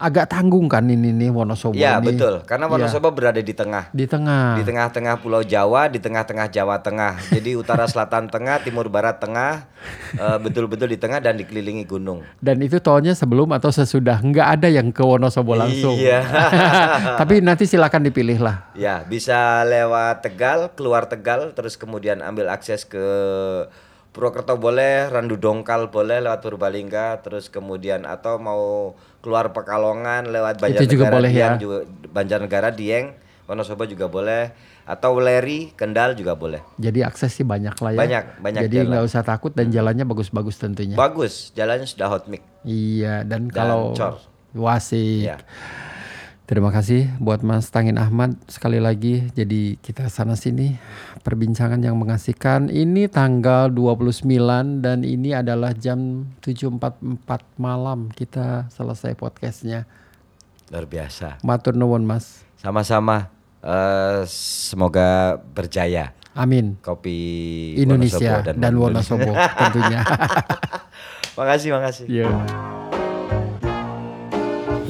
Agak 0.00 0.32
tanggung 0.32 0.64
kan 0.64 0.80
ini 0.88 1.12
nih 1.12 1.28
Wonosobo 1.28 1.76
Ya 1.76 2.00
ini. 2.00 2.08
betul, 2.16 2.40
karena 2.48 2.64
Wonosobo 2.72 3.12
berada 3.12 3.36
di 3.36 3.52
tengah. 3.52 3.92
Di 3.92 4.08
tengah. 4.08 4.56
Di 4.56 4.64
tengah-tengah 4.64 5.20
Pulau 5.20 5.44
Jawa, 5.44 5.92
di 5.92 6.00
tengah-tengah 6.00 6.48
Jawa 6.48 6.80
Tengah. 6.80 7.20
Jadi 7.28 7.52
utara, 7.52 7.84
selatan, 7.92 8.32
tengah, 8.32 8.64
timur, 8.64 8.88
barat, 8.88 9.20
tengah, 9.20 9.68
eh, 10.16 10.38
betul-betul 10.40 10.88
di 10.88 10.96
tengah 10.96 11.20
dan 11.20 11.36
dikelilingi 11.36 11.84
gunung. 11.84 12.24
Dan 12.40 12.64
itu 12.64 12.80
tolnya 12.80 13.12
sebelum 13.12 13.52
atau 13.52 13.68
sesudah 13.68 14.24
nggak 14.24 14.48
ada 14.56 14.72
yang 14.72 14.88
ke 14.88 15.04
Wonosobo 15.04 15.52
langsung. 15.52 16.00
Iya. 16.00 16.24
Tapi 17.20 17.44
nanti 17.44 17.68
silakan 17.68 18.08
dipilih 18.08 18.40
lah. 18.40 18.72
Ya, 18.72 19.04
bisa 19.04 19.60
lewat 19.68 20.24
Tegal, 20.24 20.72
keluar 20.72 21.04
Tegal, 21.04 21.52
terus 21.52 21.76
kemudian 21.76 22.24
ambil 22.24 22.48
akses 22.48 22.88
ke 22.88 23.04
Purwokerto 24.10 24.58
boleh, 24.58 25.06
Randu 25.06 25.38
Dongkal 25.38 25.86
boleh 25.86 26.18
lewat 26.18 26.42
Purbalingga, 26.42 27.22
terus 27.22 27.46
kemudian 27.46 28.02
atau 28.02 28.42
mau 28.42 28.94
keluar 29.22 29.54
Pekalongan 29.54 30.26
lewat 30.34 30.58
Banjarnegara 30.58 30.82
Itu 30.82 30.94
juga 30.98 31.06
boleh 31.14 31.30
Dieng, 31.30 31.54
ya. 31.54 31.62
juga 31.62 31.78
Banjarnegara 32.10 32.70
Dieng, 32.74 33.06
Wonosobo 33.46 33.86
juga 33.86 34.10
boleh, 34.10 34.50
atau 34.82 35.14
Leri, 35.22 35.70
Kendal 35.78 36.18
juga 36.18 36.34
boleh. 36.34 36.58
Jadi 36.82 37.06
akses 37.06 37.30
sih 37.38 37.46
banyak 37.46 37.78
lah 37.78 37.90
ya. 37.94 37.98
Banyak, 38.02 38.24
banyak 38.42 38.60
Jadi 38.66 38.76
nggak 38.90 39.04
usah 39.06 39.22
takut 39.22 39.54
dan 39.54 39.70
jalannya 39.70 40.02
bagus-bagus 40.02 40.58
tentunya. 40.58 40.98
Bagus, 40.98 41.54
jalannya 41.54 41.86
sudah 41.86 42.10
hot 42.10 42.26
mix. 42.26 42.42
iya 42.66 43.22
dan, 43.22 43.46
Dan 43.46 43.54
kalau 43.54 43.94
cor. 43.94 44.18
wasik. 44.58 45.30
Ya. 45.30 45.38
Terima 46.50 46.74
kasih 46.74 47.06
buat 47.22 47.46
Mas 47.46 47.70
Tangin 47.70 47.94
Ahmad 47.94 48.34
sekali 48.50 48.82
lagi. 48.82 49.30
Jadi 49.38 49.78
kita 49.78 50.10
sana 50.10 50.34
sini 50.34 50.74
perbincangan 51.22 51.78
yang 51.78 51.94
mengasihkan. 51.94 52.66
Ini 52.66 53.06
tanggal 53.06 53.70
29 53.70 54.26
dan 54.82 55.06
ini 55.06 55.30
adalah 55.30 55.70
jam 55.70 56.26
7.44 56.42 57.22
malam 57.54 58.10
kita 58.10 58.66
selesai 58.74 59.14
podcastnya. 59.14 59.86
Luar 60.74 60.90
biasa. 60.90 61.38
Matur 61.46 61.78
nuwun 61.78 62.02
Mas. 62.02 62.42
Sama-sama. 62.58 63.30
eh, 63.62 64.26
semoga 64.26 65.38
berjaya. 65.54 66.18
Amin. 66.34 66.74
kopi 66.82 67.14
Indonesia 67.78 68.42
Wonosobo 68.42 68.58
dan 68.58 68.72
Wonosobo 68.74 69.32
tentunya. 69.62 70.00
makasih, 71.38 71.70
makasih. 71.78 72.06
Iya. 72.10 72.30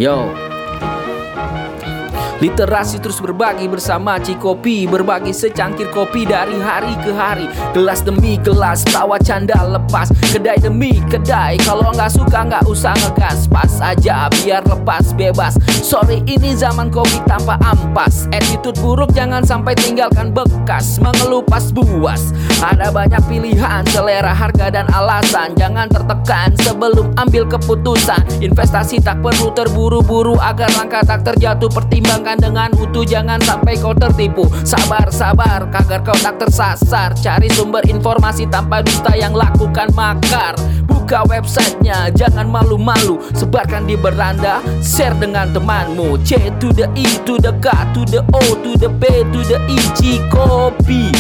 Yo 0.01 0.50
Literasi 2.41 2.97
terus 3.05 3.21
berbagi 3.21 3.69
bersama 3.69 4.17
Cikopi 4.17 4.89
Berbagi 4.89 5.29
secangkir 5.29 5.93
kopi 5.93 6.25
dari 6.25 6.57
hari 6.57 6.97
ke 7.05 7.13
hari. 7.13 7.45
Gelas 7.77 8.01
demi 8.01 8.41
gelas 8.41 8.81
tawa 8.89 9.21
canda 9.21 9.61
lepas. 9.69 10.09
Kedai 10.33 10.57
demi 10.57 11.05
kedai 11.13 11.61
Kalau 11.61 11.93
nggak 11.93 12.09
suka 12.09 12.49
nggak 12.49 12.65
usah 12.65 12.97
ngegas. 12.97 13.45
Pas 13.53 13.69
aja 13.85 14.33
biar 14.41 14.65
lepas 14.65 15.13
bebas. 15.13 15.61
Sorry 15.85 16.25
ini 16.25 16.57
zaman 16.57 16.89
kopi 16.89 17.21
tanpa 17.29 17.61
ampas. 17.61 18.25
Attitude 18.33 18.81
buruk 18.81 19.13
jangan 19.13 19.45
sampai 19.45 19.77
tinggalkan 19.77 20.33
bekas. 20.33 20.97
Mengeluh 20.97 21.45
pas 21.45 21.69
buas. 21.69 22.33
Ada 22.65 22.89
banyak 22.89 23.21
pilihan 23.29 23.85
selera 23.93 24.33
harga 24.33 24.73
dan 24.73 24.89
alasan. 24.97 25.53
Jangan 25.61 25.93
tertekan 25.93 26.57
sebelum 26.65 27.13
ambil 27.21 27.45
keputusan. 27.45 28.41
Investasi 28.41 29.05
tak 29.05 29.21
perlu 29.21 29.53
terburu-buru 29.53 30.41
Agar 30.41 30.73
langkah 30.81 31.05
tak 31.05 31.29
terjatuh. 31.29 31.69
Pertimbangkan 31.69 32.30
dengan 32.39 32.71
utuh 32.79 33.03
Jangan 33.03 33.43
sampai 33.43 33.75
kau 33.81 33.97
tertipu. 33.97 34.47
Sabar, 34.63 35.11
sabar, 35.11 35.67
kagar 35.73 36.05
kau 36.07 36.15
tak 36.15 36.39
tersasar. 36.39 37.17
Cari 37.19 37.49
sumber 37.51 37.83
informasi 37.89 38.47
tanpa 38.47 38.85
dusta 38.85 39.17
yang 39.19 39.35
lakukan 39.35 39.91
makar 39.97 40.55
Buka 41.11 41.27
websitenya, 41.27 42.07
jangan 42.15 42.47
malu-malu 42.47 43.19
Sebarkan 43.35 43.83
di 43.83 43.99
beranda, 43.99 44.63
share 44.79 45.11
dengan 45.19 45.51
temanmu 45.51 46.23
C 46.23 46.39
to 46.63 46.71
the 46.71 46.87
E 46.95 47.03
to 47.27 47.35
the 47.35 47.51
K 47.59 47.67
to 47.99 48.07
the 48.07 48.23
O 48.31 48.39
to 48.63 48.79
the 48.79 48.87
P 48.87 49.27
to 49.35 49.43
the 49.43 49.59
I 49.59 49.79
Cikopi 49.99 51.11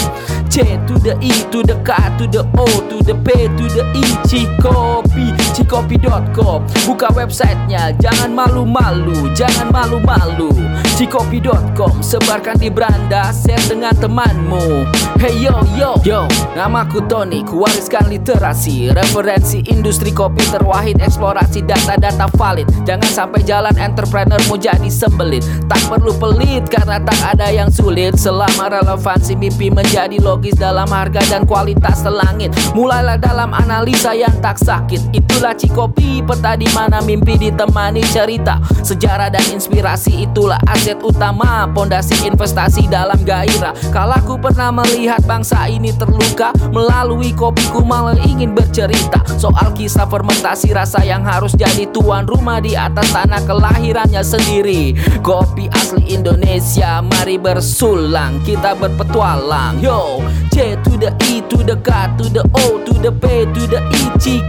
C 0.47 0.79
to 0.87 0.95
the 0.95 1.19
E 1.19 1.35
to 1.51 1.67
the 1.67 1.75
K 1.83 1.91
to 2.23 2.25
the 2.31 2.47
O 2.55 2.71
to 2.87 3.03
the 3.03 3.19
P 3.19 3.51
to 3.59 3.65
the 3.67 3.83
I 3.83 4.07
Cikopi 4.31 5.35
Cikopi.com 5.59 6.71
Buka 6.87 7.11
websitenya, 7.11 7.91
jangan 7.99 8.31
malu-malu 8.31 9.35
Jangan 9.35 9.75
malu-malu 9.75 10.55
Cikopi.com 10.95 11.99
Sebarkan 11.99 12.63
di 12.63 12.71
beranda, 12.71 13.35
share 13.35 13.59
dengan 13.67 13.99
temanmu 13.99 14.87
Hey 15.19 15.35
yo 15.43 15.59
yo 15.75 15.99
Yo, 16.07 16.31
namaku 16.55 17.03
Tony, 17.11 17.43
kuwariskan 17.43 18.07
literasi 18.07 18.95
Referensi 18.95 19.67
industri 19.81 20.13
kopi 20.13 20.45
terwahid 20.53 21.01
Eksplorasi 21.01 21.65
data-data 21.65 22.29
valid. 22.37 22.69
Jangan 22.85 23.09
sampai 23.09 23.41
jalan 23.49 23.73
entrepreneurmu 23.81 24.61
jadi 24.61 24.93
sembelit 24.93 25.41
Tak 25.65 25.81
perlu 25.89 26.13
pelit 26.21 26.69
karena 26.69 27.01
tak 27.01 27.17
ada 27.35 27.49
yang 27.49 27.73
sulit. 27.73 28.21
Selama 28.21 28.69
relevansi 28.69 29.33
mimpi 29.33 29.73
menjadi 29.73 30.21
logis 30.21 30.55
Dalam 30.61 30.87
harga 30.93 31.25
dan 31.33 31.49
kualitas 31.49 32.05
selangit 32.05 32.53
Mulailah 32.77 33.17
dalam 33.17 33.57
analisa 33.57 34.13
yang 34.13 34.37
tak 34.45 34.61
sakit. 34.61 35.17
Itulah 35.17 35.57
Cikopi, 35.57 36.21
peta 36.21 36.55
di 36.55 36.69
mana 36.77 37.01
mimpi 37.01 37.41
ditemani 37.41 38.05
cerita. 38.05 38.61
Sejarah 38.85 39.33
dan 39.33 39.43
inspirasi 39.49 40.29
itulah 40.29 40.61
aset 40.69 41.01
utama. 41.01 41.65
Pondasi 41.73 42.29
investasi 42.29 42.91
dalam 42.93 43.17
gairah. 43.25 43.73
Kalaku 43.89 44.37
pernah 44.37 44.69
melihat 44.75 45.23
bangsa 45.25 45.65
ini 45.71 45.95
terluka 45.95 46.53
Melalui 46.75 47.33
kopiku 47.33 47.81
malah 47.81 48.19
ingin 48.27 48.53
bercerita. 48.53 49.23
Soal 49.39 49.70
kisah 49.73 50.07
fermentasi 50.07 50.75
rasa 50.75 51.03
yang 51.07 51.23
harus 51.23 51.55
jadi 51.55 51.89
tuan 51.91 52.27
rumah 52.27 52.59
Di 52.61 52.77
atas 52.77 53.11
tanah 53.15 53.43
kelahirannya 53.49 54.21
sendiri 54.21 54.95
Kopi 55.25 55.71
asli 55.73 56.15
Indonesia 56.15 57.01
Mari 57.01 57.41
bersulang 57.41 58.43
kita 58.45 58.77
berpetualang 58.77 59.81
Yo 59.81 60.21
C 60.51 60.77
to 60.85 60.99
the 60.99 61.11
E 61.31 61.41
to 61.49 61.63
the 61.63 61.77
K 61.81 61.91
to 62.21 62.27
the 62.29 62.43
O 62.55 62.83
to 62.85 62.95
the 63.01 63.13
P 63.15 63.49
to 63.51 63.63
the 63.71 63.81
I 63.81 64.03
C 64.19 64.41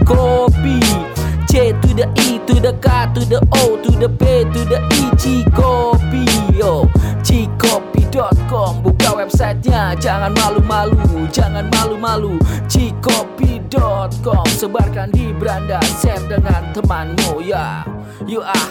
to 1.84 1.90
the 1.94 2.06
E 2.16 2.40
to 2.48 2.54
the 2.60 2.72
K 2.80 2.86
to 3.12 3.20
the 3.28 3.40
O 3.60 3.76
to 3.80 3.90
the 3.96 4.08
P 4.08 4.24
to 4.52 4.60
the 4.64 4.78
I 4.80 5.02
Cikopi 5.22 6.24
yo 6.58 6.88
Cikopi.com 7.32 8.84
buka 8.84 9.16
websitenya 9.16 9.96
jangan 9.96 10.36
malu-malu 10.36 11.24
jangan 11.32 11.64
malu-malu. 11.72 12.36
Cikopi.com 12.68 14.44
sebarkan 14.52 15.08
di 15.16 15.32
beranda 15.32 15.80
share 15.96 16.20
dengan 16.28 16.60
temanmu 16.76 17.40
ya. 17.40 17.88
Yuk 18.28 18.44
ah. 18.44 18.68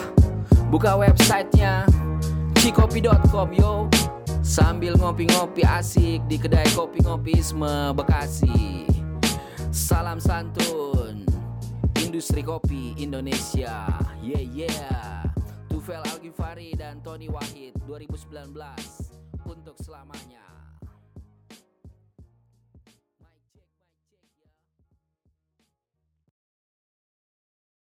Buka 0.69 0.93
websitenya 0.93 1.89
Cikopi.com 2.61 3.49
yo. 3.57 3.89
Sambil 4.45 4.93
ngopi-ngopi 4.93 5.65
asik 5.65 6.21
di 6.29 6.37
kedai 6.37 6.69
kopi 6.77 7.01
ngopisme 7.01 7.97
Bekasi. 7.97 8.85
Salam 9.73 10.21
santun 10.21 11.25
Industri 11.97 12.45
kopi 12.45 12.93
Indonesia. 13.01 13.89
Yeah 14.21 14.45
yeah. 14.45 15.25
Tufel 15.65 16.05
Algifari 16.13 16.77
dan 16.77 17.01
Tony 17.01 17.25
Wahid 17.25 17.80
2019 17.91 18.07
Untuk 18.07 18.31
selamanya 18.31 18.90